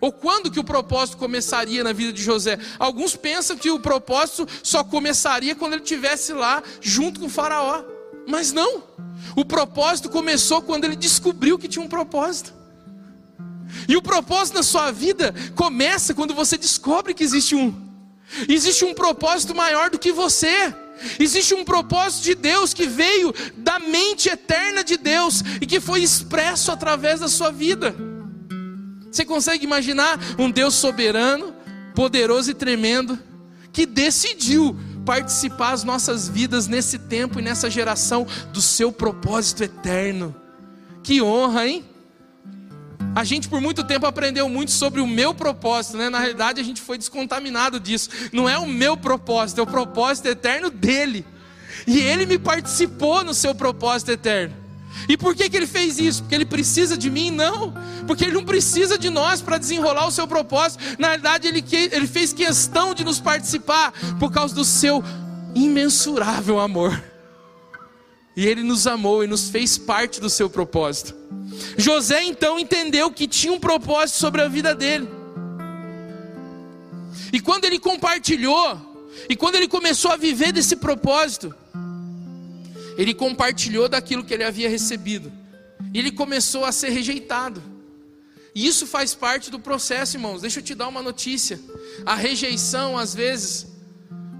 Ou 0.00 0.12
quando 0.12 0.50
que 0.50 0.60
o 0.60 0.64
propósito 0.64 1.16
começaria 1.16 1.82
na 1.82 1.92
vida 1.92 2.12
de 2.12 2.22
José? 2.22 2.58
Alguns 2.78 3.16
pensam 3.16 3.56
que 3.56 3.70
o 3.70 3.80
propósito 3.80 4.46
só 4.62 4.84
começaria 4.84 5.54
quando 5.54 5.72
ele 5.72 5.82
estivesse 5.82 6.32
lá 6.32 6.62
junto 6.80 7.20
com 7.20 7.26
o 7.26 7.30
Faraó. 7.30 7.82
Mas 8.26 8.52
não. 8.52 8.82
O 9.34 9.44
propósito 9.44 10.10
começou 10.10 10.60
quando 10.60 10.84
ele 10.84 10.96
descobriu 10.96 11.58
que 11.58 11.68
tinha 11.68 11.84
um 11.84 11.88
propósito. 11.88 12.52
E 13.88 13.96
o 13.96 14.02
propósito 14.02 14.56
na 14.56 14.62
sua 14.62 14.90
vida 14.90 15.34
começa 15.54 16.14
quando 16.14 16.34
você 16.34 16.56
descobre 16.56 17.14
que 17.14 17.24
existe 17.24 17.54
um. 17.54 17.74
Existe 18.48 18.84
um 18.84 18.94
propósito 18.94 19.54
maior 19.54 19.90
do 19.90 19.98
que 19.98 20.12
você. 20.12 20.74
Existe 21.18 21.54
um 21.54 21.64
propósito 21.64 22.24
de 22.24 22.34
Deus 22.34 22.72
que 22.72 22.86
veio 22.86 23.34
da 23.56 23.78
mente 23.78 24.28
eterna 24.28 24.82
de 24.82 24.96
Deus 24.96 25.42
e 25.60 25.66
que 25.66 25.80
foi 25.80 26.02
expresso 26.02 26.72
através 26.72 27.20
da 27.20 27.28
sua 27.28 27.50
vida. 27.50 27.94
Você 29.16 29.24
consegue 29.24 29.64
imaginar 29.64 30.20
um 30.38 30.50
Deus 30.50 30.74
soberano, 30.74 31.54
poderoso 31.94 32.50
e 32.50 32.54
tremendo, 32.54 33.18
que 33.72 33.86
decidiu 33.86 34.78
participar 35.06 35.72
as 35.72 35.82
nossas 35.82 36.28
vidas 36.28 36.68
nesse 36.68 36.98
tempo 36.98 37.38
e 37.38 37.42
nessa 37.42 37.70
geração 37.70 38.26
do 38.52 38.60
seu 38.60 38.92
propósito 38.92 39.64
eterno? 39.64 40.36
Que 41.02 41.22
honra, 41.22 41.66
hein? 41.66 41.82
A 43.14 43.24
gente 43.24 43.48
por 43.48 43.58
muito 43.58 43.82
tempo 43.84 44.04
aprendeu 44.04 44.50
muito 44.50 44.70
sobre 44.70 45.00
o 45.00 45.06
meu 45.06 45.32
propósito, 45.32 45.96
né? 45.96 46.10
Na 46.10 46.18
realidade 46.18 46.60
a 46.60 46.64
gente 46.64 46.82
foi 46.82 46.98
descontaminado 46.98 47.80
disso. 47.80 48.10
Não 48.34 48.46
é 48.46 48.58
o 48.58 48.66
meu 48.66 48.98
propósito, 48.98 49.60
é 49.60 49.62
o 49.62 49.66
propósito 49.66 50.26
eterno 50.26 50.68
dele. 50.68 51.24
E 51.86 51.98
ele 52.00 52.26
me 52.26 52.38
participou 52.38 53.24
no 53.24 53.32
seu 53.32 53.54
propósito 53.54 54.10
eterno. 54.10 54.65
E 55.08 55.16
por 55.16 55.34
que, 55.34 55.48
que 55.48 55.56
ele 55.56 55.66
fez 55.66 55.98
isso? 55.98 56.22
Porque 56.22 56.34
ele 56.34 56.46
precisa 56.46 56.96
de 56.96 57.10
mim? 57.10 57.30
Não, 57.30 57.72
porque 58.06 58.24
ele 58.24 58.32
não 58.32 58.44
precisa 58.44 58.98
de 58.98 59.10
nós 59.10 59.40
para 59.40 59.58
desenrolar 59.58 60.06
o 60.06 60.10
seu 60.10 60.26
propósito. 60.26 60.82
Na 60.98 61.10
verdade, 61.10 61.48
ele, 61.48 61.64
ele 61.92 62.06
fez 62.06 62.32
questão 62.32 62.94
de 62.94 63.04
nos 63.04 63.20
participar 63.20 63.92
por 64.18 64.32
causa 64.32 64.54
do 64.54 64.64
seu 64.64 65.02
imensurável 65.54 66.58
amor. 66.58 67.02
E 68.36 68.46
ele 68.46 68.62
nos 68.62 68.86
amou 68.86 69.24
e 69.24 69.26
nos 69.26 69.48
fez 69.48 69.78
parte 69.78 70.20
do 70.20 70.28
seu 70.28 70.50
propósito. 70.50 71.14
José 71.78 72.22
então 72.24 72.58
entendeu 72.58 73.10
que 73.10 73.26
tinha 73.26 73.52
um 73.52 73.58
propósito 73.60 74.16
sobre 74.16 74.42
a 74.42 74.48
vida 74.48 74.74
dele. 74.74 75.08
E 77.32 77.40
quando 77.40 77.64
ele 77.64 77.78
compartilhou, 77.78 78.78
e 79.28 79.34
quando 79.34 79.56
ele 79.56 79.68
começou 79.68 80.10
a 80.10 80.16
viver 80.16 80.52
desse 80.52 80.76
propósito, 80.76 81.54
ele 82.96 83.14
compartilhou 83.14 83.88
daquilo 83.88 84.24
que 84.24 84.34
ele 84.34 84.44
havia 84.44 84.68
recebido. 84.68 85.32
E 85.92 85.98
ele 85.98 86.10
começou 86.10 86.64
a 86.64 86.72
ser 86.72 86.90
rejeitado. 86.90 87.62
E 88.54 88.66
isso 88.66 88.86
faz 88.86 89.14
parte 89.14 89.50
do 89.50 89.58
processo, 89.58 90.16
irmãos. 90.16 90.40
Deixa 90.40 90.60
eu 90.60 90.64
te 90.64 90.74
dar 90.74 90.88
uma 90.88 91.02
notícia. 91.02 91.60
A 92.04 92.14
rejeição, 92.14 92.96
às 92.96 93.14
vezes, 93.14 93.66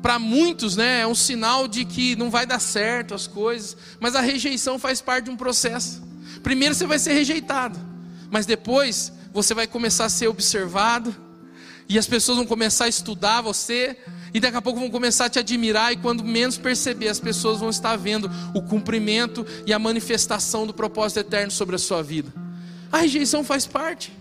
para 0.01 0.19
muitos, 0.19 0.77
né, 0.77 1.01
é 1.01 1.07
um 1.07 1.15
sinal 1.15 1.69
de 1.69 1.85
que 1.85 2.17
não 2.17 2.31
vai 2.31 2.47
dar 2.47 2.61
certo 2.61 3.15
as 3.15 3.27
coisas, 3.27 3.77
mas 4.01 4.15
a 4.15 4.21
rejeição 4.21 4.79
faz 4.79 5.01
parte 5.01 5.25
de 5.25 5.31
um 5.31 5.37
processo. 5.37 6.03
Primeiro 6.43 6.75
você 6.75 6.87
vai 6.87 6.99
ser 6.99 7.13
rejeitado, 7.13 7.79
mas 8.31 8.47
depois 8.47 9.13
você 9.33 9.53
vai 9.53 9.67
começar 9.67 10.05
a 10.05 10.09
ser 10.09 10.29
observado, 10.29 11.15
e 11.89 11.99
as 11.99 12.07
pessoas 12.07 12.39
vão 12.39 12.47
começar 12.47 12.87
a 12.87 12.89
estudar 12.89 13.41
você, 13.41 13.97
e 14.37 14.41
daqui 14.41 14.59
a 14.59 14.61
pouco 14.61 14.79
vão 14.79 14.91
começar 14.91 15.25
a 15.25 15.31
te 15.31 15.39
admirar, 15.39 15.95
e 15.95 15.97
quando 15.97 16.23
menos 16.23 16.59
perceber, 16.59 17.09
as 17.09 17.19
pessoas 17.19 17.59
vão 17.59 17.71
estar 17.71 17.97
vendo 17.97 18.31
o 18.53 18.61
cumprimento 18.61 19.47
e 19.65 19.73
a 19.73 19.79
manifestação 19.79 20.67
do 20.67 20.75
propósito 20.75 21.21
eterno 21.21 21.51
sobre 21.51 21.75
a 21.75 21.79
sua 21.79 22.03
vida. 22.03 22.31
A 22.93 22.99
rejeição 22.99 23.43
faz 23.43 23.67
parte, 23.67 24.13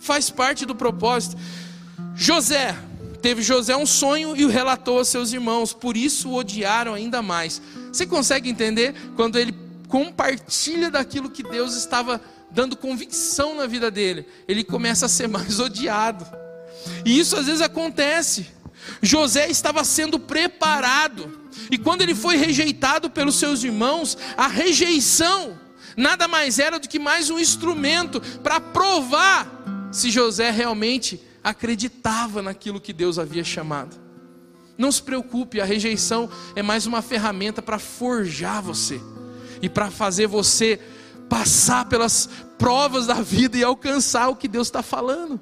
faz 0.00 0.30
parte 0.30 0.66
do 0.66 0.74
propósito. 0.74 1.36
José, 2.16 2.76
teve 3.22 3.40
José 3.40 3.76
um 3.76 3.86
sonho 3.86 4.34
e 4.36 4.44
o 4.44 4.48
relatou 4.48 4.98
aos 4.98 5.06
seus 5.06 5.32
irmãos, 5.32 5.72
por 5.72 5.96
isso 5.96 6.30
o 6.30 6.34
odiaram 6.34 6.94
ainda 6.94 7.22
mais. 7.22 7.62
Você 7.92 8.04
consegue 8.04 8.50
entender 8.50 8.92
quando 9.14 9.38
ele 9.38 9.54
compartilha 9.86 10.90
daquilo 10.90 11.30
que 11.30 11.44
Deus 11.44 11.76
estava 11.76 12.20
dando 12.50 12.76
convicção 12.76 13.54
na 13.54 13.68
vida 13.68 13.92
dele, 13.92 14.26
ele 14.48 14.64
começa 14.64 15.06
a 15.06 15.08
ser 15.08 15.28
mais 15.30 15.60
odiado. 15.60 16.26
E 17.04 17.16
isso 17.16 17.36
às 17.36 17.46
vezes 17.46 17.60
acontece. 17.60 18.60
José 19.00 19.48
estava 19.50 19.84
sendo 19.84 20.18
preparado, 20.18 21.40
e 21.70 21.78
quando 21.78 22.02
ele 22.02 22.14
foi 22.14 22.36
rejeitado 22.36 23.10
pelos 23.10 23.36
seus 23.36 23.62
irmãos, 23.62 24.16
a 24.36 24.46
rejeição 24.46 25.58
nada 25.96 26.26
mais 26.26 26.58
era 26.58 26.78
do 26.78 26.88
que 26.88 26.98
mais 26.98 27.30
um 27.30 27.38
instrumento 27.38 28.20
para 28.42 28.60
provar 28.60 29.90
se 29.90 30.10
José 30.10 30.50
realmente 30.50 31.20
acreditava 31.44 32.40
naquilo 32.40 32.80
que 32.80 32.92
Deus 32.92 33.18
havia 33.18 33.44
chamado. 33.44 34.00
Não 34.78 34.90
se 34.90 35.02
preocupe, 35.02 35.60
a 35.60 35.64
rejeição 35.64 36.30
é 36.56 36.62
mais 36.62 36.86
uma 36.86 37.02
ferramenta 37.02 37.60
para 37.60 37.78
forjar 37.78 38.62
você 38.62 39.00
e 39.60 39.68
para 39.68 39.90
fazer 39.90 40.26
você 40.26 40.80
passar 41.28 41.88
pelas 41.88 42.28
provas 42.58 43.06
da 43.06 43.14
vida 43.14 43.56
e 43.56 43.64
alcançar 43.64 44.28
o 44.28 44.36
que 44.36 44.48
Deus 44.48 44.68
está 44.68 44.82
falando. 44.82 45.40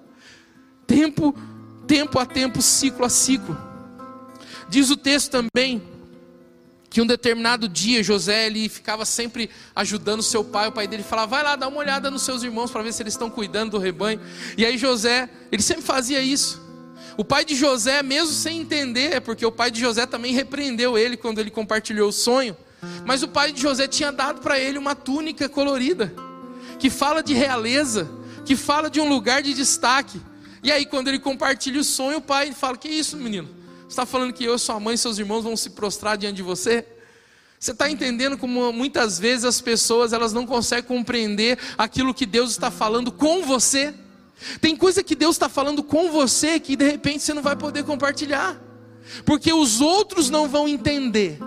Tempo, 0.87 1.35
tempo 1.91 2.21
a 2.21 2.25
tempo, 2.25 2.63
ciclo 2.63 3.05
a 3.05 3.09
ciclo. 3.09 3.59
Diz 4.69 4.91
o 4.91 4.97
texto 4.97 5.33
também 5.33 5.83
que 6.89 7.01
um 7.01 7.07
determinado 7.07 7.69
dia 7.69 8.01
José 8.01 8.47
ele 8.47 8.69
ficava 8.69 9.05
sempre 9.05 9.51
ajudando 9.75 10.23
seu 10.23 10.45
pai, 10.45 10.69
o 10.69 10.73
pai 10.73 10.87
dele 10.87 11.03
falava: 11.03 11.33
"Vai 11.33 11.43
lá, 11.43 11.57
dá 11.57 11.67
uma 11.67 11.79
olhada 11.79 12.09
nos 12.09 12.23
seus 12.23 12.45
irmãos 12.45 12.71
para 12.71 12.85
ver 12.85 12.93
se 12.93 13.03
eles 13.03 13.15
estão 13.15 13.29
cuidando 13.29 13.73
do 13.73 13.79
rebanho". 13.79 14.21
E 14.57 14.65
aí 14.65 14.79
José, 14.79 15.29
ele 15.51 15.63
sempre 15.63 15.83
fazia 15.83 16.21
isso. 16.21 16.63
O 17.17 17.25
pai 17.25 17.45
de 17.45 17.57
José, 17.57 18.05
mesmo 18.05 18.35
sem 18.35 18.61
entender, 18.61 19.15
é 19.15 19.19
porque 19.19 19.45
o 19.45 19.51
pai 19.51 19.73
de 19.73 19.81
José 19.81 20.07
também 20.07 20.33
repreendeu 20.33 20.97
ele 20.97 21.17
quando 21.17 21.41
ele 21.41 21.51
compartilhou 21.51 22.11
o 22.11 22.13
sonho. 22.13 22.57
Mas 23.05 23.25
o 23.25 23.29
pai 23.29 23.51
de 23.51 23.61
José 23.61 23.89
tinha 23.89 24.13
dado 24.13 24.41
para 24.41 24.61
ele 24.61 24.79
uma 24.79 24.95
túnica 24.95 25.49
colorida, 25.49 26.15
que 26.79 26.89
fala 26.89 27.21
de 27.21 27.35
realeza, 27.35 28.09
que 28.45 28.55
fala 28.55 28.89
de 28.89 29.01
um 29.01 29.09
lugar 29.09 29.43
de 29.43 29.53
destaque. 29.53 30.21
E 30.63 30.71
aí, 30.71 30.85
quando 30.85 31.09
ele 31.09 31.19
compartilha 31.19 31.81
o 31.81 31.85
sonho, 31.85 32.19
o 32.19 32.23
pai 32.23 32.53
fala: 32.53 32.77
Que 32.77 32.89
isso, 32.89 33.17
menino? 33.17 33.49
Você 33.83 33.89
está 33.89 34.07
falando 34.07 34.33
que 34.33 34.45
eu, 34.45 34.59
sua 34.59 34.79
mãe 34.79 34.95
e 34.95 34.99
seus 34.99 35.19
irmãos 35.19 35.43
vão 35.43 35.57
se 35.57 35.71
prostrar 35.71 36.17
diante 36.17 36.37
de 36.37 36.43
você? 36.43 36.87
Você 37.59 37.73
está 37.73 37.91
entendendo 37.91 38.39
como 38.39 38.73
muitas 38.73 39.19
vezes 39.19 39.45
as 39.45 39.61
pessoas 39.61 40.13
elas 40.13 40.33
não 40.33 40.47
conseguem 40.47 40.85
compreender 40.85 41.59
aquilo 41.77 42.15
que 42.15 42.25
Deus 42.25 42.51
está 42.53 42.71
falando 42.71 43.13
com 43.13 43.43
você? 43.43 43.93
Tem 44.61 44.75
coisa 44.75 45.03
que 45.03 45.15
Deus 45.15 45.37
está 45.37 45.49
falando 45.49 45.83
com 45.83 46.11
você 46.11 46.59
que 46.59 46.77
de 46.77 46.85
repente 46.85 47.23
você 47.23 47.35
não 47.35 47.43
vai 47.43 47.57
poder 47.57 47.85
compartilhar. 47.85 48.59
Porque 49.25 49.53
os 49.53 49.81
outros 49.81 50.31
não 50.31 50.49
vão 50.49 50.69
entender. 50.69 51.39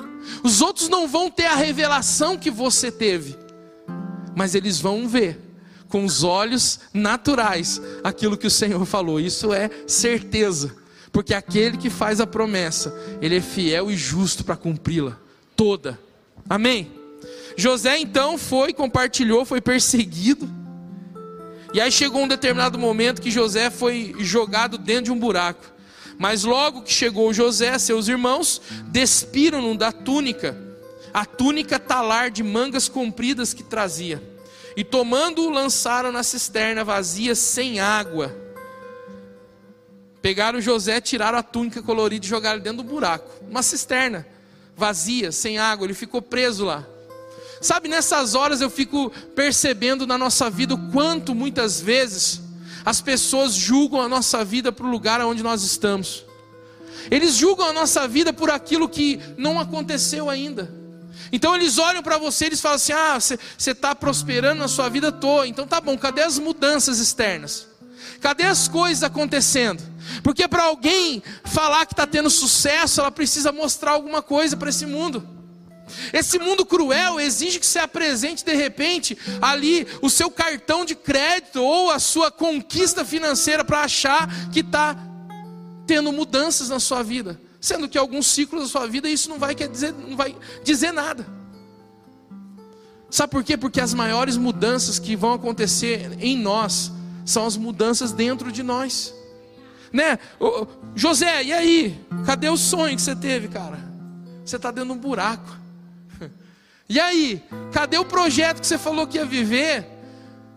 Os 0.43 0.61
outros 0.61 0.89
não 0.89 1.07
vão 1.07 1.29
ter 1.31 1.45
a 1.45 1.55
revelação 1.55 2.37
que 2.37 2.51
você 2.51 2.91
teve. 2.91 3.35
Mas 4.35 4.53
eles 4.53 4.79
vão 4.79 5.07
ver 5.07 5.39
com 5.93 6.05
os 6.05 6.23
olhos 6.23 6.79
naturais 6.91 7.79
aquilo 8.03 8.35
que 8.35 8.47
o 8.47 8.49
Senhor 8.49 8.83
falou. 8.83 9.19
Isso 9.19 9.53
é 9.53 9.69
certeza. 9.85 10.75
Porque 11.11 11.35
aquele 11.35 11.77
que 11.77 11.87
faz 11.87 12.19
a 12.19 12.25
promessa, 12.25 12.91
ele 13.21 13.37
é 13.37 13.41
fiel 13.41 13.91
e 13.91 13.95
justo 13.95 14.43
para 14.43 14.55
cumpri-la 14.55 15.19
toda. 15.55 15.99
Amém. 16.49 16.91
José 17.55 17.99
então 17.99 18.39
foi, 18.39 18.73
compartilhou, 18.73 19.45
foi 19.45 19.61
perseguido. 19.61 20.49
E 21.71 21.79
aí 21.79 21.91
chegou 21.91 22.23
um 22.23 22.27
determinado 22.27 22.79
momento 22.79 23.21
que 23.21 23.29
José 23.29 23.69
foi 23.69 24.15
jogado 24.17 24.79
dentro 24.79 25.03
de 25.03 25.11
um 25.11 25.19
buraco. 25.19 25.63
Mas 26.17 26.43
logo 26.43 26.81
que 26.81 26.91
chegou 26.91 27.31
José, 27.31 27.77
seus 27.77 28.07
irmãos 28.07 28.59
despiram-no 28.87 29.77
da 29.77 29.91
túnica, 29.91 30.57
a 31.13 31.23
túnica 31.23 31.77
talar 31.77 32.31
de 32.31 32.41
mangas 32.41 32.89
compridas 32.89 33.53
que 33.53 33.61
trazia. 33.61 34.32
E 34.75 34.83
tomando-o, 34.83 35.49
lançaram 35.49 36.11
na 36.11 36.23
cisterna 36.23 36.83
vazia, 36.83 37.35
sem 37.35 37.79
água. 37.79 38.35
Pegaram 40.21 40.61
José, 40.61 41.01
tiraram 41.01 41.37
a 41.37 41.43
túnica 41.43 41.81
colorida 41.83 42.25
e 42.25 42.29
jogaram 42.29 42.61
dentro 42.61 42.83
do 42.83 42.89
buraco. 42.89 43.29
Uma 43.47 43.61
cisterna 43.61 44.25
vazia, 44.75 45.31
sem 45.31 45.57
água. 45.57 45.85
Ele 45.85 45.93
ficou 45.93 46.21
preso 46.21 46.65
lá. 46.65 46.87
Sabe, 47.61 47.87
nessas 47.87 48.35
horas 48.35 48.61
eu 48.61 48.69
fico 48.69 49.09
percebendo 49.35 50.07
na 50.07 50.17
nossa 50.17 50.49
vida 50.49 50.73
o 50.73 50.91
quanto 50.91 51.33
muitas 51.33 51.79
vezes 51.79 52.41
as 52.85 52.99
pessoas 52.99 53.53
julgam 53.53 54.01
a 54.01 54.09
nossa 54.09 54.43
vida 54.43 54.71
para 54.71 54.85
o 54.85 54.89
lugar 54.89 55.21
onde 55.21 55.41
nós 55.41 55.63
estamos. 55.63 56.25
Eles 57.09 57.35
julgam 57.35 57.67
a 57.67 57.73
nossa 57.73 58.07
vida 58.07 58.33
por 58.33 58.49
aquilo 58.49 58.89
que 58.89 59.19
não 59.37 59.59
aconteceu 59.59 60.29
ainda. 60.29 60.82
Então 61.31 61.55
eles 61.55 61.77
olham 61.77 62.03
para 62.03 62.17
você 62.17 62.45
e 62.45 62.47
eles 62.49 62.61
falam 62.61 62.75
assim: 62.75 62.93
ah, 62.93 63.19
você 63.19 63.37
está 63.71 63.95
prosperando 63.95 64.59
na 64.59 64.67
sua 64.67 64.89
vida 64.89 65.11
toda. 65.11 65.47
Então 65.47 65.67
tá 65.67 65.81
bom, 65.81 65.97
cadê 65.97 66.21
as 66.21 66.37
mudanças 66.39 66.99
externas? 66.99 67.67
Cadê 68.21 68.43
as 68.43 68.67
coisas 68.67 69.03
acontecendo? 69.03 69.83
Porque 70.21 70.47
para 70.47 70.63
alguém 70.63 71.21
falar 71.43 71.85
que 71.85 71.93
está 71.93 72.07
tendo 72.07 72.29
sucesso, 72.29 73.01
ela 73.01 73.11
precisa 73.11 73.51
mostrar 73.51 73.91
alguma 73.91 74.21
coisa 74.21 74.55
para 74.55 74.69
esse 74.69 74.85
mundo. 74.85 75.27
Esse 76.11 76.39
mundo 76.39 76.65
cruel 76.65 77.19
exige 77.19 77.59
que 77.59 77.65
você 77.65 77.79
apresente 77.79 78.43
de 78.43 78.53
repente 78.53 79.17
ali 79.41 79.85
o 80.01 80.09
seu 80.09 80.31
cartão 80.31 80.85
de 80.85 80.95
crédito 80.95 81.61
ou 81.61 81.91
a 81.91 81.99
sua 81.99 82.31
conquista 82.31 83.03
financeira 83.03 83.63
para 83.63 83.81
achar 83.81 84.29
que 84.51 84.61
está 84.61 84.95
tendo 85.85 86.11
mudanças 86.13 86.69
na 86.69 86.79
sua 86.79 87.03
vida, 87.03 87.39
sendo 87.63 87.87
que 87.87 87.97
alguns 87.97 88.27
ciclos 88.27 88.63
da 88.63 88.67
sua 88.67 88.85
vida 88.87 89.09
isso 89.09 89.29
não 89.29 89.39
vai 89.39 89.55
quer 89.55 89.69
dizer, 89.69 89.93
não 89.93 90.17
vai 90.17 90.35
dizer 90.65 90.91
nada. 90.91 91.25
Sabe 93.09 93.31
por 93.31 93.41
quê? 93.41 93.55
Porque 93.55 93.79
as 93.79 93.93
maiores 93.93 94.35
mudanças 94.35 94.99
que 94.99 95.15
vão 95.15 95.31
acontecer 95.31 96.11
em 96.19 96.37
nós 96.37 96.91
são 97.25 97.45
as 97.45 97.55
mudanças 97.55 98.11
dentro 98.11 98.51
de 98.51 98.61
nós. 98.61 99.15
Né? 99.93 100.19
José, 100.93 101.41
e 101.41 101.53
aí? 101.53 102.05
Cadê 102.25 102.49
o 102.49 102.57
sonho 102.57 102.97
que 102.97 103.01
você 103.01 103.15
teve, 103.15 103.47
cara? 103.47 103.79
Você 104.43 104.57
está 104.57 104.69
dentro 104.69 104.89
de 104.89 104.97
um 104.97 105.01
buraco. 105.01 105.57
E 106.89 106.99
aí, 106.99 107.41
cadê 107.71 107.97
o 107.97 108.03
projeto 108.03 108.59
que 108.59 108.67
você 108.67 108.77
falou 108.77 109.07
que 109.07 109.17
ia 109.17 109.25
viver? 109.25 109.87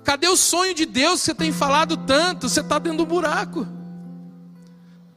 Cadê 0.03 0.27
o 0.27 0.37
sonho 0.37 0.75
de 0.75 0.85
Deus 0.85 1.21
que 1.21 1.27
você 1.27 1.35
tem 1.35 1.53
falado 1.53 1.97
tanto? 1.97 2.49
Você 2.49 2.61
está 2.61 2.81
dentro 2.81 2.99
do 2.99 3.07
buraco. 3.07 3.65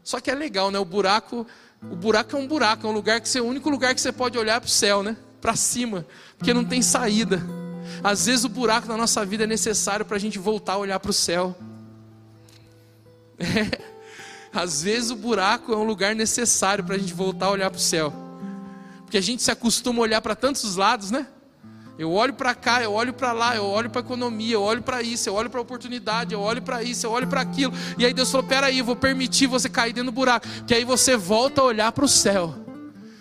Só 0.04 0.20
que 0.20 0.32
é 0.32 0.36
legal, 0.36 0.72
né? 0.72 0.80
O 0.80 0.86
buraco, 0.86 1.46
o 1.82 1.96
buraco 1.96 2.36
é 2.36 2.40
um 2.40 2.48
buraco, 2.48 2.86
é 2.86 2.90
um 2.90 2.94
lugar 2.94 3.22
que 3.22 3.30
você, 3.30 3.40
é 3.40 3.42
o 3.42 3.46
único 3.46 3.70
lugar 3.70 3.96
que 3.96 4.02
você 4.02 4.12
pode 4.12 4.38
olhar 4.38 4.60
para 4.60 4.68
o 4.68 4.72
céu, 4.72 5.02
né? 5.02 5.16
Para 5.40 5.56
cima, 5.56 6.06
porque 6.38 6.54
não 6.54 6.66
tem 6.66 6.82
saída. 6.82 7.42
Às 8.04 8.26
vezes 8.26 8.44
o 8.44 8.50
buraco 8.50 8.88
na 8.88 8.98
nossa 8.98 9.26
vida 9.26 9.46
é 9.46 9.48
necessário 9.48 10.06
para 10.06 10.18
a 10.18 10.20
gente 10.20 10.38
voltar 10.38 10.74
a 10.74 10.78
olhar 10.78 11.00
para 11.00 11.12
o 11.12 11.14
céu. 11.14 11.56
É. 13.42 13.90
Às 14.52 14.82
vezes 14.82 15.12
o 15.12 15.16
buraco 15.16 15.72
é 15.72 15.78
um 15.78 15.84
lugar 15.84 16.16
necessário 16.16 16.84
para 16.84 16.96
a 16.96 16.98
gente 16.98 17.14
voltar 17.14 17.46
a 17.46 17.52
olhar 17.52 17.70
para 17.70 17.78
o 17.78 17.82
céu. 17.82 18.12
Porque 19.04 19.18
a 19.18 19.22
gente 19.22 19.44
se 19.44 19.52
acostuma 19.52 20.00
a 20.00 20.02
olhar 20.02 20.22
para 20.22 20.36
tantos 20.36 20.76
lados, 20.76 21.12
né? 21.12 21.28
Eu 22.00 22.14
olho 22.14 22.34
para 22.34 22.56
cá, 22.56 22.82
eu 22.82 22.94
olho 22.94 23.12
para 23.12 23.34
lá, 23.34 23.58
eu 23.58 23.66
olho 23.66 23.90
para 23.90 24.00
a 24.00 24.06
economia, 24.06 24.54
eu 24.54 24.62
olho 24.62 24.82
para 24.82 25.02
isso, 25.02 25.28
eu 25.28 25.34
olho 25.34 25.50
para 25.50 25.60
a 25.60 25.62
oportunidade, 25.62 26.34
eu 26.34 26.40
olho 26.40 26.62
para 26.62 26.82
isso, 26.82 27.06
eu 27.06 27.12
olho 27.12 27.28
para 27.28 27.42
aquilo. 27.42 27.74
E 27.98 28.06
aí 28.06 28.14
Deus 28.14 28.32
falou: 28.32 28.48
peraí, 28.48 28.80
eu 28.80 28.86
vou 28.86 28.96
permitir 28.96 29.48
você 29.48 29.68
cair 29.68 29.92
dentro 29.92 30.10
do 30.10 30.16
buraco. 30.16 30.48
Que 30.66 30.74
aí 30.74 30.86
você 30.86 31.18
volta 31.18 31.60
a 31.60 31.66
olhar 31.66 31.92
para 31.92 32.06
o 32.06 32.08
céu. 32.08 32.56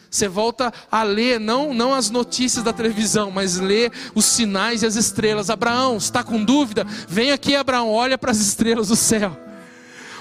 Você 0.09 0.29
volta 0.29 0.73
a 0.89 1.03
ler, 1.03 1.41
não, 1.41 1.75
não 1.75 1.93
as 1.93 2.09
notícias 2.09 2.63
da 2.63 2.73
televisão, 2.73 3.33
mas 3.33 3.57
ler 3.57 3.91
os 4.15 4.25
sinais 4.25 4.85
e 4.85 4.87
as 4.87 4.95
estrelas. 4.95 5.51
Abraão, 5.51 5.97
está 5.97 6.23
com 6.23 6.45
dúvida? 6.45 6.87
Vem 7.09 7.33
aqui, 7.33 7.57
Abraão, 7.57 7.91
olha 7.91 8.17
para 8.17 8.31
as 8.31 8.39
estrelas 8.39 8.87
do 8.89 8.97
céu. 8.97 9.37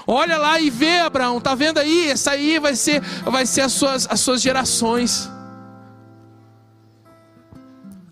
Olha 0.04 0.36
lá 0.36 0.60
e 0.60 0.68
vê, 0.68 0.98
Abraão, 0.98 1.40
tá 1.40 1.54
vendo 1.54 1.78
aí? 1.78 2.10
Essa 2.10 2.32
aí 2.32 2.58
vai 2.58 2.74
ser, 2.74 3.02
vai 3.24 3.46
ser 3.46 3.60
as 3.60 3.72
suas, 3.72 4.08
as 4.10 4.18
suas 4.18 4.42
gerações. 4.42 5.30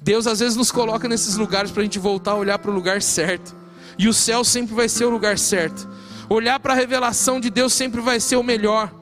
Deus 0.07 0.29
às 0.29 0.39
vezes 0.39 0.55
nos 0.55 0.71
coloca 0.71 1.09
nesses 1.09 1.37
lugares 1.37 1.73
para 1.73 1.81
a 1.81 1.85
gente 1.85 1.99
voltar 1.99 2.31
a 2.31 2.37
olhar 2.37 2.61
para 2.61 2.71
o 2.71 2.75
lugar 2.75 3.03
certo. 3.03 3.57
E 3.99 4.07
o 4.07 4.15
céu 4.15 4.45
sempre 4.45 4.73
vai 4.73 4.89
ser 4.89 5.05
o 5.05 5.11
lugar 5.11 5.37
certo. 5.37 5.89
Olhar 6.31 6.61
para 6.61 6.75
a 6.75 6.77
revelação 6.77 7.41
de 7.41 7.51
Deus 7.51 7.73
sempre 7.73 8.01
vai 8.01 8.21
ser 8.21 8.37
o 8.37 8.43
melhor. 8.45 8.95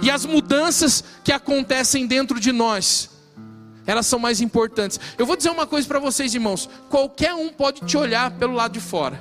E 0.00 0.12
as 0.12 0.24
mudanças 0.24 1.02
que 1.24 1.32
acontecem 1.32 2.06
dentro 2.06 2.38
de 2.38 2.52
nós, 2.52 3.10
elas 3.84 4.06
são 4.06 4.20
mais 4.20 4.40
importantes. 4.40 5.00
Eu 5.18 5.26
vou 5.26 5.34
dizer 5.34 5.50
uma 5.50 5.66
coisa 5.66 5.88
para 5.88 5.98
vocês, 5.98 6.32
irmãos: 6.32 6.70
qualquer 6.88 7.34
um 7.34 7.48
pode 7.48 7.80
te 7.80 7.96
olhar 7.96 8.30
pelo 8.30 8.54
lado 8.54 8.70
de 8.70 8.80
fora. 8.80 9.20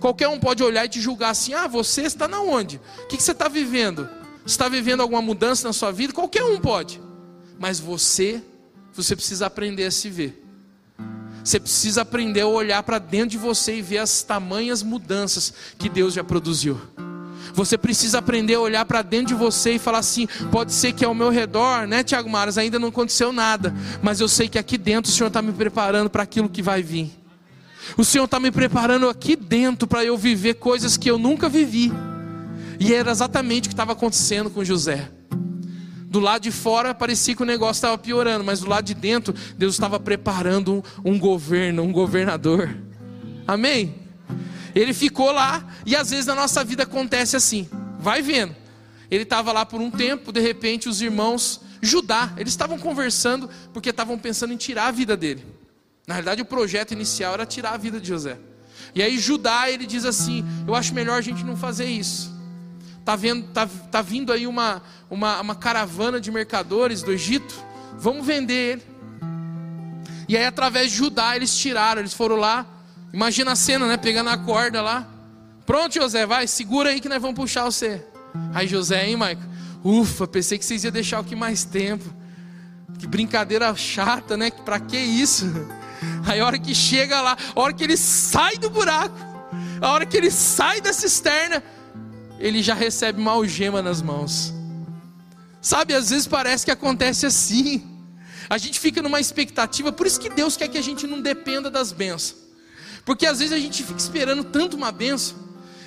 Qualquer 0.00 0.28
um 0.28 0.38
pode 0.38 0.62
olhar 0.62 0.84
e 0.84 0.88
te 0.90 1.00
julgar 1.00 1.30
assim: 1.30 1.54
ah, 1.54 1.66
você 1.66 2.02
está 2.02 2.28
na 2.28 2.42
onde? 2.42 2.78
O 3.04 3.06
que 3.06 3.22
você 3.22 3.32
está 3.32 3.48
vivendo? 3.48 4.06
Você 4.44 4.52
está 4.52 4.68
vivendo 4.68 5.00
alguma 5.00 5.22
mudança 5.22 5.66
na 5.66 5.72
sua 5.72 5.90
vida? 5.90 6.12
Qualquer 6.12 6.44
um 6.44 6.60
pode. 6.60 7.00
Mas 7.58 7.80
você 7.80 8.42
você 9.02 9.16
precisa 9.16 9.46
aprender 9.46 9.86
a 9.86 9.90
se 9.90 10.08
ver. 10.08 10.42
Você 11.42 11.60
precisa 11.60 12.02
aprender 12.02 12.40
a 12.40 12.46
olhar 12.46 12.82
para 12.82 12.98
dentro 12.98 13.30
de 13.30 13.38
você 13.38 13.76
e 13.76 13.82
ver 13.82 13.98
as 13.98 14.22
tamanhas 14.22 14.82
mudanças 14.82 15.52
que 15.76 15.88
Deus 15.88 16.14
já 16.14 16.24
produziu. 16.24 16.80
Você 17.52 17.76
precisa 17.76 18.18
aprender 18.18 18.54
a 18.54 18.60
olhar 18.60 18.84
para 18.84 19.02
dentro 19.02 19.28
de 19.28 19.34
você 19.34 19.72
e 19.72 19.78
falar 19.78 19.98
assim: 19.98 20.26
pode 20.50 20.72
ser 20.72 20.92
que 20.92 21.04
ao 21.04 21.14
meu 21.14 21.28
redor, 21.28 21.86
né, 21.86 22.02
Tiago 22.02 22.30
Maras, 22.30 22.56
ainda 22.56 22.78
não 22.78 22.88
aconteceu 22.88 23.32
nada, 23.32 23.74
mas 24.02 24.20
eu 24.20 24.28
sei 24.28 24.48
que 24.48 24.58
aqui 24.58 24.78
dentro 24.78 25.10
o 25.10 25.14
Senhor 25.14 25.28
está 25.28 25.42
me 25.42 25.52
preparando 25.52 26.08
para 26.08 26.22
aquilo 26.22 26.48
que 26.48 26.62
vai 26.62 26.82
vir. 26.82 27.12
O 27.98 28.04
Senhor 28.04 28.24
está 28.24 28.40
me 28.40 28.50
preparando 28.50 29.08
aqui 29.08 29.36
dentro 29.36 29.86
para 29.86 30.04
eu 30.04 30.16
viver 30.16 30.54
coisas 30.54 30.96
que 30.96 31.10
eu 31.10 31.18
nunca 31.18 31.48
vivi. 31.48 31.92
E 32.80 32.94
era 32.94 33.10
exatamente 33.10 33.66
o 33.66 33.68
que 33.68 33.74
estava 33.74 33.92
acontecendo 33.92 34.50
com 34.50 34.64
José. 34.64 35.10
Do 36.14 36.20
lado 36.20 36.42
de 36.42 36.52
fora 36.52 36.94
parecia 36.94 37.34
que 37.34 37.42
o 37.42 37.44
negócio 37.44 37.78
estava 37.80 37.98
piorando, 37.98 38.44
mas 38.44 38.60
do 38.60 38.68
lado 38.68 38.84
de 38.84 38.94
dentro, 38.94 39.34
Deus 39.58 39.74
estava 39.74 39.98
preparando 39.98 40.84
um, 41.04 41.18
governo, 41.18 41.82
um 41.82 41.90
governador. 41.90 42.72
Amém? 43.48 43.96
Ele 44.76 44.94
ficou 44.94 45.32
lá, 45.32 45.66
e 45.84 45.96
às 45.96 46.10
vezes 46.10 46.26
na 46.26 46.36
nossa 46.36 46.62
vida 46.62 46.84
acontece 46.84 47.34
assim. 47.34 47.68
Vai 47.98 48.22
vendo. 48.22 48.54
Ele 49.10 49.24
estava 49.24 49.50
lá 49.50 49.66
por 49.66 49.80
um 49.80 49.90
tempo, 49.90 50.30
de 50.30 50.38
repente 50.38 50.88
os 50.88 51.02
irmãos 51.02 51.60
Judá, 51.82 52.32
eles 52.36 52.52
estavam 52.52 52.78
conversando 52.78 53.50
porque 53.72 53.90
estavam 53.90 54.16
pensando 54.16 54.52
em 54.52 54.56
tirar 54.56 54.86
a 54.86 54.92
vida 54.92 55.16
dele. 55.16 55.44
Na 56.06 56.14
verdade, 56.14 56.42
o 56.42 56.44
projeto 56.44 56.92
inicial 56.92 57.34
era 57.34 57.44
tirar 57.44 57.72
a 57.72 57.76
vida 57.76 57.98
de 57.98 58.06
José. 58.06 58.38
E 58.94 59.02
aí 59.02 59.18
Judá, 59.18 59.68
ele 59.68 59.84
diz 59.84 60.04
assim: 60.04 60.44
"Eu 60.64 60.76
acho 60.76 60.94
melhor 60.94 61.18
a 61.18 61.20
gente 61.20 61.42
não 61.42 61.56
fazer 61.56 61.86
isso. 61.86 62.33
Tá 63.04 63.16
vendo, 63.16 63.46
tá, 63.48 63.68
tá 63.90 64.00
vindo 64.00 64.32
aí 64.32 64.46
uma, 64.46 64.82
uma, 65.10 65.40
uma 65.40 65.54
caravana 65.54 66.20
de 66.20 66.30
mercadores 66.30 67.02
do 67.02 67.12
Egito. 67.12 67.54
Vamos 67.98 68.26
vender 68.26 68.54
ele. 68.54 68.82
E 70.26 70.36
aí, 70.36 70.46
através 70.46 70.90
de 70.90 70.96
Judá, 70.96 71.36
eles 71.36 71.54
tiraram, 71.56 72.00
eles 72.00 72.14
foram 72.14 72.36
lá. 72.36 72.66
Imagina 73.12 73.52
a 73.52 73.56
cena, 73.56 73.86
né? 73.86 73.96
Pegando 73.98 74.30
a 74.30 74.38
corda 74.38 74.80
lá. 74.80 75.06
Pronto, 75.66 75.94
José, 75.94 76.26
vai, 76.26 76.46
segura 76.46 76.90
aí 76.90 77.00
que 77.00 77.08
nós 77.08 77.20
vamos 77.20 77.36
puxar 77.36 77.64
você. 77.64 78.04
Aí, 78.54 78.66
José, 78.66 79.06
hein, 79.06 79.16
Maico? 79.16 79.42
Ufa, 79.84 80.26
pensei 80.26 80.58
que 80.58 80.64
vocês 80.64 80.82
iam 80.82 80.92
deixar 80.92 81.18
aqui 81.18 81.36
mais 81.36 81.64
tempo. 81.64 82.04
Que 82.98 83.06
brincadeira 83.06 83.74
chata, 83.76 84.36
né? 84.36 84.50
Pra 84.50 84.80
que 84.80 84.96
isso? 84.96 85.46
Aí, 86.26 86.40
a 86.40 86.46
hora 86.46 86.58
que 86.58 86.74
chega 86.74 87.20
lá, 87.20 87.36
a 87.54 87.60
hora 87.60 87.72
que 87.72 87.84
ele 87.84 87.96
sai 87.96 88.56
do 88.56 88.70
buraco, 88.70 89.16
a 89.80 89.90
hora 89.90 90.06
que 90.06 90.16
ele 90.16 90.30
sai 90.30 90.80
da 90.80 90.92
cisterna, 90.92 91.62
ele 92.44 92.62
já 92.62 92.74
recebe 92.74 93.18
uma 93.18 93.32
algema 93.32 93.80
nas 93.80 94.02
mãos. 94.02 94.52
Sabe, 95.62 95.94
às 95.94 96.10
vezes 96.10 96.26
parece 96.26 96.62
que 96.62 96.70
acontece 96.70 97.24
assim. 97.24 97.82
A 98.50 98.58
gente 98.58 98.78
fica 98.78 99.00
numa 99.00 99.18
expectativa, 99.18 99.90
por 99.90 100.06
isso 100.06 100.20
que 100.20 100.28
Deus 100.28 100.54
quer 100.54 100.68
que 100.68 100.76
a 100.76 100.82
gente 100.82 101.06
não 101.06 101.22
dependa 101.22 101.70
das 101.70 101.90
bênçãos. 101.90 102.36
Porque 103.02 103.24
às 103.24 103.38
vezes 103.38 103.54
a 103.54 103.58
gente 103.58 103.82
fica 103.82 103.98
esperando 103.98 104.44
tanto 104.44 104.76
uma 104.76 104.92
benção, 104.92 105.38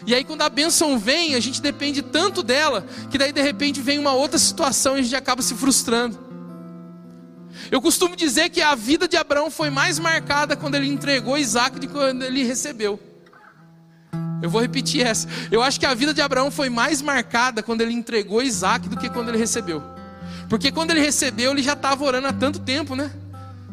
E 0.07 0.15
aí 0.15 0.23
quando 0.23 0.41
a 0.41 0.49
bênção 0.49 0.97
vem, 0.97 1.35
a 1.35 1.39
gente 1.39 1.61
depende 1.61 2.01
tanto 2.01 2.41
dela, 2.41 2.87
que 3.11 3.19
daí 3.19 3.31
de 3.31 3.41
repente 3.41 3.79
vem 3.79 3.99
uma 3.99 4.13
outra 4.13 4.39
situação 4.39 4.97
e 4.97 5.01
a 5.01 5.03
gente 5.03 5.15
acaba 5.15 5.43
se 5.43 5.53
frustrando. 5.53 6.17
Eu 7.69 7.79
costumo 7.79 8.15
dizer 8.15 8.49
que 8.49 8.63
a 8.63 8.73
vida 8.73 9.07
de 9.07 9.15
Abraão 9.15 9.51
foi 9.51 9.69
mais 9.69 9.99
marcada 9.99 10.55
quando 10.55 10.73
ele 10.73 10.87
entregou 10.87 11.37
Isaac 11.37 11.79
do 11.79 11.87
que 11.87 11.93
quando 11.93 12.23
ele 12.23 12.43
recebeu. 12.43 12.99
Eu 14.41 14.49
vou 14.49 14.61
repetir 14.61 15.05
essa. 15.05 15.27
Eu 15.51 15.61
acho 15.61 15.79
que 15.79 15.85
a 15.85 15.93
vida 15.93 16.13
de 16.13 16.21
Abraão 16.21 16.51
foi 16.51 16.69
mais 16.69 17.01
marcada 17.01 17.63
quando 17.63 17.81
ele 17.81 17.93
entregou 17.93 18.41
Isaac 18.41 18.87
do 18.87 18.97
que 18.97 19.09
quando 19.09 19.29
ele 19.29 19.37
recebeu. 19.37 19.81
Porque 20.49 20.71
quando 20.71 20.91
ele 20.91 20.99
recebeu, 20.99 21.51
ele 21.51 21.63
já 21.63 21.73
estava 21.73 22.03
orando 22.03 22.27
há 22.27 22.33
tanto 22.33 22.59
tempo, 22.59 22.95
né? 22.95 23.11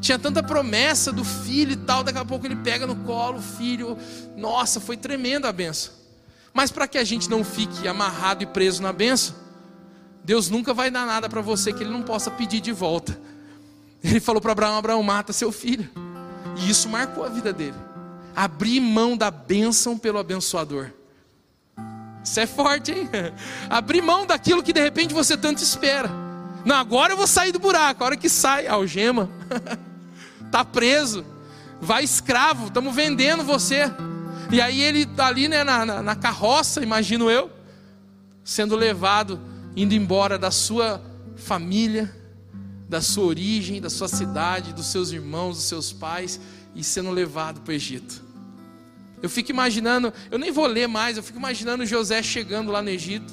Tinha 0.00 0.18
tanta 0.18 0.42
promessa 0.42 1.12
do 1.12 1.24
filho 1.24 1.72
e 1.72 1.76
tal, 1.76 2.02
daqui 2.02 2.18
a 2.18 2.24
pouco 2.24 2.46
ele 2.46 2.56
pega 2.56 2.86
no 2.86 2.96
colo 2.96 3.38
o 3.38 3.42
filho. 3.42 3.96
Nossa, 4.36 4.80
foi 4.80 4.96
tremenda 4.96 5.48
a 5.48 5.52
benção. 5.52 5.92
Mas 6.52 6.70
para 6.70 6.86
que 6.86 6.98
a 6.98 7.04
gente 7.04 7.28
não 7.28 7.42
fique 7.42 7.86
amarrado 7.88 8.42
e 8.42 8.46
preso 8.46 8.82
na 8.82 8.92
benção, 8.92 9.34
Deus 10.24 10.48
nunca 10.48 10.72
vai 10.72 10.90
dar 10.90 11.06
nada 11.06 11.28
para 11.28 11.40
você 11.40 11.72
que 11.72 11.82
ele 11.82 11.90
não 11.90 12.02
possa 12.02 12.30
pedir 12.30 12.60
de 12.60 12.72
volta. 12.72 13.18
Ele 14.02 14.20
falou 14.20 14.40
para 14.40 14.52
Abraão: 14.52 14.76
Abraão, 14.76 15.02
mata 15.02 15.32
seu 15.32 15.50
filho. 15.50 15.88
E 16.58 16.70
isso 16.70 16.88
marcou 16.88 17.24
a 17.24 17.28
vida 17.28 17.52
dele. 17.52 17.76
Abrir 18.34 18.80
mão 18.80 19.16
da 19.16 19.30
bênção 19.30 19.98
pelo 19.98 20.18
abençoador. 20.18 20.90
Isso 22.24 22.40
é 22.40 22.46
forte, 22.46 22.90
hein? 22.92 23.08
Abrir 23.68 24.00
mão 24.00 24.26
daquilo 24.26 24.62
que 24.62 24.72
de 24.72 24.80
repente 24.80 25.12
você 25.12 25.36
tanto 25.36 25.62
espera. 25.62 26.10
Não, 26.64 26.76
agora 26.76 27.12
eu 27.12 27.16
vou 27.16 27.26
sair 27.26 27.52
do 27.52 27.58
buraco. 27.58 28.02
A 28.02 28.06
hora 28.06 28.16
que 28.16 28.28
sai, 28.28 28.66
algema. 28.66 29.28
tá 30.50 30.64
preso. 30.64 31.24
Vai 31.80 32.02
escravo. 32.02 32.68
Estamos 32.68 32.94
vendendo 32.94 33.44
você. 33.44 33.84
E 34.50 34.60
aí 34.60 34.80
ele 34.80 35.04
tá 35.04 35.26
ali 35.26 35.48
né, 35.48 35.62
na, 35.62 35.84
na, 35.84 36.02
na 36.02 36.14
carroça, 36.16 36.82
imagino 36.82 37.30
eu, 37.30 37.50
sendo 38.42 38.76
levado, 38.76 39.40
indo 39.74 39.94
embora 39.94 40.38
da 40.38 40.50
sua 40.50 41.02
família, 41.36 42.14
da 42.88 43.00
sua 43.00 43.24
origem, 43.24 43.80
da 43.80 43.90
sua 43.90 44.08
cidade, 44.08 44.72
dos 44.72 44.86
seus 44.86 45.10
irmãos, 45.10 45.56
dos 45.56 45.64
seus 45.64 45.92
pais, 45.92 46.40
e 46.74 46.84
sendo 46.84 47.10
levado 47.10 47.60
para 47.60 47.72
o 47.72 47.74
Egito. 47.74 48.23
Eu 49.24 49.30
fico 49.30 49.50
imaginando, 49.50 50.12
eu 50.30 50.38
nem 50.38 50.52
vou 50.52 50.66
ler 50.66 50.86
mais, 50.86 51.16
eu 51.16 51.22
fico 51.22 51.38
imaginando 51.38 51.86
José 51.86 52.22
chegando 52.22 52.70
lá 52.70 52.82
no 52.82 52.90
Egito, 52.90 53.32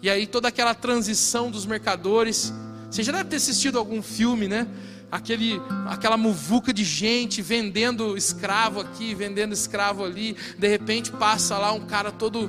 e 0.00 0.08
aí 0.08 0.28
toda 0.28 0.46
aquela 0.46 0.74
transição 0.74 1.50
dos 1.50 1.66
mercadores. 1.66 2.54
Você 2.88 3.02
já 3.02 3.10
deve 3.10 3.24
ter 3.24 3.34
assistido 3.34 3.80
algum 3.80 4.00
filme, 4.00 4.46
né? 4.46 4.68
Aquele, 5.10 5.60
aquela 5.88 6.16
muvuca 6.16 6.72
de 6.72 6.84
gente 6.84 7.42
vendendo 7.42 8.16
escravo 8.16 8.78
aqui, 8.78 9.12
vendendo 9.12 9.52
escravo 9.52 10.04
ali. 10.04 10.36
De 10.56 10.68
repente 10.68 11.10
passa 11.10 11.58
lá 11.58 11.72
um 11.72 11.84
cara 11.84 12.12
todo 12.12 12.48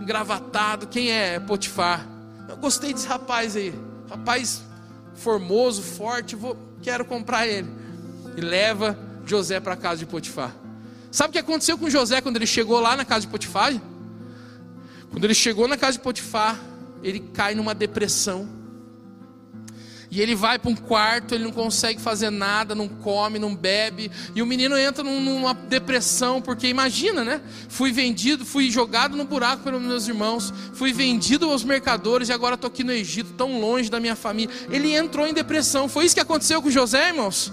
engravatado. 0.00 0.86
Quem 0.86 1.10
é? 1.10 1.34
é 1.34 1.38
Potifar. 1.38 2.08
Eu 2.48 2.56
gostei 2.56 2.94
desse 2.94 3.06
rapaz 3.06 3.56
aí. 3.56 3.74
Rapaz 4.08 4.62
formoso, 5.16 5.82
forte. 5.82 6.34
Vou, 6.34 6.56
quero 6.80 7.04
comprar 7.04 7.46
ele. 7.46 7.68
E 8.38 8.40
leva 8.40 8.98
José 9.26 9.60
para 9.60 9.76
casa 9.76 9.98
de 9.98 10.06
Potifar. 10.06 10.56
Sabe 11.16 11.30
o 11.30 11.32
que 11.32 11.38
aconteceu 11.38 11.78
com 11.78 11.88
José 11.88 12.20
quando 12.20 12.36
ele 12.36 12.46
chegou 12.46 12.78
lá 12.78 12.94
na 12.94 13.02
casa 13.02 13.22
de 13.22 13.28
Potifar? 13.28 13.72
Quando 15.10 15.24
ele 15.24 15.32
chegou 15.32 15.66
na 15.66 15.78
casa 15.78 15.92
de 15.92 16.00
Potifar, 16.00 16.60
ele 17.02 17.20
cai 17.20 17.54
numa 17.54 17.74
depressão. 17.74 18.46
E 20.10 20.20
ele 20.20 20.34
vai 20.34 20.58
para 20.58 20.70
um 20.70 20.76
quarto, 20.76 21.34
ele 21.34 21.44
não 21.44 21.52
consegue 21.52 22.02
fazer 22.02 22.28
nada, 22.28 22.74
não 22.74 22.86
come, 22.86 23.38
não 23.38 23.56
bebe. 23.56 24.10
E 24.34 24.42
o 24.42 24.46
menino 24.46 24.76
entra 24.76 25.02
numa 25.02 25.54
depressão, 25.54 26.42
porque 26.42 26.68
imagina, 26.68 27.24
né? 27.24 27.40
Fui 27.66 27.90
vendido, 27.92 28.44
fui 28.44 28.70
jogado 28.70 29.16
no 29.16 29.24
buraco 29.24 29.62
pelos 29.62 29.80
meus 29.80 30.06
irmãos, 30.06 30.52
fui 30.74 30.92
vendido 30.92 31.50
aos 31.50 31.64
mercadores 31.64 32.28
e 32.28 32.32
agora 32.34 32.56
estou 32.56 32.68
aqui 32.68 32.84
no 32.84 32.92
Egito, 32.92 33.32
tão 33.32 33.58
longe 33.58 33.88
da 33.88 33.98
minha 33.98 34.16
família. 34.16 34.54
Ele 34.70 34.94
entrou 34.94 35.26
em 35.26 35.32
depressão. 35.32 35.88
Foi 35.88 36.04
isso 36.04 36.14
que 36.14 36.20
aconteceu 36.20 36.60
com 36.60 36.70
José, 36.70 37.08
irmãos? 37.08 37.50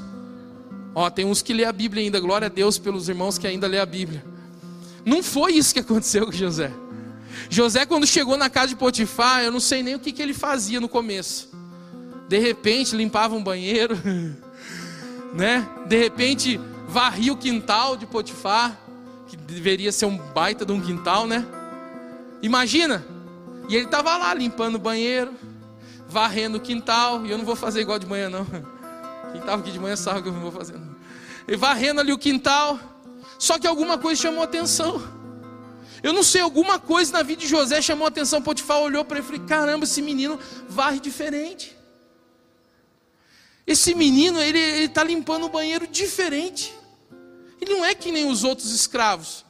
Ó, 0.96 1.10
tem 1.10 1.26
uns 1.26 1.42
que 1.42 1.54
lê 1.54 1.66
a 1.66 1.72
Bíblia 1.72 2.04
ainda, 2.04 2.20
glória 2.20 2.46
a 2.46 2.50
Deus 2.50 2.78
pelos 2.78 3.10
irmãos 3.10 3.38
que 3.38 3.48
ainda 3.48 3.68
lê 3.68 3.80
a 3.80 3.86
Bíblia. 3.86 4.24
Não 5.06 5.24
foi 5.24 5.54
isso 5.54 5.74
que 5.74 5.80
aconteceu 5.80 6.26
com 6.26 6.32
José. 6.32 6.72
José, 7.50 7.86
quando 7.86 8.06
chegou 8.06 8.38
na 8.38 8.50
casa 8.50 8.70
de 8.70 8.76
Potifar, 8.76 9.44
eu 9.44 9.52
não 9.52 9.60
sei 9.60 9.84
nem 9.84 9.96
o 9.96 10.00
que, 10.00 10.12
que 10.12 10.22
ele 10.22 10.34
fazia 10.34 10.80
no 10.80 10.88
começo. 10.88 11.50
De 12.28 12.38
repente, 12.38 12.96
limpava 12.96 13.36
um 13.36 13.44
banheiro, 13.44 13.98
né? 15.34 15.68
De 15.88 15.98
repente, 15.98 16.60
varria 16.88 17.34
o 17.34 17.38
quintal 17.38 17.98
de 17.98 18.06
Potifar, 18.06 18.80
que 19.28 19.36
deveria 19.36 19.92
ser 19.92 20.06
um 20.06 20.18
baita 20.18 20.66
de 20.66 20.72
um 20.72 20.80
quintal, 20.80 21.28
né? 21.28 21.46
Imagina! 22.42 23.04
E 23.68 23.76
ele 23.76 23.86
estava 23.86 24.16
lá 24.18 24.34
limpando 24.34 24.76
o 24.76 24.80
banheiro, 24.80 25.34
varrendo 26.08 26.58
o 26.58 26.62
quintal, 26.62 27.26
e 27.26 27.32
eu 27.32 27.38
não 27.38 27.46
vou 27.46 27.56
fazer 27.56 27.82
igual 27.82 27.98
de 27.98 28.06
manhã, 28.06 28.30
não. 28.30 28.46
Quem 29.34 29.42
estava 29.42 29.62
aqui 29.62 29.72
de 29.72 29.80
manhã 29.80 29.96
sabe 29.96 30.22
que 30.22 30.30
eu 30.30 30.34
vou 30.34 30.52
fazer. 30.52 30.78
Não. 30.78 30.96
E 31.48 31.56
varrendo 31.58 32.00
ali 32.00 32.14
o 32.14 32.18
quintal, 32.18 32.80
só 33.40 33.60
que 33.60 33.68
alguma 33.68 33.98
coisa 33.98 34.22
chamou 34.22 34.44
atenção. 34.44 35.02
Eu 36.04 36.14
não 36.14 36.22
sei, 36.22 36.40
alguma 36.42 36.78
coisa 36.78 37.12
na 37.12 37.24
vida 37.24 37.42
de 37.42 37.48
José 37.48 37.82
chamou 37.82 38.08
atenção. 38.08 38.42
Potifar 38.42 38.80
olhou 38.80 39.04
para 39.04 39.18
ele 39.18 39.26
e 39.26 39.30
falou: 39.32 39.46
caramba, 39.48 39.86
esse 39.86 40.02
menino 40.02 40.40
varre 40.70 41.00
diferente. 41.00 41.76
Esse 43.66 43.96
menino, 43.96 44.40
ele 44.40 44.60
está 44.60 45.04
limpando 45.04 45.46
o 45.46 45.50
banheiro 45.50 45.88
diferente. 45.88 46.74
Ele 47.60 47.74
não 47.74 47.84
é 47.84 47.96
que 47.96 48.12
nem 48.12 48.30
os 48.30 48.44
outros 48.44 48.72
escravos. 48.72 49.46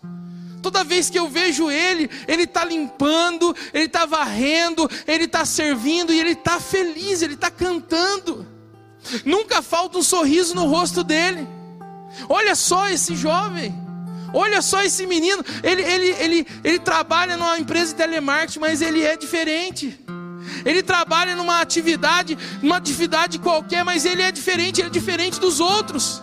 Toda 0.62 0.84
vez 0.84 1.10
que 1.10 1.20
eu 1.20 1.28
vejo 1.28 1.70
ele, 1.70 2.10
ele 2.26 2.44
está 2.44 2.64
limpando, 2.64 3.54
ele 3.74 3.86
está 3.86 4.06
varrendo, 4.06 4.90
ele 5.06 5.26
está 5.26 5.44
servindo 5.44 6.14
e 6.14 6.20
ele 6.20 6.32
está 6.32 6.58
feliz, 6.58 7.22
ele 7.22 7.34
está 7.34 7.52
cantando. 7.52 8.48
Nunca 9.26 9.62
falta 9.62 9.97
um 9.97 10.04
sorriso 10.04 10.56
no 10.56 10.66
rosto 10.66 11.04
dele. 11.04 11.47
Olha 12.30 12.56
só 12.56 12.89
esse 12.89 13.16
jovem. 13.16 13.74
Olha 14.34 14.64
só 14.64 14.82
esse 14.82 15.06
menino, 15.06 15.45
ele, 15.62 15.84
ele, 15.84 16.08
ele, 16.20 16.47
ele 16.64 16.80
trabalha 16.80 17.38
numa 17.38 17.60
empresa 17.60 17.91
de 17.91 17.95
telemarketing, 17.97 18.60
mas 18.60 18.82
ele 18.82 19.04
é 19.04 19.16
diferente. 19.16 19.99
Ele 20.66 20.82
trabalha 20.82 21.36
numa 21.36 21.62
atividade, 21.62 22.36
numa 22.60 22.78
atividade 22.78 23.38
qualquer, 23.38 23.86
mas 23.86 24.06
ele 24.06 24.24
é 24.24 24.32
diferente, 24.32 24.82
ele 24.82 24.88
é 24.88 24.91
diferente 24.91 25.39
dos 25.39 25.60
outros. 25.60 26.20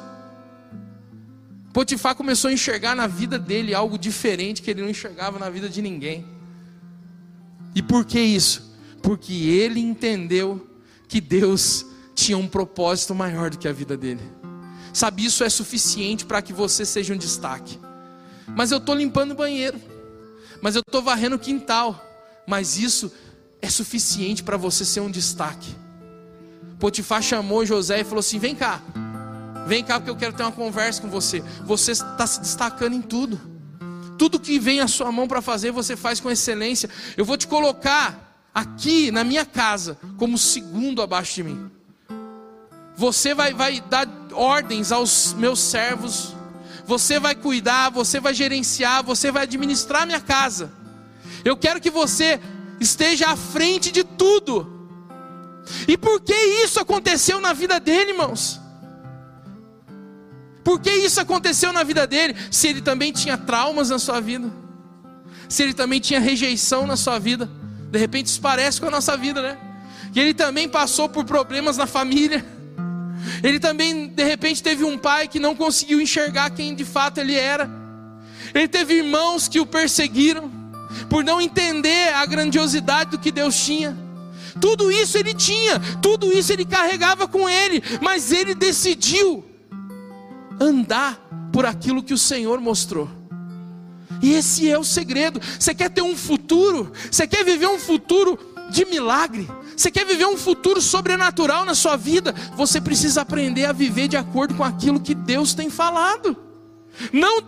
Potifar 1.72 2.16
começou 2.16 2.51
a 2.51 2.53
enxergar 2.53 2.97
na 2.97 3.07
vida 3.07 3.39
dele 3.39 3.74
algo 3.74 3.97
diferente 3.97 4.61
que 4.61 4.72
ele 4.72 4.83
não 4.83 4.91
enxergava 4.91 5.39
na 5.39 5.49
vida 5.49 5.68
de 5.68 5.81
ninguém. 5.81 6.26
E 7.76 7.81
por 7.81 8.05
que 8.05 8.20
isso? 8.20 8.74
Porque 9.01 9.33
ele 9.33 9.78
entendeu 9.78 10.66
que 11.07 11.20
Deus 11.20 11.87
tinha 12.21 12.37
um 12.37 12.47
propósito 12.47 13.14
maior 13.14 13.51
do 13.51 13.59
que 13.59 13.66
a 13.66 13.73
vida 13.73 13.97
dele. 13.97 14.23
Sabe, 14.93 15.25
isso 15.25 15.43
é 15.43 15.49
suficiente 15.49 16.27
para 16.27 16.43
que 16.43 16.53
você 16.53 16.85
seja 16.85 17.14
um 17.14 17.16
destaque. 17.16 17.79
Mas 18.47 18.71
eu 18.71 18.79
estou 18.79 18.95
limpando 18.95 19.33
o 19.33 19.35
banheiro. 19.35 19.81
Mas 20.61 20.75
eu 20.75 20.81
estou 20.81 21.03
varrendo 21.03 21.37
o 21.37 21.39
quintal. 21.39 22.05
Mas 22.47 22.77
isso 22.77 23.11
é 23.62 23.71
suficiente 23.71 24.43
para 24.43 24.57
você 24.57 24.85
ser 24.85 25.01
um 25.01 25.11
destaque. 25.11 25.75
Potifar 26.79 27.23
chamou 27.23 27.64
José 27.64 28.01
e 28.01 28.05
falou 28.05 28.21
assim: 28.21 28.39
Vem 28.39 28.55
cá, 28.55 28.83
vem 29.66 29.85
cá, 29.85 29.99
porque 29.99 30.11
eu 30.11 30.16
quero 30.16 30.33
ter 30.33 30.43
uma 30.43 30.53
conversa 30.53 31.01
com 31.01 31.09
você. 31.09 31.43
Você 31.64 31.93
está 31.93 32.27
se 32.27 32.41
destacando 32.41 32.95
em 32.95 33.03
tudo. 33.03 33.41
Tudo 34.18 34.41
que 34.41 34.59
vem 34.59 34.81
à 34.81 34.89
sua 34.89 35.11
mão 35.11 35.27
para 35.27 35.41
fazer, 35.41 35.71
você 35.71 35.97
faz 35.97 36.21
com 36.21 36.31
excelência. 36.31 36.91
Eu 37.16 37.25
vou 37.25 37.37
te 37.37 37.47
colocar 37.47 38.51
aqui 38.53 39.11
na 39.11 39.25
minha 39.25 39.47
casa 39.47 39.97
como 40.18 40.37
segundo 40.37 41.01
abaixo 41.01 41.37
de 41.37 41.45
mim. 41.45 41.71
Você 43.01 43.34
vai, 43.34 43.55
vai 43.55 43.80
dar 43.80 44.07
ordens 44.32 44.92
aos 44.92 45.32
meus 45.32 45.59
servos 45.59 46.34
você 46.90 47.20
vai 47.20 47.36
cuidar, 47.36 47.88
você 47.90 48.18
vai 48.18 48.34
gerenciar, 48.34 49.05
você 49.05 49.30
vai 49.30 49.44
administrar 49.44 50.05
minha 50.05 50.20
casa. 50.20 50.72
Eu 51.44 51.57
quero 51.57 51.80
que 51.80 51.88
você 51.88 52.40
esteja 52.80 53.28
à 53.28 53.36
frente 53.36 53.92
de 53.92 54.03
tudo. 54.03 54.88
E 55.86 55.96
por 55.96 56.20
que 56.20 56.34
isso 56.34 56.80
aconteceu 56.80 57.40
na 57.40 57.53
vida 57.53 57.78
dele, 57.78 58.11
irmãos? 58.11 58.61
Por 60.64 60.80
que 60.80 60.90
isso 60.90 61.20
aconteceu 61.20 61.72
na 61.72 61.84
vida 61.84 62.09
dele? 62.09 62.34
Se 62.51 62.66
ele 62.66 62.82
também 62.82 63.12
tinha 63.12 63.38
traumas 63.38 63.90
na 63.90 63.98
sua 64.01 64.20
vida, 64.20 64.53
se 65.48 65.62
ele 65.62 65.74
também 65.74 66.01
tinha 66.01 66.18
rejeição 66.18 66.88
na 66.88 66.96
sua 66.96 67.20
vida, 67.20 67.48
de 67.88 67.98
repente 68.01 68.26
isso 68.26 68.40
parece 68.40 68.80
com 68.80 68.88
a 68.88 68.90
nossa 68.90 69.16
vida, 69.16 69.40
né? 69.40 69.57
E 70.12 70.18
ele 70.18 70.34
também 70.34 70.68
passou 70.68 71.09
por 71.09 71.24
problemas 71.24 71.76
na 71.76 71.86
família. 71.86 72.44
Ele 73.43 73.59
também, 73.59 74.09
de 74.09 74.25
repente, 74.25 74.62
teve 74.62 74.85
um 74.85 74.99
pai 74.99 75.29
que 75.29 75.39
não 75.39 75.55
conseguiu 75.55 76.01
enxergar 76.01 76.51
quem 76.51 76.75
de 76.75 76.85
fato 76.85 77.18
ele 77.18 77.35
era. 77.35 77.71
Ele 78.55 78.68
teve 78.68 78.95
irmãos 78.95 79.49
que 79.49 79.61
o 79.61 79.66
perseguiram, 79.66 80.51
por 81.09 81.23
não 81.23 81.41
entender 81.41 82.12
a 82.14 82.27
grandiosidade 82.27 83.11
do 83.11 83.18
que 83.18 83.31
Deus 83.31 83.57
tinha. 83.64 83.97
Tudo 84.61 84.91
isso 84.91 85.16
ele 85.16 85.33
tinha, 85.33 85.79
tudo 86.03 86.33
isso 86.33 86.53
ele 86.53 86.64
carregava 86.64 87.29
com 87.29 87.49
ele, 87.49 87.83
mas 88.01 88.33
ele 88.33 88.55
decidiu 88.55 89.45
andar 90.61 91.18
por 91.53 91.64
aquilo 91.64 92.03
que 92.03 92.12
o 92.12 92.18
Senhor 92.18 92.61
mostrou. 92.61 93.09
E 94.23 94.35
esse 94.35 94.68
é 94.68 94.79
o 94.79 94.85
segredo. 94.85 95.41
Você 95.59 95.75
quer 95.75 95.89
ter 95.89 96.03
um 96.03 96.16
futuro? 96.16 96.93
Você 97.11 97.27
quer 97.27 97.45
viver 97.45 97.68
um 97.68 97.79
futuro 97.79 98.39
de 98.71 98.85
milagre? 98.85 99.49
Você 99.77 99.91
quer 99.91 100.07
viver 100.07 100.27
um 100.27 100.37
futuro 100.37 100.81
sobrenatural 100.81 101.64
na 101.64 101.75
sua 101.75 101.97
vida? 101.97 102.35
Você 102.57 102.81
precisa 102.81 103.23
aprender 103.23 103.64
a 103.64 103.73
viver 103.73 104.09
de 104.09 104.16
acordo 104.16 104.55
com 104.55 104.64
aquilo 104.64 105.01
que 105.01 105.14
Deus 105.14 105.55
tem 105.55 105.68
falado. 105.68 106.37
Não 107.12 107.41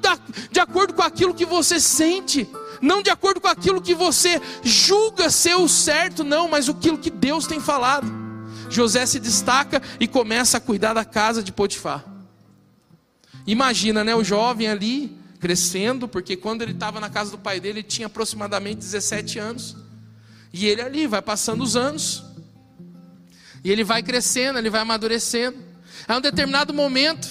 de 0.51 0.61
acordo 0.61 0.95
com 0.95 1.03
aquilo 1.03 1.35
que 1.35 1.45
você 1.45 1.79
sente, 1.79 2.49
não 2.81 3.03
de 3.03 3.11
acordo 3.11 3.41
com 3.41 3.49
aquilo 3.49 3.81
que 3.81 3.95
você 3.95 4.41
julga 4.62 5.31
ser 5.31 5.57
o 5.57 5.68
certo, 5.68 6.25
não, 6.25 6.49
mas 6.49 6.68
aquilo 6.68 6.99
que 6.99 7.11
Deus 7.11 7.47
tem 7.47 7.61
falado. 7.61 8.11
José 8.70 9.05
se 9.05 9.20
destaca 9.20 9.83
e 10.01 10.09
começa 10.09 10.57
a 10.57 10.61
cuidar 10.61 10.95
da 10.95 11.05
casa 11.05 11.43
de 11.43 11.53
Potifar. 11.53 12.05
Imagina, 13.47 14.03
né, 14.03 14.14
o 14.14 14.25
jovem 14.25 14.68
ali 14.68 15.18
crescendo, 15.39 16.09
porque 16.09 16.37
quando 16.37 16.62
ele 16.62 16.73
estava 16.73 17.01
na 17.01 17.11
casa 17.11 17.33
do 17.33 17.39
pai 17.39 17.61
dele, 17.61 17.81
ele 17.81 17.89
tinha 17.89 18.07
aproximadamente 18.07 18.79
17 18.79 19.39
anos. 19.39 19.77
E 20.53 20.66
ele 20.66 20.82
ali 20.82 21.07
vai 21.07 21.22
passando 21.22 21.62
os 21.62 21.76
anos. 21.76 22.22
E 23.64 23.70
ele 23.70 23.84
vai 23.84 24.03
crescendo, 24.03 24.59
ele 24.59 24.70
vai 24.70 24.80
amadurecendo. 24.80 25.57
A 26.07 26.16
um 26.16 26.20
determinado 26.20 26.74
momento, 26.74 27.28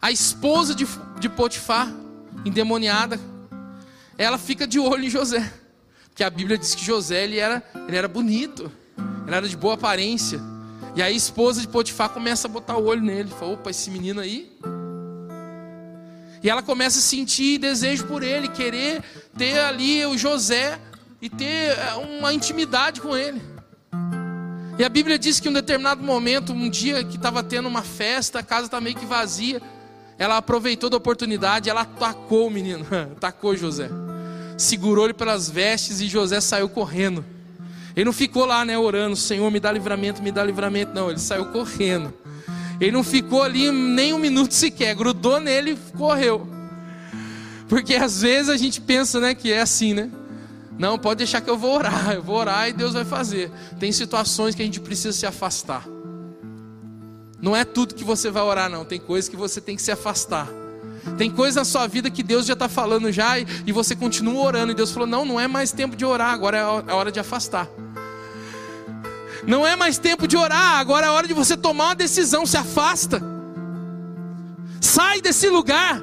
a 0.00 0.10
esposa 0.10 0.74
de, 0.74 0.86
de 1.20 1.28
Potifar, 1.28 1.92
endemoniada, 2.44 3.20
ela 4.16 4.38
fica 4.38 4.66
de 4.66 4.78
olho 4.78 5.04
em 5.04 5.10
José. 5.10 5.52
Porque 6.08 6.22
a 6.22 6.30
Bíblia 6.30 6.56
diz 6.56 6.74
que 6.74 6.84
José 6.84 7.24
ele 7.24 7.38
era, 7.38 7.62
ele 7.88 7.96
era 7.96 8.08
bonito, 8.08 8.70
ele 9.26 9.34
era 9.34 9.48
de 9.48 9.56
boa 9.56 9.74
aparência. 9.74 10.40
E 10.94 11.02
aí 11.02 11.12
a 11.12 11.16
esposa 11.16 11.60
de 11.60 11.68
Potifar 11.68 12.10
começa 12.10 12.46
a 12.46 12.50
botar 12.50 12.76
o 12.76 12.84
olho 12.84 13.02
nele. 13.02 13.30
Fala, 13.30 13.52
opa, 13.52 13.70
esse 13.70 13.90
menino 13.90 14.20
aí 14.20 14.52
e 16.42 16.50
ela 16.50 16.62
começa 16.62 16.98
a 16.98 17.02
sentir 17.02 17.58
desejo 17.58 18.04
por 18.06 18.22
ele, 18.22 18.48
querer 18.48 19.00
ter 19.38 19.60
ali 19.60 20.04
o 20.04 20.18
José 20.18 20.78
e 21.22 21.30
ter 21.30 21.78
eh, 21.78 21.94
uma 22.18 22.34
intimidade 22.34 23.00
com 23.00 23.16
ele. 23.16 23.40
E 24.76 24.84
a 24.84 24.88
Bíblia 24.88 25.16
diz 25.16 25.38
que 25.38 25.46
em 25.46 25.52
um 25.52 25.54
determinado 25.54 26.02
momento, 26.02 26.52
um 26.52 26.68
dia 26.68 27.04
que 27.04 27.16
estava 27.16 27.44
tendo 27.44 27.68
uma 27.68 27.82
festa, 27.82 28.40
a 28.40 28.42
casa 28.42 28.66
está 28.66 28.80
meio 28.80 28.96
que 28.96 29.06
vazia, 29.06 29.62
ela 30.18 30.36
aproveitou 30.36 30.90
da 30.90 30.96
oportunidade, 30.96 31.70
ela 31.70 31.82
atacou 31.82 32.48
o 32.48 32.50
menino, 32.50 32.84
atacou 33.16 33.56
José, 33.56 33.88
segurou 34.58 35.04
ele 35.04 35.14
pelas 35.14 35.48
vestes 35.48 36.00
e 36.00 36.08
José 36.08 36.40
saiu 36.40 36.68
correndo. 36.68 37.24
Ele 37.94 38.06
não 38.06 38.12
ficou 38.12 38.44
lá, 38.44 38.64
né, 38.64 38.76
orando, 38.76 39.14
Senhor, 39.14 39.48
me 39.50 39.60
dá 39.60 39.70
livramento, 39.70 40.22
me 40.22 40.32
dá 40.32 40.42
livramento, 40.42 40.92
não, 40.92 41.08
ele 41.08 41.20
saiu 41.20 41.46
correndo. 41.46 42.12
Ele 42.80 42.90
não 42.90 43.04
ficou 43.04 43.42
ali 43.42 43.70
nem 43.70 44.12
um 44.12 44.18
minuto 44.18 44.52
sequer, 44.52 44.96
grudou 44.96 45.38
nele 45.38 45.72
e 45.72 45.96
correu. 45.96 46.48
Porque 47.68 47.94
às 47.94 48.22
vezes 48.22 48.48
a 48.48 48.56
gente 48.56 48.80
pensa, 48.80 49.20
né, 49.20 49.34
que 49.34 49.52
é 49.52 49.60
assim, 49.60 49.94
né? 49.94 50.10
Não, 50.78 50.98
pode 50.98 51.18
deixar 51.18 51.40
que 51.40 51.50
eu 51.50 51.56
vou 51.56 51.76
orar, 51.76 52.12
eu 52.14 52.22
vou 52.22 52.36
orar 52.36 52.68
e 52.68 52.72
Deus 52.72 52.92
vai 52.92 53.04
fazer. 53.04 53.50
Tem 53.78 53.92
situações 53.92 54.54
que 54.54 54.62
a 54.62 54.64
gente 54.64 54.80
precisa 54.80 55.12
se 55.12 55.26
afastar. 55.26 55.86
Não 57.40 57.56
é 57.56 57.64
tudo 57.64 57.94
que 57.94 58.04
você 58.04 58.30
vai 58.30 58.42
orar, 58.42 58.70
não. 58.70 58.84
Tem 58.84 59.00
coisas 59.00 59.28
que 59.28 59.36
você 59.36 59.60
tem 59.60 59.74
que 59.74 59.82
se 59.82 59.90
afastar. 59.90 60.48
Tem 61.18 61.28
coisas 61.28 61.56
na 61.56 61.64
sua 61.64 61.86
vida 61.88 62.08
que 62.08 62.22
Deus 62.22 62.46
já 62.46 62.52
está 62.52 62.68
falando 62.68 63.10
já 63.10 63.38
e, 63.38 63.46
e 63.66 63.72
você 63.72 63.96
continua 63.96 64.44
orando. 64.44 64.70
E 64.70 64.74
Deus 64.74 64.92
falou: 64.92 65.08
não, 65.08 65.24
não 65.24 65.40
é 65.40 65.48
mais 65.48 65.72
tempo 65.72 65.96
de 65.96 66.04
orar, 66.04 66.32
agora 66.32 66.56
é 66.56 66.60
a 66.60 66.94
hora 66.94 67.10
de 67.10 67.18
afastar. 67.18 67.68
Não 69.44 69.66
é 69.66 69.74
mais 69.74 69.98
tempo 69.98 70.28
de 70.28 70.36
orar, 70.36 70.78
agora 70.78 71.06
é 71.06 71.10
hora 71.10 71.26
de 71.26 71.34
você 71.34 71.56
tomar 71.56 71.86
uma 71.86 71.94
decisão. 71.96 72.46
Se 72.46 72.56
afasta, 72.56 73.20
sai 74.80 75.20
desse 75.20 75.48
lugar, 75.48 76.00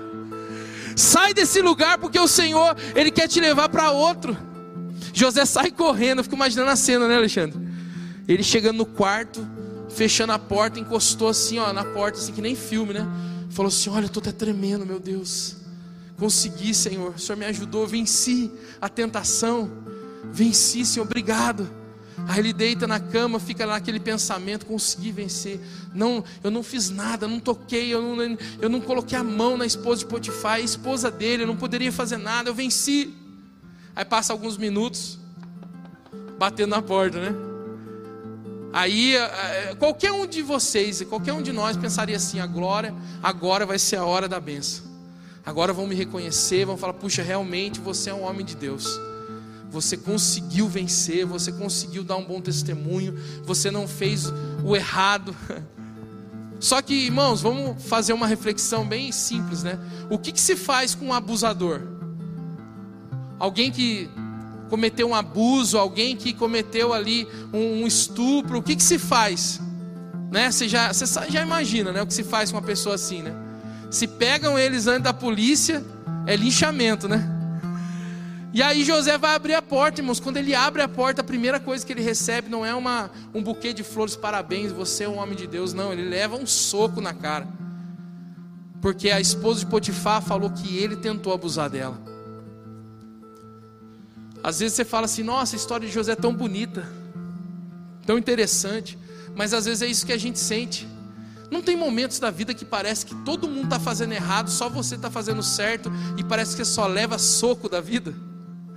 sai 0.96 1.34
desse 1.34 1.62
lugar, 1.62 1.98
porque 1.98 2.20
o 2.20 2.28
Senhor, 2.28 2.76
Ele 2.94 3.12
quer 3.12 3.30
te 3.30 3.40
levar 3.40 3.70
para 3.70 3.92
outro. 3.92 4.38
José 5.20 5.46
sai 5.46 5.70
correndo, 5.70 6.20
eu 6.20 6.24
fico 6.24 6.36
imaginando 6.36 6.72
a 6.72 6.76
cena, 6.78 7.08
né, 7.08 7.18
Alexandre? 7.18 7.60
Ele 8.26 8.42
chegando 8.42 8.78
no 8.78 8.86
quarto, 8.86 9.46
fechando 9.90 10.32
a 10.32 10.40
porta, 10.40 10.80
encostou 10.80 11.28
assim, 11.28 11.60
ó, 11.60 11.74
na 11.74 11.84
porta, 11.84 12.18
assim 12.18 12.32
que 12.32 12.42
nem 12.42 12.56
filme, 12.56 12.94
né? 12.94 13.06
Falou 13.50 13.68
assim: 13.68 13.90
Olha, 13.90 14.04
eu 14.04 14.08
estou 14.08 14.22
até 14.22 14.32
tremendo, 14.32 14.86
meu 14.86 15.00
Deus. 15.00 15.58
Consegui, 16.18 16.74
Senhor. 16.74 17.16
O 17.16 17.20
Senhor 17.20 17.38
me 17.38 17.46
ajudou, 17.46 17.86
venci 17.86 18.50
a 18.80 18.88
tentação. 18.88 19.70
Venci, 20.32 20.86
Senhor, 20.86 21.06
obrigado. 21.06 21.70
Aí 22.28 22.40
ele 22.40 22.54
deita 22.54 22.86
na 22.86 23.00
cama, 23.00 23.40
fica 23.40 23.66
naquele 23.66 24.00
pensamento: 24.00 24.66
consegui 24.66 25.12
vencer. 25.12 25.60
Não, 25.94 26.24
eu 26.42 26.50
não 26.50 26.64
fiz 26.64 26.90
nada, 26.90 27.28
não 27.28 27.42
toquei, 27.42 27.94
eu 27.94 28.02
não, 28.02 28.38
eu 28.62 28.70
não 28.70 28.80
coloquei 28.80 29.18
a 29.18 29.24
mão 29.24 29.58
na 29.58 29.66
esposa 29.66 30.00
de 30.00 30.06
Potifar, 30.06 30.54
a 30.54 30.60
esposa 30.62 31.12
dele, 31.12 31.44
eu 31.44 31.48
não 31.48 31.58
poderia 31.58 31.92
fazer 31.92 32.18
nada, 32.18 32.50
eu 32.50 32.56
venci. 32.56 33.19
Aí 34.00 34.06
passa 34.06 34.32
alguns 34.32 34.56
minutos, 34.56 35.20
batendo 36.38 36.70
na 36.70 36.82
porta, 36.82 37.20
né? 37.20 37.36
Aí 38.72 39.14
eh, 39.14 39.72
eh, 39.72 39.76
qualquer 39.76 40.14
um 40.14 40.26
de 40.26 40.42
vocês, 40.42 41.02
qualquer 41.02 41.34
um 41.34 41.42
de 41.42 41.52
nós 41.52 41.76
pensaria 41.76 42.16
assim: 42.16 42.40
a 42.40 42.48
glória, 42.48 42.96
agora 43.22 43.66
vai 43.66 43.78
ser 43.78 43.98
a 43.98 44.06
hora 44.06 44.26
da 44.26 44.40
benção. 44.40 44.86
Agora 45.46 45.74
vão 45.74 45.86
me 45.86 45.96
reconhecer, 45.96 46.64
vão 46.64 46.78
falar: 46.78 46.94
puxa, 46.94 47.22
realmente 47.22 47.82
você 47.82 48.10
é 48.10 48.14
um 48.14 48.24
homem 48.24 48.46
de 48.46 48.56
Deus 48.56 48.88
você 49.70 49.98
conseguiu 49.98 50.68
vencer, 50.70 51.26
você 51.26 51.52
conseguiu 51.52 52.04
dar 52.04 52.16
um 52.16 52.26
bom 52.26 52.40
testemunho, 52.40 53.20
você 53.44 53.70
não 53.70 53.86
fez 53.86 54.32
o 54.64 54.78
errado. 54.78 55.36
Só 56.60 56.82
que, 56.82 56.94
irmãos, 56.94 57.42
vamos 57.42 57.84
fazer 57.84 58.14
uma 58.14 58.26
reflexão 58.26 58.88
bem 58.88 59.12
simples, 59.12 59.62
né? 59.62 59.78
O 60.10 60.18
que, 60.18 60.32
que 60.32 60.40
se 60.40 60.56
faz 60.56 60.96
com 60.96 61.08
um 61.08 61.14
abusador? 61.14 61.99
Alguém 63.40 63.72
que 63.72 64.10
cometeu 64.70 65.10
um 65.10 65.16
abuso, 65.16 65.78
alguém 65.78 66.16
que 66.16 66.34
cometeu 66.34 66.94
ali 66.94 67.28
um, 67.52 67.84
um 67.84 67.88
estupro, 67.88 68.60
o 68.60 68.62
que, 68.62 68.76
que 68.76 68.84
se 68.84 69.00
faz? 69.00 69.60
Né? 70.32 70.52
Você, 70.52 70.68
já, 70.68 70.94
você 70.94 71.06
já 71.30 71.42
imagina 71.42 71.92
né? 71.92 72.02
o 72.02 72.08
que 72.08 72.14
se 72.14 72.24
faz 72.24 72.52
com 72.52 72.58
uma 72.58 72.64
pessoa 72.64 72.96
assim, 72.96 73.22
né? 73.22 73.34
Se 73.90 74.08
pegam 74.08 74.60
eles 74.60 74.86
antes 74.86 75.04
da 75.04 75.14
polícia, 75.14 75.84
é 76.28 76.36
linchamento, 76.36 77.08
né? 77.08 77.28
E 78.52 78.62
aí 78.62 78.84
José 78.84 79.18
vai 79.18 79.36
abrir 79.36 79.54
a 79.54 79.62
porta, 79.62 80.02
irmãos. 80.02 80.20
Quando 80.20 80.38
ele 80.38 80.54
abre 80.54 80.82
a 80.82 80.88
porta, 80.88 81.22
a 81.22 81.24
primeira 81.24 81.60
coisa 81.60 81.86
que 81.86 81.94
ele 81.94 82.02
recebe 82.02 82.50
não 82.50 82.66
é 82.66 82.74
uma, 82.74 83.10
um 83.34 83.42
buquê 83.42 83.74
de 83.74 83.84
flores, 83.84 84.16
parabéns, 84.16 84.72
você 84.72 85.04
é 85.04 85.10
um 85.10 85.18
homem 85.18 85.36
de 85.36 85.48
Deus. 85.48 85.74
Não, 85.74 85.94
ele 85.94 86.08
leva 86.08 86.36
um 86.36 86.46
soco 86.46 87.00
na 87.00 87.14
cara. 87.14 87.48
Porque 88.82 89.10
a 89.10 89.20
esposa 89.20 89.60
de 89.60 89.66
Potifar 89.68 90.22
falou 90.22 90.50
que 90.50 90.78
ele 90.78 90.96
tentou 90.96 91.34
abusar 91.34 91.70
dela. 91.70 92.09
Às 94.44 94.60
vezes 94.60 94.76
você 94.76 94.86
fala 94.86 95.06
assim, 95.06 95.24
nossa, 95.24 95.56
a 95.56 95.58
história 95.58 95.88
de 95.88 95.94
José 95.94 96.14
é 96.14 96.16
tão 96.16 96.34
bonita, 96.34 96.88
tão 98.06 98.18
interessante. 98.18 98.98
Mas 99.36 99.54
às 99.54 99.66
vezes 99.66 99.82
é 99.82 99.88
isso 99.88 100.06
que 100.06 100.14
a 100.14 100.18
gente 100.18 100.40
sente. 100.40 100.88
Não 101.52 101.62
tem 101.62 101.76
momentos 101.76 102.20
da 102.20 102.30
vida 102.30 102.54
que 102.54 102.64
parece 102.64 103.06
que 103.06 103.16
todo 103.24 103.48
mundo 103.48 103.66
está 103.66 103.80
fazendo 103.80 104.14
errado, 104.14 104.50
só 104.50 104.70
você 104.70 104.96
está 104.96 105.10
fazendo 105.10 105.42
certo, 105.42 105.92
e 106.18 106.24
parece 106.24 106.56
que 106.56 106.64
você 106.64 106.72
só 106.72 106.86
leva 106.86 107.18
soco 107.18 107.68
da 107.68 107.82
vida. 107.82 108.14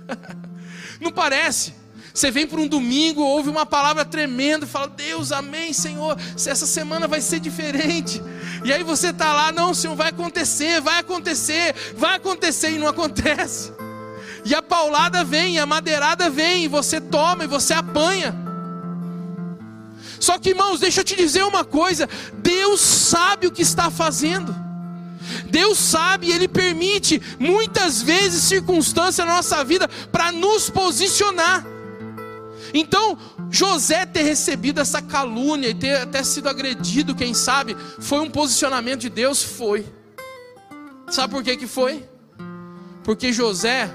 Não 0.99 1.11
parece? 1.11 1.73
Você 2.13 2.29
vem 2.29 2.45
para 2.45 2.59
um 2.59 2.67
domingo, 2.67 3.21
ouve 3.21 3.49
uma 3.49 3.65
palavra 3.65 4.05
tremenda 4.05 4.67
fala: 4.67 4.87
Deus, 4.87 5.31
amém, 5.31 5.73
Senhor, 5.73 6.15
essa 6.35 6.65
semana 6.65 7.07
vai 7.07 7.21
ser 7.21 7.39
diferente. 7.39 8.21
E 8.63 8.71
aí 8.71 8.83
você 8.83 9.09
está 9.09 9.33
lá, 9.33 9.51
não, 9.51 9.73
Senhor, 9.73 9.95
vai 9.95 10.09
acontecer, 10.09 10.79
vai 10.79 10.99
acontecer, 10.99 11.73
vai 11.97 12.15
acontecer 12.15 12.71
e 12.71 12.77
não 12.77 12.87
acontece. 12.87 13.73
E 14.45 14.53
a 14.53 14.61
paulada 14.61 15.23
vem, 15.23 15.57
a 15.57 15.65
madeirada 15.65 16.29
vem, 16.29 16.65
e 16.65 16.67
você 16.67 16.99
toma 16.99 17.45
e 17.45 17.47
você 17.47 17.73
apanha. 17.73 18.35
Só 20.19 20.37
que, 20.37 20.49
irmãos, 20.49 20.79
deixa 20.79 21.01
eu 21.01 21.05
te 21.05 21.15
dizer 21.15 21.43
uma 21.43 21.63
coisa: 21.63 22.09
Deus 22.33 22.81
sabe 22.81 23.47
o 23.47 23.51
que 23.51 23.61
está 23.61 23.89
fazendo. 23.89 24.55
Deus 25.49 25.77
sabe, 25.77 26.31
Ele 26.31 26.47
permite 26.47 27.21
muitas 27.39 28.01
vezes 28.01 28.43
circunstâncias 28.43 29.25
na 29.25 29.35
nossa 29.35 29.63
vida 29.63 29.87
para 30.11 30.31
nos 30.31 30.69
posicionar. 30.69 31.65
Então, 32.73 33.17
José 33.51 34.05
ter 34.05 34.23
recebido 34.23 34.81
essa 34.81 35.01
calúnia 35.01 35.69
e 35.69 35.73
ter 35.73 36.01
até 36.01 36.23
sido 36.23 36.49
agredido, 36.49 37.15
quem 37.15 37.33
sabe, 37.33 37.77
foi 37.99 38.19
um 38.19 38.29
posicionamento 38.29 39.01
de 39.01 39.09
Deus? 39.09 39.43
Foi. 39.43 39.85
Sabe 41.09 41.33
por 41.33 41.43
que, 41.43 41.55
que 41.55 41.67
foi? 41.67 42.03
Porque 43.03 43.31
José, 43.31 43.91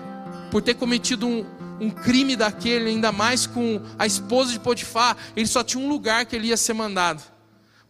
por 0.50 0.62
ter 0.62 0.74
cometido 0.74 1.26
um, 1.26 1.44
um 1.80 1.90
crime 1.90 2.36
daquele, 2.36 2.90
ainda 2.90 3.12
mais 3.12 3.46
com 3.46 3.80
a 3.98 4.06
esposa 4.06 4.52
de 4.52 4.60
Potifar, 4.60 5.16
ele 5.36 5.46
só 5.46 5.62
tinha 5.62 5.82
um 5.82 5.88
lugar 5.88 6.26
que 6.26 6.34
ele 6.34 6.48
ia 6.48 6.56
ser 6.56 6.72
mandado 6.72 7.22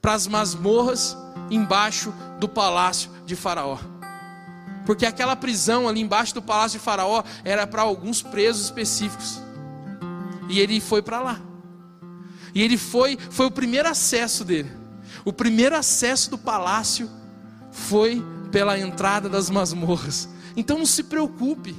para 0.01 0.15
as 0.15 0.27
masmorras 0.27 1.17
embaixo 1.51 2.13
do 2.39 2.49
palácio 2.49 3.11
de 3.27 3.35
Faraó. 3.35 3.79
Porque 4.87 5.05
aquela 5.05 5.37
prisão 5.37 5.87
ali 5.87 6.01
embaixo 6.01 6.35
do 6.35 6.41
palácio 6.41 6.79
de 6.79 6.85
Faraó 6.85 7.23
era 7.45 7.67
para 7.67 7.83
alguns 7.83 8.23
presos 8.23 8.65
específicos. 8.65 9.43
E 10.49 10.61
ele 10.61 10.81
foi 10.81 11.03
para 11.03 11.21
lá. 11.21 11.41
E 12.55 12.63
ele 12.63 12.79
foi, 12.79 13.19
foi 13.31 13.47
o 13.47 13.51
primeiro 13.51 13.89
acesso 13.89 14.45
dele. 14.45 14.71
O 15.25 15.33
primeiro 15.33 15.77
acesso 15.77 16.31
do 16.31 16.39
palácio 16.39 17.11
foi 17.71 18.25
pela 18.51 18.79
entrada 18.79 19.29
das 19.29 19.51
masmorras. 19.51 20.29
Então 20.57 20.79
não 20.79 20.87
se 20.87 21.03
preocupe. 21.03 21.77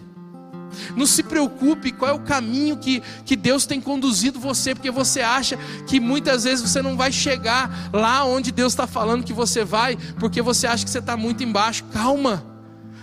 Não 0.96 1.06
se 1.06 1.24
preocupe 1.24 1.92
qual 1.92 2.12
é 2.12 2.14
o 2.14 2.20
caminho 2.20 2.78
que, 2.78 3.02
que 3.26 3.36
Deus 3.36 3.66
tem 3.66 3.80
conduzido 3.82 4.40
você, 4.40 4.74
porque 4.74 4.92
você 4.92 5.22
acha 5.22 5.58
que 5.88 6.00
muitas 6.00 6.44
vezes 6.44 6.68
você 6.68 6.82
não 6.82 6.96
vai 6.96 7.12
chegar 7.12 7.90
lá 7.94 8.24
onde 8.24 8.52
Deus 8.52 8.74
está 8.74 8.88
falando 8.88 9.24
que 9.24 9.34
você 9.34 9.64
vai, 9.64 9.98
porque 10.20 10.42
você 10.42 10.68
acha 10.68 10.84
que 10.84 10.90
você 10.90 11.00
está 11.00 11.16
muito 11.18 11.44
embaixo. 11.44 11.84
Calma, 11.92 12.44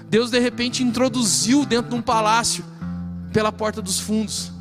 Deus 0.09 0.31
de 0.31 0.39
repente 0.39 0.83
introduziu 0.83 1.65
dentro 1.65 1.91
de 1.91 1.97
um 1.97 2.03
palácio 2.03 2.65
pela 3.33 3.53
porta 3.53 3.83
dos 3.83 4.01
fundos, 4.01 4.53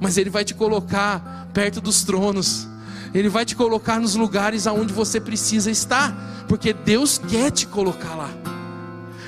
mas 0.00 0.16
Ele 0.16 0.30
vai 0.30 0.44
te 0.44 0.54
colocar 0.54 1.48
perto 1.52 1.80
dos 1.80 2.04
tronos. 2.04 2.68
Ele 3.12 3.28
vai 3.28 3.44
te 3.44 3.56
colocar 3.56 3.98
nos 3.98 4.14
lugares 4.14 4.66
aonde 4.66 4.92
você 4.92 5.20
precisa 5.20 5.70
estar, 5.70 6.44
porque 6.46 6.72
Deus 6.72 7.18
quer 7.18 7.50
te 7.50 7.66
colocar 7.66 8.14
lá. 8.14 8.30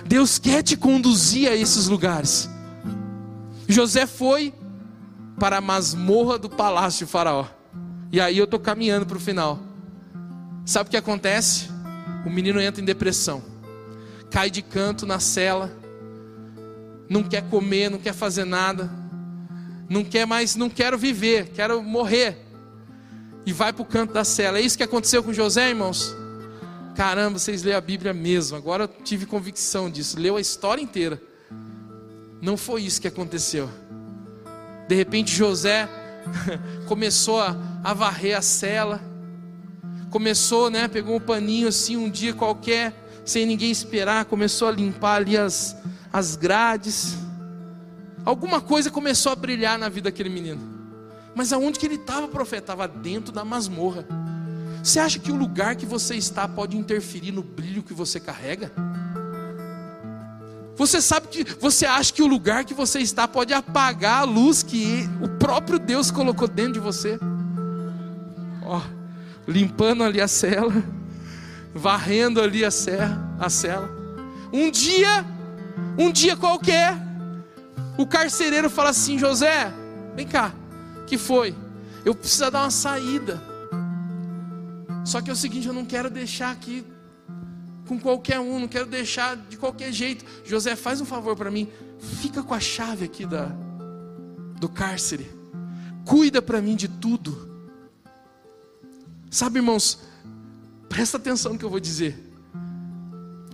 Deus 0.07 0.39
quer 0.39 0.63
te 0.63 0.77
conduzir 0.77 1.51
a 1.51 1.57
esses 1.57 1.89
lugares. 1.89 2.49
José 3.69 4.07
foi 4.07 4.53
para 5.39 5.59
a 5.59 5.61
masmorra 5.61 6.39
do 6.39 6.49
palácio 6.49 7.07
de 7.07 7.13
Faraó. 7.13 7.47
E 8.11 8.21
aí 8.21 8.37
eu 8.37 8.45
estou 8.45 8.61
caminhando 8.61 9.07
para 9.07 9.17
o 9.17 9.21
final. 9.21 9.59
Sabe 10.65 10.89
o 10.89 10.91
que 10.91 10.97
acontece? 10.97 11.69
O 12.25 12.31
menino 12.31 12.61
entra 12.61 12.81
em 12.81 12.85
depressão, 12.85 13.43
cai 14.31 14.49
de 14.49 14.63
canto 14.63 15.05
na 15.05 15.19
cela, 15.19 15.73
não 17.09 17.23
quer 17.25 17.43
comer, 17.49 17.91
não 17.91 17.99
quer 17.99 18.15
fazer 18.15 18.45
nada, 18.45 18.89
não 19.89 20.05
quer 20.05 20.25
mais, 20.27 20.55
não 20.55 20.71
quero 20.71 20.97
viver, 20.97 21.49
quero 21.49 21.83
morrer. 21.83 22.39
E 23.45 23.53
vai 23.53 23.73
para 23.73 23.83
o 23.83 23.87
canto 23.87 24.13
da 24.13 24.23
cela. 24.23 24.59
É 24.59 24.61
isso 24.61 24.77
que 24.77 24.85
aconteceu 24.85 25.23
com 25.23 25.33
José, 25.33 25.71
irmãos? 25.71 26.15
Caramba, 26.95 27.39
vocês 27.39 27.63
lêem 27.63 27.77
a 27.77 27.81
Bíblia 27.81 28.13
mesmo. 28.13 28.57
Agora 28.57 28.85
eu 28.85 28.89
tive 28.89 29.27
convicção 29.27 29.91
disso. 29.91 30.19
Leu 30.21 30.37
a 30.37 30.41
história 30.41 30.81
inteira. 30.81 31.21
Não 32.43 32.57
foi 32.57 32.83
isso 32.83 33.01
que 33.01 33.07
aconteceu. 33.07 33.71
De 34.89 34.97
repente 34.97 35.33
José 35.33 35.89
começou 36.89 37.41
a, 37.41 37.95
varrer 37.95 38.37
a 38.37 38.43
cela. 38.43 39.01
Começou, 40.11 40.69
né? 40.69 40.89
Pegou 40.89 41.17
um 41.17 41.21
paninho 41.21 41.69
assim 41.69 41.97
um 41.97 42.11
dia 42.11 42.35
qualquer, 42.35 42.93
sem 43.25 43.47
ninguém 43.47 43.71
esperar, 43.71 44.25
começou 44.25 44.67
a 44.67 44.73
limpar 44.73 45.15
ali 45.15 45.39
as, 45.39 45.77
as 46.13 46.35
grades. 46.35 47.17
Alguma 48.25 48.61
coisa 48.61 48.91
começou 48.91 49.31
a 49.31 49.37
brilhar 49.37 49.79
na 49.79 49.89
vida 49.89 50.11
daquele 50.11 50.29
menino. 50.29 50.61
Mas 51.37 51.53
aonde 51.53 51.79
que 51.79 51.87
ele 51.87 51.95
estava, 51.95 52.27
profeta? 52.27 52.73
Estava 52.73 52.89
dentro 52.89 53.33
da 53.33 53.45
masmorra. 53.45 54.05
Você 54.83 54.99
acha 54.99 55.21
que 55.21 55.31
o 55.31 55.37
lugar 55.37 55.77
que 55.77 55.87
você 55.87 56.17
está 56.17 56.49
pode 56.49 56.77
interferir 56.77 57.31
no 57.31 57.43
brilho 57.43 57.85
que 57.85 57.95
você 57.95 58.19
carrega? 58.19 58.73
Você 60.77 61.03
sabe 61.03 61.29
que 61.29 61.45
você 61.61 61.85
acha 61.85 62.13
que 62.13 62.23
o 62.23 62.27
lugar 62.27 62.65
que 62.65 62.73
você 62.73 63.01
está 63.01 63.29
pode 63.29 63.53
apagar 63.53 64.23
a 64.23 64.25
luz 64.25 64.63
que 64.63 65.09
o 65.21 65.29
próprio 65.29 65.79
Deus 65.79 66.11
colocou 66.11 66.49
dentro 66.49 66.75
de 66.75 66.81
você? 66.81 67.19
Ó, 68.65 68.81
limpando 69.47 70.03
ali 70.03 70.21
a 70.21 70.29
cela, 70.29 70.73
varrendo 71.75 72.41
ali 72.41 72.65
a 72.65 72.71
serra, 72.71 73.37
a 73.39 73.51
cela. 73.51 73.91
Um 74.53 74.71
dia, 74.71 75.25
um 75.99 76.11
dia 76.11 76.37
qualquer, 76.37 76.97
o 77.99 78.07
carcereiro 78.07 78.71
fala 78.71 78.91
assim: 78.91 79.19
José, 79.19 79.73
vem 80.17 80.27
cá, 80.27 80.53
que 81.07 81.19
foi? 81.19 81.55
Eu 82.05 82.15
preciso 82.15 82.51
dar 82.51 82.63
uma 82.63 82.71
saída. 82.71 83.41
Só 85.05 85.21
que 85.21 85.29
é 85.29 85.33
o 85.33 85.37
seguinte, 85.37 85.67
eu 85.67 85.75
não 85.75 85.85
quero 85.85 86.09
deixar 86.09 86.51
aqui 86.51 86.85
com 87.87 87.99
qualquer 87.99 88.41
um, 88.41 88.61
não 88.61 88.69
quero 88.69 88.87
deixar 88.87 89.37
de 89.37 89.57
qualquer 89.57 89.93
jeito. 89.93 90.25
José, 90.45 90.77
faz 90.77 91.01
um 91.01 91.05
favor 91.05 91.37
para 91.37 91.51
mim, 91.51 91.69
fica 91.99 92.43
com 92.43 92.55
a 92.55 92.61
chave 92.61 93.05
aqui 93.05 93.27
da, 93.27 93.51
do 94.59 94.69
cárcere, 94.69 95.31
cuida 96.05 96.41
para 96.41 96.61
mim 96.61 96.77
de 96.77 96.89
tudo. 96.89 97.51
Sabe, 99.31 99.59
irmãos, 99.59 99.99
presta 100.89 101.17
atenção 101.17 101.55
no 101.55 101.59
que 101.59 101.65
eu 101.65 101.71
vou 101.71 101.81
dizer. 101.81 102.31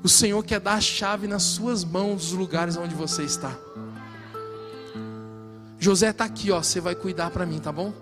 O 0.03 0.09
Senhor 0.09 0.45
quer 0.45 0.61
dar 0.61 0.74
a 0.74 0.81
chave 0.81 1.26
nas 1.26 1.43
suas 1.43 1.85
mãos 1.85 2.22
dos 2.22 2.33
lugares 2.33 2.76
onde 2.76 2.95
você 2.95 3.22
está. 3.22 3.57
José 5.79 6.11
está 6.11 6.24
aqui, 6.24 6.51
ó, 6.51 6.62
você 6.62 6.81
vai 6.81 6.95
cuidar 6.95 7.31
para 7.31 7.47
mim, 7.47 7.59
tá 7.59 7.70
bom? 7.70 7.93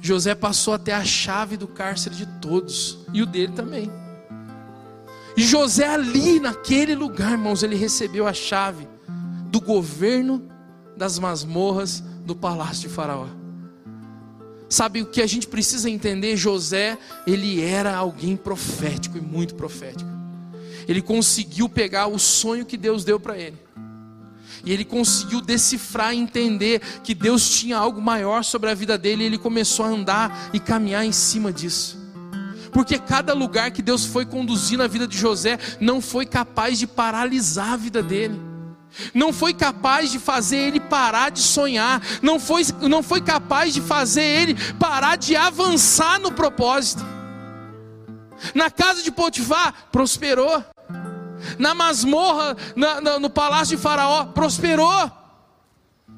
José 0.00 0.34
passou 0.34 0.74
até 0.74 0.92
a 0.92 1.04
chave 1.04 1.56
do 1.56 1.66
cárcere 1.66 2.14
de 2.14 2.26
todos 2.40 2.98
e 3.12 3.22
o 3.22 3.26
dele 3.26 3.52
também. 3.52 3.90
E 5.36 5.42
José 5.42 5.86
ali 5.86 6.40
naquele 6.40 6.94
lugar, 6.94 7.32
irmãos, 7.32 7.62
ele 7.62 7.76
recebeu 7.76 8.26
a 8.26 8.32
chave 8.32 8.88
do 9.50 9.60
governo 9.60 10.42
das 10.96 11.18
masmorras 11.18 12.02
do 12.24 12.34
palácio 12.34 12.88
de 12.88 12.94
Faraó. 12.94 13.26
Sabe 14.68 15.02
o 15.02 15.06
que 15.06 15.20
a 15.20 15.26
gente 15.26 15.46
precisa 15.46 15.90
entender? 15.90 16.36
José, 16.36 16.98
ele 17.26 17.60
era 17.60 17.94
alguém 17.94 18.34
profético 18.34 19.18
e 19.18 19.20
muito 19.20 19.54
profético. 19.54 20.10
Ele 20.88 21.02
conseguiu 21.02 21.68
pegar 21.68 22.06
o 22.06 22.18
sonho 22.18 22.64
que 22.64 22.76
Deus 22.76 23.04
deu 23.04 23.20
para 23.20 23.36
ele. 23.36 23.58
E 24.64 24.72
ele 24.72 24.84
conseguiu 24.84 25.40
decifrar 25.42 26.14
e 26.14 26.18
entender 26.18 26.80
que 27.04 27.14
Deus 27.14 27.50
tinha 27.50 27.76
algo 27.76 28.00
maior 28.00 28.42
sobre 28.42 28.70
a 28.70 28.74
vida 28.74 28.96
dele, 28.96 29.22
e 29.22 29.26
ele 29.26 29.38
começou 29.38 29.84
a 29.84 29.88
andar 29.88 30.50
e 30.52 30.58
caminhar 30.58 31.04
em 31.04 31.12
cima 31.12 31.52
disso 31.52 32.05
porque 32.72 32.98
cada 32.98 33.32
lugar 33.32 33.70
que 33.70 33.82
Deus 33.82 34.04
foi 34.06 34.24
conduzir 34.24 34.78
na 34.78 34.86
vida 34.86 35.06
de 35.06 35.16
José 35.16 35.58
não 35.80 36.00
foi 36.00 36.26
capaz 36.26 36.78
de 36.78 36.86
paralisar 36.86 37.72
a 37.72 37.76
vida 37.76 38.02
dele. 38.02 38.40
Não 39.12 39.32
foi 39.32 39.52
capaz 39.52 40.10
de 40.10 40.18
fazer 40.18 40.56
ele 40.56 40.80
parar 40.80 41.30
de 41.30 41.40
sonhar, 41.40 42.00
não 42.22 42.40
foi, 42.40 42.62
não 42.82 43.02
foi 43.02 43.20
capaz 43.20 43.74
de 43.74 43.80
fazer 43.80 44.22
ele 44.22 44.54
parar 44.78 45.16
de 45.16 45.36
avançar 45.36 46.18
no 46.18 46.32
propósito. 46.32 47.04
Na 48.54 48.70
casa 48.70 49.02
de 49.02 49.10
Potifar, 49.10 49.88
prosperou. 49.90 50.64
Na 51.58 51.74
masmorra, 51.74 52.56
na, 52.74 53.00
na, 53.00 53.18
no 53.18 53.30
palácio 53.30 53.76
de 53.76 53.82
Faraó, 53.82 54.24
prosperou. 54.26 55.10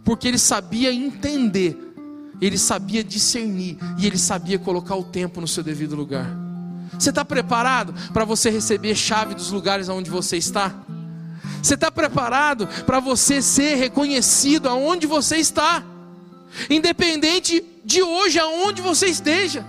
Porque 0.04 0.28
ele 0.28 0.38
sabia 0.38 0.92
entender, 0.92 1.87
ele 2.40 2.58
sabia 2.58 3.02
discernir 3.02 3.78
e 3.98 4.06
ele 4.06 4.18
sabia 4.18 4.58
colocar 4.58 4.96
o 4.96 5.04
tempo 5.04 5.40
no 5.40 5.48
seu 5.48 5.62
devido 5.62 5.96
lugar. 5.96 6.26
Você 6.98 7.10
está 7.10 7.24
preparado 7.24 7.94
para 8.12 8.24
você 8.24 8.50
receber 8.50 8.94
chave 8.94 9.34
dos 9.34 9.50
lugares 9.50 9.88
onde 9.88 10.10
você 10.10 10.36
está? 10.36 10.74
Você 11.62 11.74
está 11.74 11.90
preparado 11.90 12.66
para 12.86 13.00
você 13.00 13.42
ser 13.42 13.74
reconhecido 13.76 14.68
aonde 14.68 15.06
você 15.06 15.36
está? 15.36 15.82
Independente 16.70 17.64
de 17.84 18.02
hoje 18.02 18.38
aonde 18.38 18.80
você 18.80 19.06
esteja. 19.06 19.64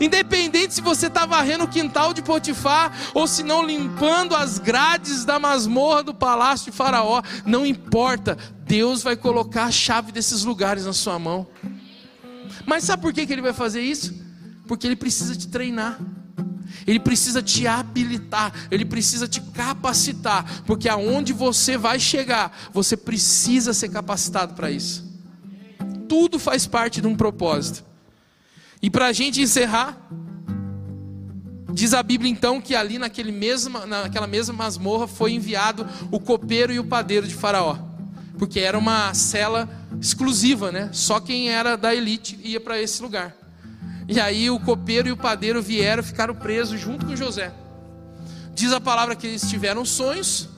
Independente 0.00 0.74
se 0.74 0.80
você 0.80 1.08
está 1.08 1.26
varrendo 1.26 1.64
o 1.64 1.68
quintal 1.68 2.14
de 2.14 2.22
Potifar 2.22 2.92
ou 3.12 3.26
se 3.26 3.42
não 3.42 3.64
limpando 3.64 4.34
as 4.34 4.58
grades 4.58 5.24
da 5.24 5.38
masmorra 5.38 6.02
do 6.02 6.14
palácio 6.14 6.70
de 6.70 6.76
Faraó, 6.76 7.22
não 7.44 7.66
importa, 7.66 8.38
Deus 8.64 9.02
vai 9.02 9.16
colocar 9.16 9.64
a 9.64 9.70
chave 9.70 10.12
desses 10.12 10.44
lugares 10.44 10.86
na 10.86 10.92
sua 10.92 11.18
mão. 11.18 11.46
Mas 12.66 12.84
sabe 12.84 13.02
por 13.02 13.12
que, 13.12 13.26
que 13.26 13.32
Ele 13.32 13.42
vai 13.42 13.52
fazer 13.52 13.80
isso? 13.80 14.14
Porque 14.66 14.86
Ele 14.86 14.96
precisa 14.96 15.34
te 15.36 15.48
treinar. 15.48 15.98
Ele 16.86 16.98
precisa 16.98 17.42
te 17.42 17.66
habilitar, 17.66 18.52
ele 18.70 18.84
precisa 18.84 19.28
te 19.28 19.40
capacitar, 19.40 20.62
porque 20.64 20.88
aonde 20.88 21.32
você 21.32 21.76
vai 21.76 22.00
chegar, 22.00 22.70
você 22.72 22.96
precisa 22.96 23.72
ser 23.72 23.88
capacitado 23.90 24.54
para 24.54 24.70
isso. 24.70 25.04
Tudo 26.08 26.38
faz 26.38 26.66
parte 26.66 27.00
de 27.00 27.06
um 27.06 27.14
propósito. 27.14 27.84
E 28.80 28.90
para 28.90 29.06
a 29.06 29.12
gente 29.12 29.40
encerrar, 29.40 29.96
diz 31.72 31.94
a 31.94 32.02
Bíblia 32.02 32.30
então 32.30 32.60
que 32.60 32.74
ali 32.74 32.98
naquele 32.98 33.30
mesma, 33.30 33.86
naquela 33.86 34.26
mesma 34.26 34.54
masmorra 34.54 35.06
foi 35.06 35.32
enviado 35.32 35.86
o 36.10 36.18
copeiro 36.18 36.72
e 36.72 36.78
o 36.78 36.84
padeiro 36.84 37.26
de 37.26 37.34
Faraó, 37.34 37.78
porque 38.42 38.58
era 38.58 38.76
uma 38.76 39.14
cela 39.14 39.68
exclusiva, 40.00 40.72
né? 40.72 40.90
Só 40.92 41.20
quem 41.20 41.48
era 41.48 41.76
da 41.76 41.94
elite 41.94 42.36
ia 42.42 42.60
para 42.60 42.82
esse 42.82 43.00
lugar. 43.00 43.32
E 44.08 44.18
aí 44.18 44.50
o 44.50 44.58
copeiro 44.58 45.06
e 45.08 45.12
o 45.12 45.16
padeiro 45.16 45.62
vieram, 45.62 46.02
ficaram 46.02 46.34
presos 46.34 46.80
junto 46.80 47.06
com 47.06 47.14
José. 47.14 47.52
Diz 48.52 48.72
a 48.72 48.80
palavra 48.80 49.14
que 49.14 49.28
eles 49.28 49.48
tiveram 49.48 49.84
sonhos. 49.84 50.48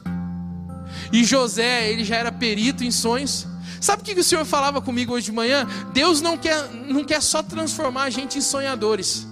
E 1.13 1.23
José, 1.25 1.91
ele 1.91 2.05
já 2.05 2.17
era 2.17 2.33
perito 2.33 2.83
em 2.83 2.91
sonhos. 2.91 3.47
Sabe 3.83 4.01
o 4.01 4.05
que 4.07 4.19
o 4.19 4.25
Senhor 4.25 4.47
falava 4.47 4.81
comigo 4.81 5.13
hoje 5.13 5.27
de 5.27 5.33
manhã? 5.33 5.69
Deus 5.93 6.23
não 6.23 6.39
quer, 6.39 6.67
não 6.89 7.05
quer 7.05 7.21
só 7.21 7.43
transformar 7.43 8.05
a 8.05 8.11
gente 8.11 8.39
em 8.39 8.41
sonhadores. 8.41 9.27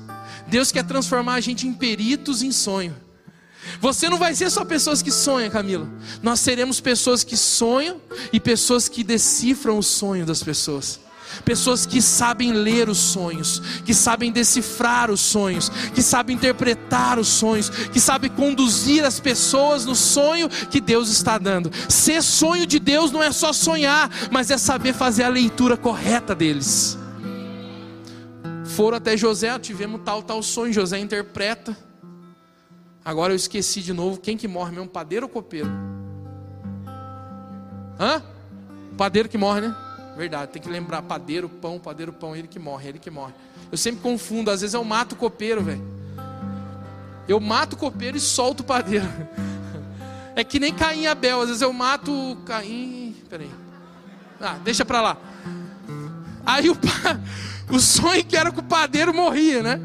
Deus 0.47 0.71
quer 0.71 0.85
transformar 0.85 1.37
a 1.37 1.41
gente 1.41 1.67
em 1.67 1.73
peritos 1.73 2.43
em 2.43 2.53
sonho. 2.53 2.95
Você 3.81 4.09
não 4.09 4.19
vai 4.19 4.35
ser 4.35 4.51
só 4.51 4.65
pessoas 4.65 5.03
que 5.03 5.11
sonham, 5.11 5.51
Camila. 5.51 5.89
Nós 6.23 6.41
seremos 6.41 6.81
pessoas 6.81 7.25
que 7.25 7.37
sonham 7.37 8.01
e 8.33 8.39
pessoas 8.39 8.89
que 8.89 9.03
decifram 9.03 9.79
o 9.79 9.83
sonho 9.83 10.25
das 10.25 10.43
pessoas. 10.43 11.01
pessoas 11.45 11.87
que 11.87 12.03
sabem 12.03 12.53
ler 12.53 12.89
os 12.89 12.99
sonhos, 12.99 13.63
que 13.85 13.95
sabem 13.95 14.31
decifrar 14.31 15.11
os 15.11 15.21
sonhos, 15.21 15.71
que 15.95 16.03
sabem 16.03 16.37
interpretar 16.37 17.19
os 17.19 17.29
sonhos, 17.29 17.71
que 17.71 17.99
sabem 18.01 18.31
conduzir 18.31 19.05
as 19.05 19.19
pessoas 19.19 19.85
no 19.87 19.95
sonho 19.95 20.49
que 20.49 20.81
Deus 20.81 21.09
está 21.09 21.39
dando. 21.39 21.71
Ser 21.89 22.23
sonho 22.23 22.67
de 22.67 22.79
Deus 22.79 23.11
não 23.11 23.23
é 23.23 23.33
só 23.33 23.53
sonhar, 23.53 24.11
mas 24.31 24.51
é 24.51 24.59
saber 24.59 24.93
fazer 24.93 25.25
a 25.25 25.29
leitura 25.29 25.77
correta 25.77 26.35
deles. 26.35 26.99
Foram 28.65 28.97
até 28.97 29.17
José, 29.17 29.59
tivemos 29.59 30.01
tal, 30.05 30.23
tal 30.23 30.43
sonho, 30.43 30.73
José 30.73 30.99
interpreta. 30.99 31.77
Agora 33.05 33.33
eu 33.33 33.37
esqueci 33.37 33.83
de 33.83 33.93
novo 33.93 34.21
quem 34.21 34.37
que 34.37 34.47
morre 34.47 34.71
mesmo, 34.71 34.89
padeiro 34.89 35.27
ou 35.27 35.31
copeiro? 35.31 35.69
Hã? 37.99 38.23
Padeiro 38.97 39.29
que 39.29 39.37
morre, 39.37 39.63
né? 39.63 39.77
Verdade, 40.17 40.53
tem 40.53 40.63
que 40.63 40.69
lembrar, 40.69 41.03
padeiro, 41.03 41.49
pão, 41.49 41.79
padeiro, 41.79 42.13
pão, 42.13 42.37
ele 42.37 42.47
que 42.47 42.59
morre, 42.59 42.91
ele 42.91 42.99
que 42.99 43.11
morre. 43.11 43.33
Eu 43.71 43.79
sempre 43.79 44.03
confundo, 44.03 44.51
às 44.51 44.61
vezes 44.61 44.75
eu 44.75 44.85
mato 44.85 45.13
o 45.13 45.17
copeiro, 45.17 45.63
velho. 45.63 45.83
Eu 47.27 47.41
mato 47.41 47.73
o 47.75 47.77
copeiro 47.77 48.17
e 48.17 48.21
solto 48.21 48.61
o 48.61 48.65
padeiro. 48.65 49.07
É 50.35 50.43
que 50.43 50.59
nem 50.59 50.73
Caim 50.73 51.03
e 51.03 51.07
Abel, 51.07 51.43
às 51.43 51.49
vezes 51.49 51.61
eu 51.61 51.71
mato 51.75 52.11
o 52.11 52.37
Caim. 52.37 53.15
Peraí. 53.29 53.51
Ah, 54.41 54.57
deixa 54.65 54.83
pra 54.83 55.03
lá. 55.03 55.19
Aí 56.47 56.71
o, 56.71 56.79
o 57.71 57.79
sonho 57.79 58.25
que 58.25 58.35
era 58.35 58.51
que 58.51 58.61
o 58.61 58.63
padeiro 58.63 59.13
morria, 59.13 59.63
né? 59.63 59.79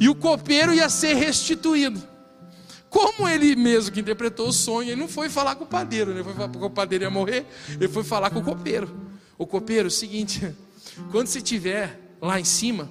E 0.00 0.08
o 0.08 0.14
copeiro 0.14 0.72
ia 0.72 0.88
ser 0.88 1.12
restituído. 1.16 2.00
Como 2.90 3.28
ele 3.28 3.54
mesmo 3.54 3.92
que 3.92 4.00
interpretou 4.00 4.48
o 4.48 4.52
sonho, 4.52 4.90
ele 4.90 5.00
não 5.00 5.06
foi 5.06 5.28
falar 5.28 5.54
com 5.54 5.62
o 5.62 5.66
padeiro, 5.66 6.12
né? 6.12 6.24
Foi 6.24 6.34
falar 6.34 6.48
porque 6.48 6.66
o 6.66 6.70
padeiro 6.70 7.04
ia 7.04 7.10
morrer, 7.10 7.46
ele 7.68 7.88
foi 7.88 8.02
falar 8.02 8.30
com 8.30 8.40
o 8.40 8.42
copeiro. 8.42 8.90
O 9.38 9.46
copeiro, 9.46 9.86
o 9.86 9.90
seguinte, 9.90 10.52
quando 11.12 11.28
você 11.28 11.38
estiver 11.38 12.16
lá 12.20 12.40
em 12.40 12.44
cima, 12.44 12.90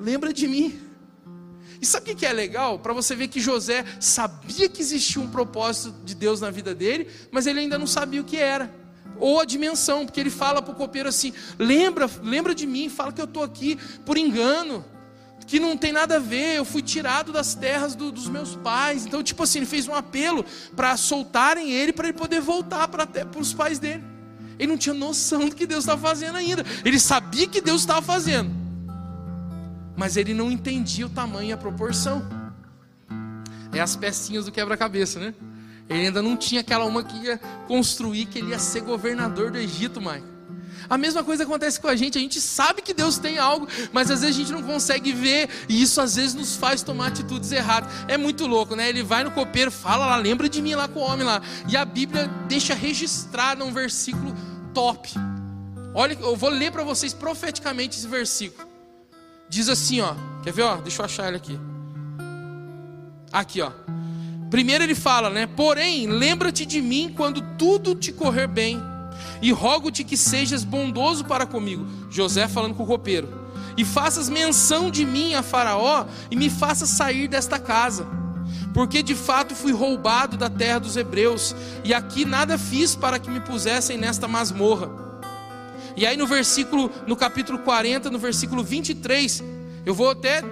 lembra 0.00 0.32
de 0.32 0.48
mim. 0.48 0.80
E 1.78 1.84
sabe 1.84 2.10
o 2.10 2.16
que 2.16 2.24
é 2.24 2.32
legal? 2.32 2.78
Para 2.78 2.94
você 2.94 3.14
ver 3.14 3.28
que 3.28 3.38
José 3.38 3.84
sabia 4.00 4.70
que 4.70 4.80
existia 4.80 5.20
um 5.20 5.28
propósito 5.28 5.94
de 6.02 6.14
Deus 6.14 6.40
na 6.40 6.50
vida 6.50 6.74
dele, 6.74 7.06
mas 7.30 7.46
ele 7.46 7.60
ainda 7.60 7.78
não 7.78 7.86
sabia 7.86 8.22
o 8.22 8.24
que 8.24 8.38
era. 8.38 8.74
Ou 9.18 9.38
a 9.38 9.44
dimensão, 9.44 10.06
porque 10.06 10.18
ele 10.18 10.30
fala 10.30 10.62
para 10.62 10.72
o 10.72 10.76
copeiro 10.76 11.10
assim: 11.10 11.34
lembra, 11.58 12.08
lembra 12.22 12.54
de 12.54 12.66
mim, 12.66 12.88
fala 12.88 13.12
que 13.12 13.20
eu 13.20 13.26
estou 13.26 13.42
aqui 13.42 13.78
por 14.06 14.16
engano 14.16 14.82
que 15.46 15.60
não 15.60 15.76
tem 15.76 15.92
nada 15.92 16.16
a 16.16 16.18
ver, 16.18 16.56
eu 16.56 16.64
fui 16.64 16.82
tirado 16.82 17.32
das 17.32 17.54
terras 17.54 17.94
do, 17.94 18.10
dos 18.10 18.28
meus 18.28 18.56
pais. 18.56 19.06
Então, 19.06 19.22
tipo 19.22 19.42
assim, 19.44 19.60
ele 19.60 19.66
fez 19.66 19.86
um 19.86 19.94
apelo 19.94 20.44
para 20.74 20.96
soltarem 20.96 21.70
ele, 21.70 21.92
para 21.92 22.08
ele 22.08 22.18
poder 22.18 22.40
voltar 22.40 22.88
para 22.88 23.06
os 23.38 23.54
pais 23.54 23.78
dele. 23.78 24.02
Ele 24.58 24.68
não 24.68 24.78
tinha 24.78 24.94
noção 24.94 25.48
do 25.48 25.54
que 25.54 25.66
Deus 25.66 25.84
estava 25.84 26.00
fazendo 26.00 26.36
ainda. 26.36 26.64
Ele 26.84 26.98
sabia 26.98 27.46
que 27.46 27.60
Deus 27.60 27.82
estava 27.82 28.02
fazendo, 28.02 28.50
mas 29.96 30.16
ele 30.16 30.34
não 30.34 30.50
entendia 30.50 31.06
o 31.06 31.10
tamanho 31.10 31.50
e 31.50 31.52
a 31.52 31.56
proporção. 31.56 32.26
É 33.72 33.80
as 33.80 33.94
pecinhas 33.94 34.46
do 34.46 34.52
quebra-cabeça, 34.52 35.20
né? 35.20 35.34
Ele 35.88 36.06
ainda 36.06 36.22
não 36.22 36.36
tinha 36.36 36.62
aquela 36.62 36.84
uma 36.86 37.04
que 37.04 37.16
ia 37.18 37.38
construir 37.68 38.26
que 38.26 38.38
ele 38.38 38.50
ia 38.50 38.58
ser 38.58 38.80
governador 38.80 39.52
do 39.52 39.58
Egito, 39.58 40.00
Mike. 40.00 40.35
A 40.88 40.96
mesma 40.96 41.24
coisa 41.24 41.42
acontece 41.42 41.80
com 41.80 41.88
a 41.88 41.96
gente, 41.96 42.18
a 42.18 42.20
gente 42.20 42.40
sabe 42.40 42.82
que 42.82 42.94
Deus 42.94 43.18
tem 43.18 43.38
algo, 43.38 43.66
mas 43.92 44.10
às 44.10 44.20
vezes 44.20 44.36
a 44.36 44.38
gente 44.38 44.52
não 44.52 44.62
consegue 44.62 45.12
ver, 45.12 45.48
e 45.68 45.82
isso 45.82 46.00
às 46.00 46.16
vezes 46.16 46.34
nos 46.34 46.56
faz 46.56 46.82
tomar 46.82 47.08
atitudes 47.08 47.50
erradas. 47.52 47.90
É 48.08 48.16
muito 48.16 48.46
louco, 48.46 48.76
né? 48.76 48.88
Ele 48.88 49.02
vai 49.02 49.24
no 49.24 49.30
copeiro, 49.30 49.70
fala 49.70 50.06
lá, 50.06 50.16
lembra 50.16 50.48
de 50.48 50.62
mim 50.62 50.74
lá 50.74 50.88
com 50.88 51.00
o 51.00 51.02
homem 51.02 51.26
lá, 51.26 51.42
e 51.68 51.76
a 51.76 51.84
Bíblia 51.84 52.28
deixa 52.48 52.74
registrado 52.74 53.64
um 53.64 53.72
versículo 53.72 54.34
top. 54.72 55.10
Olha, 55.94 56.16
eu 56.20 56.36
vou 56.36 56.50
ler 56.50 56.70
para 56.70 56.84
vocês 56.84 57.14
profeticamente 57.14 57.98
esse 57.98 58.06
versículo. 58.06 58.68
Diz 59.48 59.68
assim, 59.68 60.00
ó, 60.00 60.14
quer 60.42 60.52
ver, 60.52 60.62
ó? 60.62 60.76
Deixa 60.76 61.00
eu 61.00 61.06
achar 61.06 61.28
ele 61.28 61.36
aqui. 61.36 61.58
Aqui, 63.32 63.62
ó. 63.62 63.70
Primeiro 64.50 64.84
ele 64.84 64.94
fala, 64.94 65.30
né? 65.30 65.46
Porém, 65.46 66.06
lembra-te 66.06 66.66
de 66.66 66.80
mim 66.80 67.12
quando 67.16 67.40
tudo 67.56 67.94
te 67.94 68.12
correr 68.12 68.46
bem 68.46 68.80
e 69.42 69.52
rogo-te 69.52 70.04
que 70.04 70.16
sejas 70.16 70.64
bondoso 70.64 71.24
para 71.24 71.46
comigo. 71.46 71.86
José 72.10 72.48
falando 72.48 72.74
com 72.74 72.82
o 72.82 72.86
copeiro. 72.86 73.28
E 73.76 73.84
faças 73.84 74.28
menção 74.28 74.90
de 74.90 75.04
mim 75.04 75.34
a 75.34 75.42
Faraó 75.42 76.06
e 76.30 76.36
me 76.36 76.48
faças 76.48 76.88
sair 76.88 77.28
desta 77.28 77.58
casa. 77.58 78.06
Porque 78.72 79.02
de 79.02 79.14
fato 79.14 79.54
fui 79.54 79.72
roubado 79.72 80.36
da 80.36 80.48
terra 80.48 80.78
dos 80.78 80.96
hebreus, 80.96 81.54
e 81.84 81.94
aqui 81.94 82.24
nada 82.24 82.58
fiz 82.58 82.94
para 82.94 83.18
que 83.18 83.30
me 83.30 83.40
pusessem 83.40 83.96
nesta 83.96 84.28
masmorra. 84.28 84.90
E 85.96 86.06
aí 86.06 86.16
no 86.16 86.26
versículo, 86.26 86.90
no 87.06 87.16
capítulo 87.16 87.58
40, 87.60 88.10
no 88.10 88.18
versículo 88.18 88.62
23, 88.62 89.42
eu 89.84 89.94
vou 89.94 90.10
até 90.10 90.42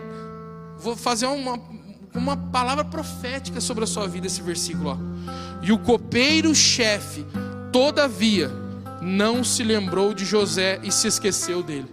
vou 0.78 0.96
fazer 0.96 1.26
uma, 1.26 1.58
uma 2.14 2.36
palavra 2.36 2.84
profética 2.84 3.60
sobre 3.60 3.84
a 3.84 3.86
sua 3.86 4.06
vida 4.06 4.26
esse 4.26 4.42
versículo, 4.42 4.90
ó. 4.90 4.96
E 5.62 5.72
o 5.72 5.78
copeiro 5.78 6.54
chefe, 6.54 7.24
todavia, 7.75 8.53
não 9.03 9.43
se 9.43 9.64
lembrou 9.64 10.14
de 10.14 10.25
José 10.25 10.79
e 10.85 10.93
se 10.93 11.09
esqueceu 11.09 11.61
dele. 11.61 11.91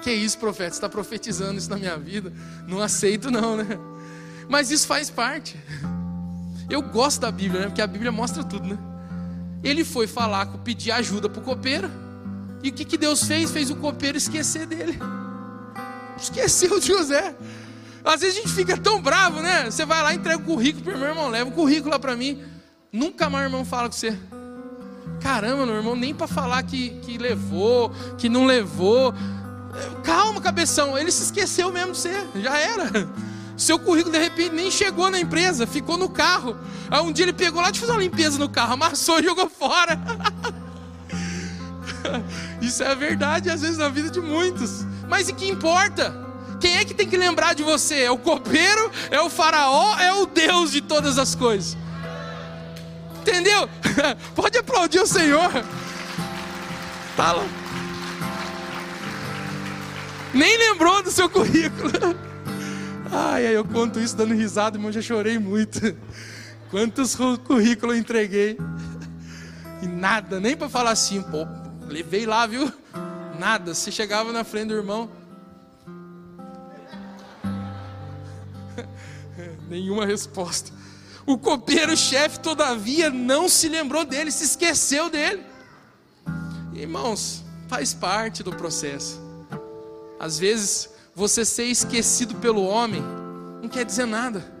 Que 0.00 0.12
isso, 0.12 0.38
profeta? 0.38 0.70
Você 0.70 0.76
está 0.76 0.88
profetizando 0.88 1.58
isso 1.58 1.68
na 1.68 1.76
minha 1.76 1.98
vida? 1.98 2.32
Não 2.64 2.80
aceito, 2.80 3.32
não, 3.32 3.56
né? 3.56 3.66
Mas 4.48 4.70
isso 4.70 4.86
faz 4.86 5.10
parte. 5.10 5.58
Eu 6.70 6.80
gosto 6.80 7.22
da 7.22 7.32
Bíblia, 7.32 7.62
né? 7.62 7.66
Porque 7.66 7.82
a 7.82 7.86
Bíblia 7.88 8.12
mostra 8.12 8.44
tudo, 8.44 8.68
né? 8.68 8.78
Ele 9.64 9.84
foi 9.84 10.06
falar, 10.06 10.46
pedir 10.58 10.92
ajuda 10.92 11.28
para 11.28 11.40
o 11.40 11.44
copeiro. 11.44 11.90
E 12.62 12.68
o 12.68 12.72
que, 12.72 12.84
que 12.84 12.96
Deus 12.96 13.24
fez? 13.24 13.50
Fez 13.50 13.72
o 13.72 13.74
copeiro 13.74 14.16
esquecer 14.16 14.66
dele. 14.66 14.96
Esqueceu 16.16 16.78
de 16.78 16.86
José. 16.86 17.34
Às 18.04 18.20
vezes 18.20 18.38
a 18.38 18.42
gente 18.42 18.54
fica 18.54 18.76
tão 18.76 19.02
bravo, 19.02 19.42
né? 19.42 19.68
Você 19.68 19.84
vai 19.84 20.00
lá, 20.00 20.14
entrega 20.14 20.38
o 20.40 20.44
currículo 20.44 20.84
para 20.84 20.96
meu 20.96 21.08
irmão, 21.08 21.28
leva 21.28 21.50
o 21.50 21.52
currículo 21.52 21.90
lá 21.90 21.98
para 21.98 22.14
mim. 22.14 22.40
Nunca 22.92 23.28
mais 23.28 23.44
o 23.44 23.48
irmão 23.48 23.64
fala 23.64 23.88
com 23.88 23.94
você. 23.94 24.16
Caramba, 25.20 25.66
meu 25.66 25.76
irmão, 25.76 25.94
nem 25.94 26.14
para 26.14 26.26
falar 26.26 26.62
que, 26.62 26.90
que 27.00 27.18
levou, 27.18 27.90
que 28.16 28.28
não 28.28 28.46
levou. 28.46 29.12
Calma, 30.02 30.40
cabeção, 30.40 30.96
ele 30.96 31.10
se 31.10 31.24
esqueceu 31.24 31.70
mesmo 31.70 31.92
de 31.92 31.98
você, 31.98 32.26
já 32.36 32.56
era. 32.58 33.08
Seu 33.56 33.78
currículo 33.78 34.12
de 34.12 34.18
repente 34.18 34.54
nem 34.54 34.70
chegou 34.70 35.10
na 35.10 35.18
empresa, 35.18 35.66
ficou 35.66 35.98
no 35.98 36.08
carro. 36.08 36.56
Aí 36.90 37.00
um 37.02 37.12
dia 37.12 37.24
ele 37.24 37.32
pegou 37.32 37.60
lá 37.60 37.70
de 37.70 37.80
fazer 37.80 37.92
uma 37.92 38.00
limpeza 38.00 38.38
no 38.38 38.48
carro, 38.48 38.74
amassou 38.74 39.20
e 39.20 39.24
jogou 39.24 39.50
fora. 39.50 40.00
Isso 42.62 42.82
é 42.82 42.90
a 42.90 42.94
verdade, 42.94 43.50
às 43.50 43.60
vezes, 43.60 43.76
na 43.76 43.88
vida 43.88 44.10
de 44.10 44.20
muitos. 44.20 44.86
Mas 45.08 45.28
e 45.28 45.32
que 45.32 45.48
importa? 45.48 46.14
Quem 46.60 46.76
é 46.76 46.84
que 46.84 46.94
tem 46.94 47.08
que 47.08 47.16
lembrar 47.16 47.54
de 47.54 47.62
você? 47.62 48.02
É 48.02 48.10
o 48.10 48.18
copeiro? 48.18 48.90
É 49.10 49.20
o 49.20 49.28
faraó? 49.28 49.98
É 49.98 50.12
o 50.12 50.26
Deus 50.26 50.70
de 50.70 50.80
todas 50.80 51.18
as 51.18 51.34
coisas? 51.34 51.76
Entendeu? 53.28 53.68
Pode 54.34 54.56
aplaudir 54.56 55.00
o 55.00 55.06
Senhor. 55.06 55.50
Tá 57.14 57.32
lá. 57.32 57.44
Nem 60.32 60.56
lembrou 60.56 61.02
do 61.02 61.10
seu 61.10 61.28
currículo. 61.28 61.92
Ai, 63.10 63.46
ai, 63.46 63.56
eu 63.56 63.64
conto 63.64 63.98
isso 63.98 64.14
dando 64.14 64.34
risada, 64.34 64.76
irmão, 64.76 64.92
já 64.92 65.00
chorei 65.00 65.38
muito. 65.38 65.80
Quantos 66.70 67.16
currículos 67.16 67.94
eu 67.94 68.00
entreguei? 68.00 68.58
E 69.80 69.86
nada, 69.86 70.38
nem 70.38 70.54
para 70.54 70.68
falar 70.68 70.90
assim, 70.90 71.22
pô, 71.22 71.46
levei 71.86 72.26
lá, 72.26 72.46
viu? 72.46 72.70
Nada. 73.38 73.72
Você 73.72 73.90
chegava 73.90 74.30
na 74.30 74.44
frente 74.44 74.68
do 74.68 74.74
irmão. 74.74 75.10
Nenhuma 79.70 80.04
resposta. 80.04 80.70
O 81.28 81.36
copeiro-chefe, 81.36 82.40
todavia, 82.40 83.10
não 83.10 83.50
se 83.50 83.68
lembrou 83.68 84.02
dele, 84.02 84.30
se 84.30 84.44
esqueceu 84.44 85.10
dele. 85.10 85.44
Irmãos, 86.72 87.44
faz 87.68 87.92
parte 87.92 88.42
do 88.42 88.50
processo. 88.50 89.20
Às 90.18 90.38
vezes, 90.38 90.88
você 91.14 91.44
ser 91.44 91.64
esquecido 91.64 92.36
pelo 92.36 92.64
homem 92.64 93.02
não 93.60 93.68
quer 93.68 93.84
dizer 93.84 94.06
nada. 94.06 94.57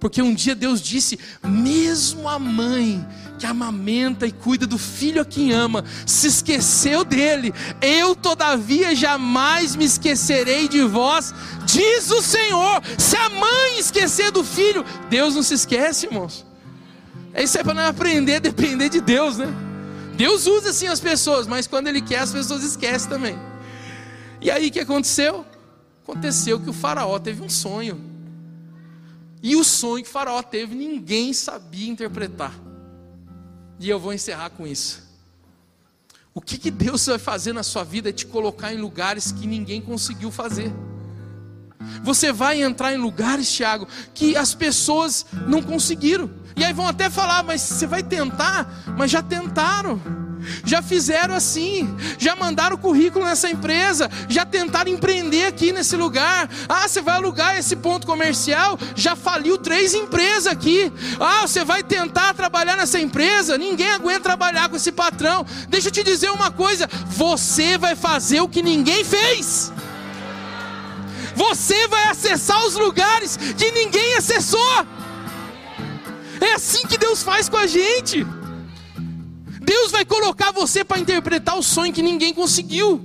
Porque 0.00 0.22
um 0.22 0.34
dia 0.34 0.54
Deus 0.54 0.80
disse: 0.80 1.18
mesmo 1.44 2.28
a 2.28 2.38
mãe 2.38 3.06
que 3.38 3.46
amamenta 3.46 4.26
e 4.26 4.32
cuida 4.32 4.66
do 4.66 4.76
filho 4.76 5.22
a 5.22 5.24
quem 5.24 5.52
ama, 5.52 5.84
se 6.04 6.26
esqueceu 6.26 7.04
dele, 7.04 7.54
eu 7.80 8.14
todavia 8.14 8.94
jamais 8.94 9.76
me 9.76 9.84
esquecerei 9.84 10.68
de 10.68 10.82
vós, 10.82 11.32
diz 11.64 12.10
o 12.10 12.20
Senhor. 12.20 12.82
Se 12.98 13.16
a 13.16 13.28
mãe 13.28 13.78
esquecer 13.78 14.30
do 14.30 14.42
filho, 14.42 14.84
Deus 15.08 15.34
não 15.34 15.42
se 15.42 15.54
esquece, 15.54 16.06
irmãos. 16.06 16.44
Isso 17.34 17.58
é 17.58 17.62
para 17.62 17.74
nós 17.74 17.86
aprender 17.86 18.36
a 18.36 18.40
depender 18.40 18.88
de 18.88 19.00
Deus, 19.00 19.38
né? 19.38 19.48
Deus 20.16 20.46
usa 20.46 20.70
assim 20.70 20.86
as 20.86 21.00
pessoas, 21.00 21.46
mas 21.46 21.66
quando 21.66 21.86
Ele 21.86 22.02
quer, 22.02 22.18
as 22.18 22.32
pessoas 22.32 22.62
esquecem 22.62 23.08
também. 23.08 23.38
E 24.40 24.50
aí 24.50 24.68
o 24.68 24.70
que 24.70 24.80
aconteceu? 24.80 25.46
Aconteceu 26.02 26.58
que 26.60 26.68
o 26.68 26.74
faraó 26.74 27.18
teve 27.18 27.42
um 27.42 27.48
sonho. 27.48 28.09
E 29.42 29.56
o 29.56 29.64
sonho 29.64 30.04
que 30.04 30.10
Faraó 30.10 30.42
teve, 30.42 30.74
ninguém 30.74 31.32
sabia 31.32 31.90
interpretar. 31.90 32.52
E 33.78 33.88
eu 33.88 33.98
vou 33.98 34.12
encerrar 34.12 34.50
com 34.50 34.66
isso. 34.66 35.08
O 36.34 36.40
que, 36.40 36.58
que 36.58 36.70
Deus 36.70 37.06
vai 37.06 37.18
fazer 37.18 37.52
na 37.52 37.62
sua 37.62 37.82
vida 37.82 38.10
é 38.10 38.12
te 38.12 38.26
colocar 38.26 38.72
em 38.72 38.78
lugares 38.78 39.32
que 39.32 39.46
ninguém 39.46 39.80
conseguiu 39.80 40.30
fazer. 40.30 40.72
Você 42.02 42.32
vai 42.32 42.62
entrar 42.62 42.92
em 42.92 42.98
lugares, 42.98 43.50
Tiago, 43.50 43.88
que 44.14 44.36
as 44.36 44.54
pessoas 44.54 45.24
não 45.48 45.62
conseguiram. 45.62 46.30
E 46.56 46.64
aí 46.64 46.72
vão 46.72 46.86
até 46.86 47.08
falar, 47.08 47.42
mas 47.42 47.62
você 47.62 47.86
vai 47.86 48.02
tentar? 48.02 48.84
Mas 48.98 49.10
já 49.10 49.22
tentaram. 49.22 50.19
Já 50.64 50.82
fizeram 50.82 51.34
assim, 51.34 51.96
já 52.18 52.34
mandaram 52.36 52.76
currículo 52.76 53.24
nessa 53.24 53.50
empresa, 53.50 54.10
já 54.28 54.44
tentaram 54.44 54.90
empreender 54.90 55.46
aqui 55.46 55.72
nesse 55.72 55.96
lugar. 55.96 56.48
Ah, 56.68 56.86
você 56.86 57.00
vai 57.00 57.16
alugar 57.16 57.56
esse 57.56 57.76
ponto 57.76 58.06
comercial, 58.06 58.78
já 58.94 59.14
faliu 59.16 59.58
três 59.58 59.94
empresas 59.94 60.46
aqui. 60.46 60.92
Ah, 61.18 61.42
você 61.42 61.64
vai 61.64 61.82
tentar 61.82 62.34
trabalhar 62.34 62.76
nessa 62.76 63.00
empresa, 63.00 63.58
ninguém 63.58 63.90
aguenta 63.90 64.20
trabalhar 64.20 64.68
com 64.68 64.76
esse 64.76 64.92
patrão. 64.92 65.44
Deixa 65.68 65.88
eu 65.88 65.92
te 65.92 66.02
dizer 66.02 66.30
uma 66.30 66.50
coisa: 66.50 66.88
você 67.06 67.76
vai 67.78 67.94
fazer 67.96 68.40
o 68.40 68.48
que 68.48 68.62
ninguém 68.62 69.04
fez. 69.04 69.72
Você 71.34 71.88
vai 71.88 72.08
acessar 72.08 72.64
os 72.66 72.74
lugares 72.74 73.36
que 73.36 73.70
ninguém 73.72 74.14
acessou. 74.14 74.86
É 76.40 76.52
assim 76.54 76.86
que 76.86 76.98
Deus 76.98 77.22
faz 77.22 77.48
com 77.48 77.56
a 77.56 77.66
gente. 77.66 78.26
Deus 79.70 79.92
vai 79.92 80.04
colocar 80.04 80.50
você 80.50 80.82
para 80.82 80.98
interpretar 80.98 81.56
o 81.56 81.62
sonho 81.62 81.92
que 81.92 82.02
ninguém 82.02 82.34
conseguiu. 82.34 83.00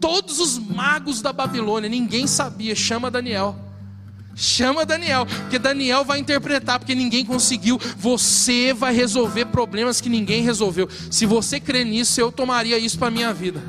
Todos 0.00 0.38
os 0.38 0.56
magos 0.56 1.20
da 1.20 1.32
Babilônia, 1.32 1.90
ninguém 1.90 2.24
sabia, 2.28 2.72
chama 2.76 3.10
Daniel. 3.10 3.56
Chama 4.36 4.86
Daniel, 4.86 5.26
porque 5.26 5.58
Daniel 5.58 6.04
vai 6.04 6.20
interpretar, 6.20 6.78
porque 6.78 6.94
ninguém 6.94 7.26
conseguiu. 7.26 7.80
Você 7.98 8.72
vai 8.72 8.94
resolver 8.94 9.46
problemas 9.46 10.00
que 10.00 10.08
ninguém 10.08 10.44
resolveu. 10.44 10.88
Se 11.10 11.26
você 11.26 11.58
crê 11.58 11.82
nisso, 11.82 12.20
eu 12.20 12.30
tomaria 12.30 12.78
isso 12.78 12.96
para 12.96 13.10
minha 13.10 13.34
vida. 13.34 13.60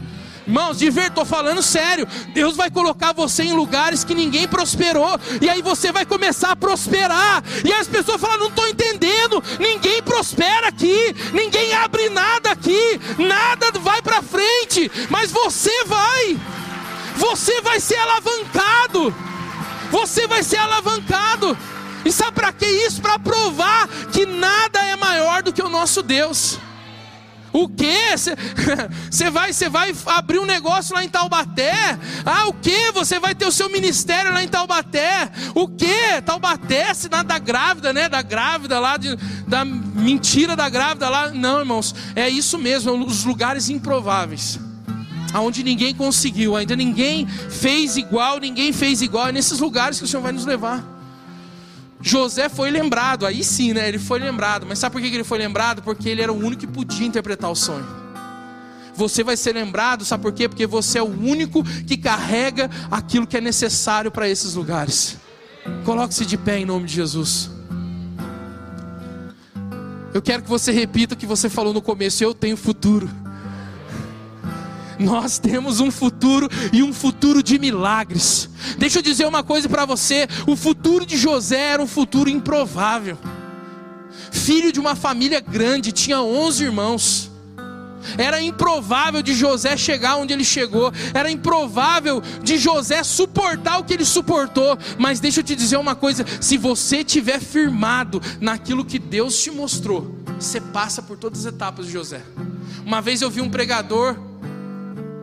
Irmãos, 0.48 0.78
de 0.78 0.92
ver, 0.92 1.08
estou 1.08 1.26
falando 1.26 1.64
sério. 1.64 2.08
Deus 2.32 2.56
vai 2.56 2.70
colocar 2.70 3.14
você 3.14 3.44
em 3.44 3.54
lugares 3.54 4.04
que 4.04 4.14
ninguém 4.14 4.48
prosperou. 4.48 5.20
E 5.42 5.50
aí 5.50 5.64
você 5.64 5.92
vai 5.92 6.06
começar 6.06 6.52
a 6.52 6.56
prosperar. 6.56 7.44
E 7.64 7.74
as 7.74 7.88
pessoas 7.88 8.22
falam: 8.22 8.38
não 8.38 8.50
estou 8.50 8.68
entendendo. 8.68 9.05
Ninguém 9.60 10.02
prospera 10.04 10.68
aqui. 10.68 11.16
Ninguém 11.34 11.74
abre 11.74 12.10
nada 12.10 12.52
aqui. 12.52 13.00
Nada 13.18 13.72
vai 13.80 14.02
para 14.02 14.22
frente. 14.22 14.92
Mas 15.10 15.32
você 15.32 15.84
vai. 15.86 16.38
Você 17.16 17.62
vai 17.62 17.80
ser 17.80 17.98
alavancado. 17.98 19.16
Você 19.92 20.28
vai 20.28 20.44
ser 20.44 20.58
alavancado. 20.58 21.58
E 22.04 22.12
sabe 22.12 22.34
para 22.34 22.54
que 22.54 22.66
isso? 22.66 23.02
Para 23.02 23.18
provar 23.18 23.88
que 24.12 24.26
nada 24.26 24.80
é 24.80 24.96
maior 24.96 25.42
do 25.42 25.52
que 25.52 25.62
o 25.62 25.70
nosso 25.70 26.02
Deus. 26.02 26.60
O 27.56 27.70
quê? 27.70 28.18
Você 29.10 29.30
vai, 29.32 29.54
você 29.54 29.70
vai 29.70 29.96
abrir 30.08 30.40
um 30.40 30.46
negócio 30.46 30.94
lá 30.94 31.06
em 31.06 31.08
Taubaté? 31.08 31.98
Ah, 32.26 32.50
o 32.50 32.54
quê? 32.54 32.92
Você 32.94 33.18
vai 33.18 33.34
ter 33.34 33.46
o 33.46 33.52
seu 33.52 33.70
ministério 33.70 34.34
lá 34.34 34.44
em 34.44 34.48
Taubaté? 34.50 35.32
O 35.54 35.66
quê? 35.66 36.22
Taubaté, 36.26 36.94
cidade 36.94 37.30
da 37.30 37.40
grávida, 37.40 37.94
né? 37.94 38.10
Da 38.10 38.22
grávida 38.22 38.78
lá, 38.78 38.98
de, 38.98 39.16
da 39.48 39.64
mentira 39.64 40.54
da 40.54 40.68
grávida 40.68 41.08
lá. 41.08 41.32
Não, 41.32 41.60
irmãos, 41.60 41.96
é 42.14 42.28
isso 42.28 42.58
mesmo, 42.58 42.92
os 43.06 43.24
lugares 43.24 43.70
improváveis. 43.70 44.60
Aonde 45.34 45.64
ninguém 45.64 45.96
conseguiu, 45.96 46.58
ainda 46.58 46.76
ninguém 46.76 47.26
fez 47.26 47.96
igual, 47.96 48.38
ninguém 48.38 48.74
fez 48.74 49.02
igual. 49.02 49.30
É 49.30 49.32
nesses 49.32 49.60
lugares 49.60 49.98
que 49.98 50.04
o 50.04 50.08
Senhor 50.08 50.22
vai 50.22 50.34
nos 50.34 50.46
levar. 50.46 50.95
José 52.08 52.50
foi 52.50 52.70
lembrado, 52.70 53.26
aí 53.26 53.44
sim, 53.44 53.74
né? 53.74 53.88
Ele 53.88 53.98
foi 53.98 54.20
lembrado. 54.20 54.64
Mas 54.70 54.78
sabe 54.78 54.94
por 54.94 55.02
que 55.02 55.08
ele 55.08 55.24
foi 55.24 55.40
lembrado? 55.40 55.82
Porque 55.82 56.08
ele 56.08 56.22
era 56.22 56.32
o 56.32 56.38
único 56.38 56.60
que 56.60 56.68
podia 56.68 57.08
interpretar 57.08 57.50
o 57.50 57.56
sonho. 57.56 57.84
Você 58.94 59.24
vai 59.24 59.36
ser 59.36 59.54
lembrado, 59.54 60.06
sabe 60.06 60.22
por 60.22 60.32
quê? 60.32 60.48
Porque 60.48 60.68
você 60.68 61.00
é 61.00 61.02
o 61.02 61.08
único 61.08 61.64
que 61.64 61.98
carrega 61.98 62.70
aquilo 62.92 63.26
que 63.26 63.36
é 63.36 63.42
necessário 63.42 64.12
para 64.12 64.30
esses 64.30 64.54
lugares. 64.54 65.18
Coloque-se 65.84 66.28
de 66.28 66.38
pé 66.38 66.60
em 66.60 66.66
nome 66.66 66.86
de 66.86 66.94
Jesus. 66.94 67.50
Eu 70.14 70.22
quero 70.22 70.44
que 70.44 70.50
você 70.50 70.72
repita 70.72 71.16
o 71.16 71.18
que 71.18 71.26
você 71.26 71.50
falou 71.50 71.74
no 71.74 71.82
começo: 71.82 72.24
eu 72.24 72.36
tenho 72.36 72.56
futuro. 72.56 73.10
Nós 75.00 75.40
temos 75.40 75.80
um 75.80 75.92
futuro 75.92 76.50
e 76.72 76.82
um 76.82 76.94
futuro 76.94 77.44
de 77.44 77.60
milagres. 77.60 78.50
Deixa 78.78 79.00
eu 79.00 79.04
dizer 79.04 79.26
uma 79.28 79.44
coisa 79.44 79.68
para 79.68 79.86
você: 79.86 80.28
o 80.48 80.56
futuro 80.56 81.06
de 81.06 81.18
José 81.18 81.60
era 81.60 81.82
um 81.82 81.88
futuro 81.88 82.30
improvável. 82.30 83.18
Filho 84.32 84.72
de 84.72 84.80
uma 84.80 84.96
família 84.96 85.40
grande, 85.40 85.92
tinha 85.92 86.22
11 86.22 86.64
irmãos. 86.64 87.32
Era 88.18 88.40
improvável 88.42 89.22
de 89.22 89.34
José 89.34 89.76
chegar 89.76 90.18
onde 90.18 90.32
ele 90.32 90.44
chegou, 90.44 90.94
era 91.14 91.30
improvável 91.32 92.22
de 92.44 92.58
José 92.58 93.04
suportar 93.04 93.80
o 93.80 93.84
que 93.84 93.94
ele 93.94 94.06
suportou. 94.06 94.78
Mas 94.98 95.20
deixa 95.20 95.40
eu 95.40 95.44
te 95.44 95.56
dizer 95.56 95.78
uma 95.78 95.96
coisa: 95.96 96.26
se 96.40 96.58
você 96.58 97.04
tiver 97.04 97.40
firmado 97.40 98.22
naquilo 98.40 98.86
que 98.86 99.00
Deus 99.00 99.42
te 99.42 99.50
mostrou, 99.50 100.16
você 100.40 100.62
passa 100.62 101.02
por 101.02 101.18
todas 101.18 101.46
as 101.46 101.54
etapas 101.54 101.88
de 101.88 101.94
José. 101.94 102.22
Uma 102.86 103.02
vez 103.02 103.22
eu 103.22 103.32
vi 103.32 103.42
um 103.42 103.50
pregador 103.50 104.16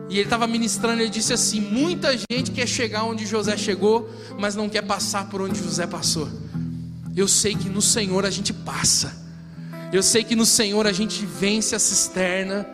e 0.09 0.15
ele 0.15 0.23
estava 0.23 0.45
ministrando, 0.45 1.01
ele 1.01 1.09
disse 1.09 1.33
assim: 1.33 1.59
muita 1.59 2.15
gente 2.31 2.51
quer 2.51 2.67
chegar 2.67 3.03
onde 3.03 3.25
José 3.25 3.57
chegou, 3.57 4.09
mas 4.37 4.55
não 4.55 4.69
quer 4.69 4.83
passar 4.83 5.29
por 5.29 5.41
onde 5.41 5.59
José 5.59 5.87
passou. 5.87 6.29
Eu 7.15 7.27
sei 7.27 7.55
que 7.55 7.69
no 7.69 7.81
Senhor 7.81 8.25
a 8.25 8.29
gente 8.29 8.53
passa. 8.53 9.21
Eu 9.91 10.01
sei 10.01 10.23
que 10.23 10.35
no 10.35 10.45
Senhor 10.45 10.87
a 10.87 10.91
gente 10.91 11.23
vence 11.23 11.75
a 11.75 11.79
cisterna, 11.79 12.67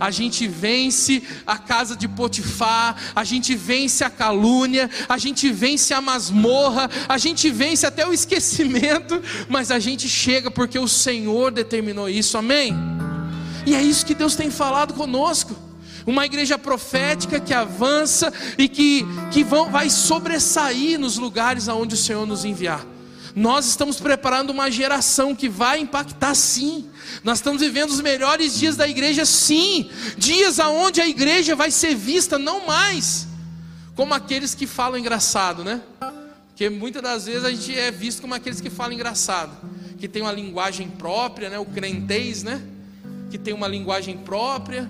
a 0.00 0.10
gente 0.10 0.48
vence 0.48 1.22
a 1.46 1.56
casa 1.56 1.94
de 1.94 2.08
Potifar, 2.08 2.96
a 3.14 3.22
gente 3.22 3.54
vence 3.54 4.02
a 4.02 4.10
calúnia, 4.10 4.90
a 5.08 5.16
gente 5.16 5.50
vence 5.52 5.94
a 5.94 6.00
masmorra, 6.00 6.90
a 7.08 7.16
gente 7.16 7.50
vence 7.50 7.86
até 7.86 8.04
o 8.06 8.12
esquecimento, 8.12 9.22
mas 9.48 9.70
a 9.70 9.78
gente 9.78 10.08
chega 10.08 10.50
porque 10.50 10.78
o 10.78 10.88
Senhor 10.88 11.52
determinou 11.52 12.08
isso, 12.08 12.36
amém? 12.36 12.74
E 13.64 13.74
é 13.74 13.82
isso 13.82 14.04
que 14.04 14.14
Deus 14.14 14.34
tem 14.34 14.50
falado 14.50 14.94
conosco 14.94 15.63
uma 16.06 16.26
igreja 16.26 16.58
profética 16.58 17.40
que 17.40 17.54
avança 17.54 18.32
e 18.58 18.68
que, 18.68 19.04
que 19.30 19.42
vão, 19.42 19.70
vai 19.70 19.88
sobressair 19.88 20.98
nos 20.98 21.16
lugares 21.16 21.68
aonde 21.68 21.94
o 21.94 21.98
Senhor 21.98 22.26
nos 22.26 22.44
enviar. 22.44 22.84
Nós 23.34 23.66
estamos 23.66 23.98
preparando 23.98 24.50
uma 24.50 24.70
geração 24.70 25.34
que 25.34 25.48
vai 25.48 25.80
impactar 25.80 26.34
sim. 26.34 26.88
Nós 27.24 27.38
estamos 27.38 27.60
vivendo 27.60 27.90
os 27.90 28.00
melhores 28.00 28.56
dias 28.56 28.76
da 28.76 28.86
igreja 28.86 29.24
sim. 29.24 29.90
Dias 30.16 30.60
aonde 30.60 31.00
a 31.00 31.08
igreja 31.08 31.56
vai 31.56 31.70
ser 31.70 31.94
vista 31.96 32.38
não 32.38 32.66
mais 32.66 33.26
como 33.96 34.12
aqueles 34.12 34.54
que 34.54 34.66
falam 34.66 34.98
engraçado, 34.98 35.62
né? 35.62 35.80
Porque 36.48 36.68
muitas 36.68 37.02
das 37.02 37.26
vezes 37.26 37.44
a 37.44 37.50
gente 37.50 37.76
é 37.76 37.90
visto 37.90 38.20
como 38.20 38.34
aqueles 38.34 38.60
que 38.60 38.70
falam 38.70 38.92
engraçado, 38.92 39.52
que 39.98 40.08
tem 40.08 40.22
uma 40.22 40.32
linguagem 40.32 40.88
própria, 40.88 41.48
né? 41.48 41.58
O 41.58 41.64
crentez, 41.64 42.42
né? 42.42 42.62
Que 43.30 43.38
tem 43.38 43.54
uma 43.54 43.68
linguagem 43.68 44.18
própria 44.18 44.88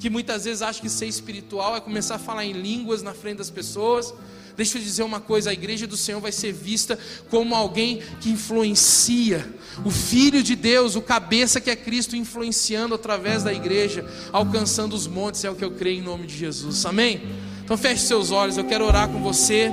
que 0.00 0.08
muitas 0.08 0.46
vezes 0.46 0.62
acha 0.62 0.80
que 0.80 0.88
ser 0.88 1.06
espiritual 1.06 1.76
é 1.76 1.80
começar 1.80 2.14
a 2.14 2.18
falar 2.18 2.46
em 2.46 2.52
línguas 2.52 3.02
na 3.02 3.12
frente 3.12 3.36
das 3.36 3.50
pessoas. 3.50 4.14
Deixa 4.56 4.78
eu 4.78 4.82
dizer 4.82 5.02
uma 5.02 5.20
coisa: 5.20 5.50
a 5.50 5.52
igreja 5.52 5.86
do 5.86 5.96
Senhor 5.96 6.20
vai 6.20 6.32
ser 6.32 6.52
vista 6.52 6.98
como 7.28 7.54
alguém 7.54 8.02
que 8.18 8.30
influencia, 8.30 9.46
o 9.84 9.90
Filho 9.90 10.42
de 10.42 10.56
Deus, 10.56 10.96
o 10.96 11.02
cabeça 11.02 11.60
que 11.60 11.70
é 11.70 11.76
Cristo, 11.76 12.16
influenciando 12.16 12.94
através 12.94 13.42
da 13.44 13.52
igreja, 13.52 14.04
alcançando 14.32 14.96
os 14.96 15.06
montes, 15.06 15.44
é 15.44 15.50
o 15.50 15.54
que 15.54 15.64
eu 15.64 15.70
creio 15.70 15.98
em 15.98 16.02
nome 16.02 16.26
de 16.26 16.36
Jesus, 16.36 16.84
amém? 16.86 17.22
Então 17.62 17.76
feche 17.76 18.06
seus 18.06 18.30
olhos, 18.30 18.56
eu 18.56 18.64
quero 18.64 18.84
orar 18.86 19.08
com 19.08 19.22
você. 19.22 19.70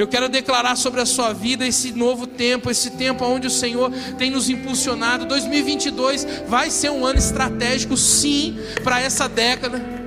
Eu 0.00 0.08
quero 0.08 0.30
declarar 0.30 0.76
sobre 0.76 1.02
a 1.02 1.04
sua 1.04 1.34
vida 1.34 1.66
esse 1.66 1.92
novo 1.92 2.26
tempo, 2.26 2.70
esse 2.70 2.92
tempo 2.92 3.22
onde 3.22 3.46
o 3.46 3.50
Senhor 3.50 3.92
tem 4.16 4.30
nos 4.30 4.48
impulsionado. 4.48 5.26
2022 5.26 6.26
vai 6.48 6.70
ser 6.70 6.90
um 6.90 7.04
ano 7.04 7.18
estratégico, 7.18 7.98
sim, 7.98 8.58
para 8.82 8.98
essa 8.98 9.28
década. 9.28 9.99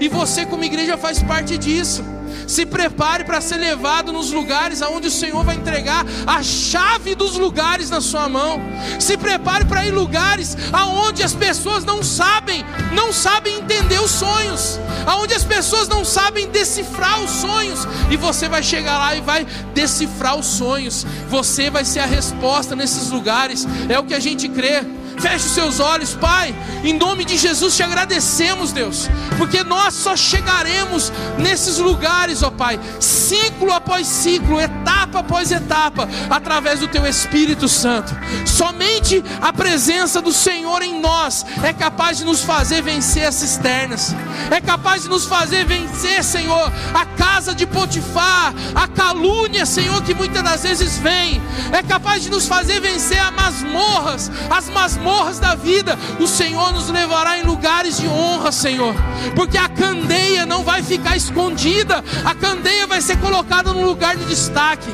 E 0.00 0.08
você, 0.08 0.46
como 0.46 0.64
igreja, 0.64 0.96
faz 0.96 1.22
parte 1.22 1.56
disso. 1.56 2.04
Se 2.46 2.64
prepare 2.64 3.24
para 3.24 3.40
ser 3.40 3.56
levado 3.56 4.12
nos 4.12 4.32
lugares 4.32 4.80
aonde 4.80 5.08
o 5.08 5.10
Senhor 5.10 5.44
vai 5.44 5.56
entregar 5.56 6.04
a 6.26 6.42
chave 6.42 7.14
dos 7.14 7.36
lugares 7.36 7.90
na 7.90 8.00
sua 8.00 8.28
mão. 8.28 8.60
Se 8.98 9.16
prepare 9.16 9.66
para 9.66 9.84
ir 9.84 9.90
lugares 9.90 10.56
aonde 10.72 11.22
as 11.22 11.34
pessoas 11.34 11.84
não 11.84 12.02
sabem, 12.02 12.64
não 12.94 13.12
sabem 13.12 13.58
entender 13.58 14.00
os 14.00 14.10
sonhos, 14.10 14.80
aonde 15.06 15.34
as 15.34 15.44
pessoas 15.44 15.88
não 15.88 16.04
sabem 16.04 16.48
decifrar 16.48 17.22
os 17.22 17.30
sonhos, 17.30 17.86
e 18.10 18.16
você 18.16 18.48
vai 18.48 18.62
chegar 18.62 18.98
lá 18.98 19.14
e 19.14 19.20
vai 19.20 19.46
decifrar 19.74 20.38
os 20.38 20.46
sonhos. 20.46 21.06
Você 21.28 21.68
vai 21.68 21.84
ser 21.84 22.00
a 22.00 22.06
resposta 22.06 22.74
nesses 22.74 23.10
lugares. 23.10 23.66
É 23.88 23.98
o 23.98 24.04
que 24.04 24.14
a 24.14 24.20
gente 24.20 24.48
crê. 24.48 24.97
Feche 25.20 25.46
os 25.46 25.52
seus 25.52 25.80
olhos, 25.80 26.14
Pai. 26.14 26.54
Em 26.84 26.92
nome 26.92 27.24
de 27.24 27.36
Jesus 27.36 27.74
te 27.76 27.82
agradecemos, 27.82 28.70
Deus, 28.70 29.08
porque 29.36 29.64
nós 29.64 29.94
só 29.94 30.16
chegaremos 30.16 31.12
nesses 31.36 31.78
lugares, 31.78 32.42
ó 32.42 32.50
Pai, 32.50 32.78
ciclo 33.00 33.72
após 33.72 34.06
ciclo, 34.06 34.60
etapa 34.60 35.18
após 35.18 35.50
etapa, 35.50 36.08
através 36.30 36.78
do 36.78 36.86
Teu 36.86 37.04
Espírito 37.04 37.68
Santo. 37.68 38.16
Somente 38.46 39.24
a 39.42 39.52
presença 39.52 40.22
do 40.22 40.32
Senhor 40.32 40.82
em 40.82 41.00
nós 41.00 41.44
é 41.64 41.72
capaz 41.72 42.18
de 42.18 42.24
nos 42.24 42.44
fazer 42.44 42.80
vencer 42.80 43.26
as 43.26 43.34
cisternas, 43.34 44.14
é 44.50 44.60
capaz 44.60 45.02
de 45.02 45.08
nos 45.08 45.24
fazer 45.24 45.64
vencer, 45.64 46.22
Senhor, 46.22 46.72
a 46.94 47.04
casa 47.04 47.54
de 47.54 47.66
Potifar, 47.66 48.54
a 48.72 48.86
calúnia, 48.86 49.66
Senhor, 49.66 50.00
que 50.02 50.14
muitas 50.14 50.44
das 50.44 50.62
vezes 50.62 50.96
vem, 50.98 51.42
é 51.72 51.82
capaz 51.82 52.22
de 52.22 52.30
nos 52.30 52.46
fazer 52.46 52.80
vencer 52.80 53.18
as 53.18 53.34
masmorras, 53.34 54.30
as 54.48 54.68
masmorras 54.68 55.07
da 55.40 55.54
vida. 55.54 55.98
O 56.20 56.26
Senhor 56.26 56.72
nos 56.72 56.88
levará 56.88 57.38
em 57.38 57.42
lugares 57.42 57.98
de 57.98 58.06
honra, 58.06 58.52
Senhor, 58.52 58.94
porque 59.34 59.56
a 59.56 59.68
candeia 59.68 60.44
não 60.44 60.62
vai 60.62 60.82
ficar 60.82 61.16
escondida, 61.16 62.04
a 62.24 62.34
candeia 62.34 62.86
vai 62.86 63.00
ser 63.00 63.18
colocada 63.18 63.72
no 63.72 63.84
lugar 63.84 64.16
de 64.16 64.24
destaque 64.24 64.92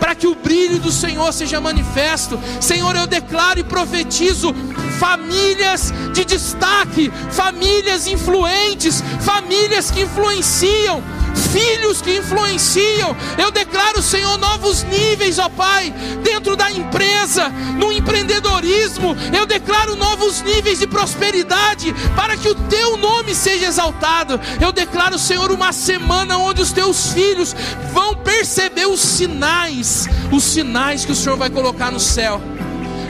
para 0.00 0.16
que 0.16 0.26
o 0.26 0.34
brilho 0.34 0.80
do 0.80 0.90
Senhor 0.90 1.32
seja 1.32 1.60
manifesto. 1.60 2.38
Senhor, 2.60 2.96
eu 2.96 3.06
declaro 3.06 3.60
e 3.60 3.64
profetizo 3.64 4.52
famílias 4.98 5.94
de 6.12 6.24
destaque, 6.24 7.12
famílias 7.30 8.08
influentes, 8.08 9.02
famílias 9.20 9.92
que 9.92 10.02
influenciam, 10.02 11.00
filhos 11.34 12.00
que 12.00 12.16
influenciam. 12.18 13.16
Eu 13.38 13.50
declaro, 13.50 14.02
Senhor, 14.02 14.38
novos 14.38 14.82
níveis, 14.84 15.38
ó 15.38 15.48
Pai, 15.48 15.92
dentro 16.22 16.56
da 16.56 16.70
empresa, 16.70 17.48
no 17.78 17.92
empreendedorismo. 17.92 19.16
Eu 19.36 19.46
declaro 19.46 19.96
novos 19.96 20.42
níveis 20.42 20.78
de 20.78 20.86
prosperidade 20.86 21.94
para 22.16 22.36
que 22.36 22.48
o 22.48 22.54
teu 22.54 22.96
nome 22.96 23.34
seja 23.34 23.66
exaltado. 23.66 24.40
Eu 24.60 24.72
declaro, 24.72 25.18
Senhor, 25.18 25.50
uma 25.50 25.72
semana 25.72 26.38
onde 26.38 26.62
os 26.62 26.72
teus 26.72 27.12
filhos 27.12 27.54
vão 27.92 28.14
perceber 28.16 28.86
os 28.86 29.00
sinais, 29.00 30.08
os 30.30 30.42
sinais 30.44 31.04
que 31.04 31.12
o 31.12 31.16
Senhor 31.16 31.36
vai 31.36 31.50
colocar 31.50 31.90
no 31.90 32.00
céu. 32.00 32.40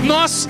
Nós 0.03 0.49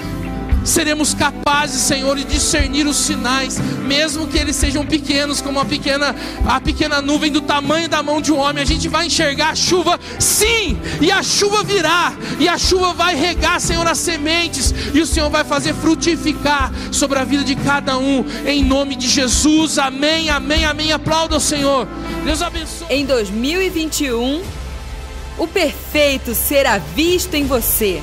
seremos 0.65 1.15
capazes, 1.15 1.81
Senhor, 1.81 2.17
de 2.17 2.25
discernir 2.25 2.87
os 2.87 2.97
sinais, 2.97 3.59
mesmo 3.59 4.27
que 4.27 4.39
eles 4.39 4.57
sejam 4.57 4.85
pequenos, 4.85 5.41
como 5.41 5.61
a 5.61 5.65
pequena, 5.65 6.15
a 6.47 6.61
pequena 6.61 7.01
nuvem 7.01 7.31
do 7.31 7.41
tamanho 7.41 7.89
da 7.89 8.03
mão 8.03 8.21
de 8.21 8.33
um 8.33 8.39
homem. 8.39 8.63
A 8.63 8.67
gente 8.67 8.89
vai 8.89 9.07
enxergar 9.07 9.51
a 9.51 9.55
chuva, 9.55 9.99
sim, 10.19 10.79
e 11.01 11.11
a 11.11 11.23
chuva 11.23 11.63
virá, 11.63 12.13
e 12.39 12.49
a 12.49 12.59
chuva 12.59 12.93
vai 12.93 13.15
regar, 13.15 13.61
Senhor, 13.61 13.87
as 13.87 13.99
sementes, 13.99 14.75
e 14.95 15.01
o 15.01 15.07
Senhor 15.07 15.31
vai 15.31 15.45
fazer 15.45 15.75
frutificar 15.75 16.73
sobre 16.91 17.19
a 17.19 17.25
vida 17.25 17.45
de 17.45 17.57
cada 17.57 17.99
um, 17.99 18.25
em 18.47 18.65
nome 18.65 18.97
de 18.97 19.09
Jesus. 19.09 19.79
Amém, 19.79 20.31
amém, 20.31 20.65
amém. 20.65 20.93
Aplauda 20.93 21.37
o 21.37 21.41
Senhor. 21.41 21.87
Deus 22.25 22.43
abençoe. 22.43 22.87
Em 22.91 23.05
2021, 23.05 24.43
o 25.39 25.47
perfeito 25.47 26.35
será 26.35 26.79
visto 26.79 27.35
em 27.35 27.47
você. 27.47 28.03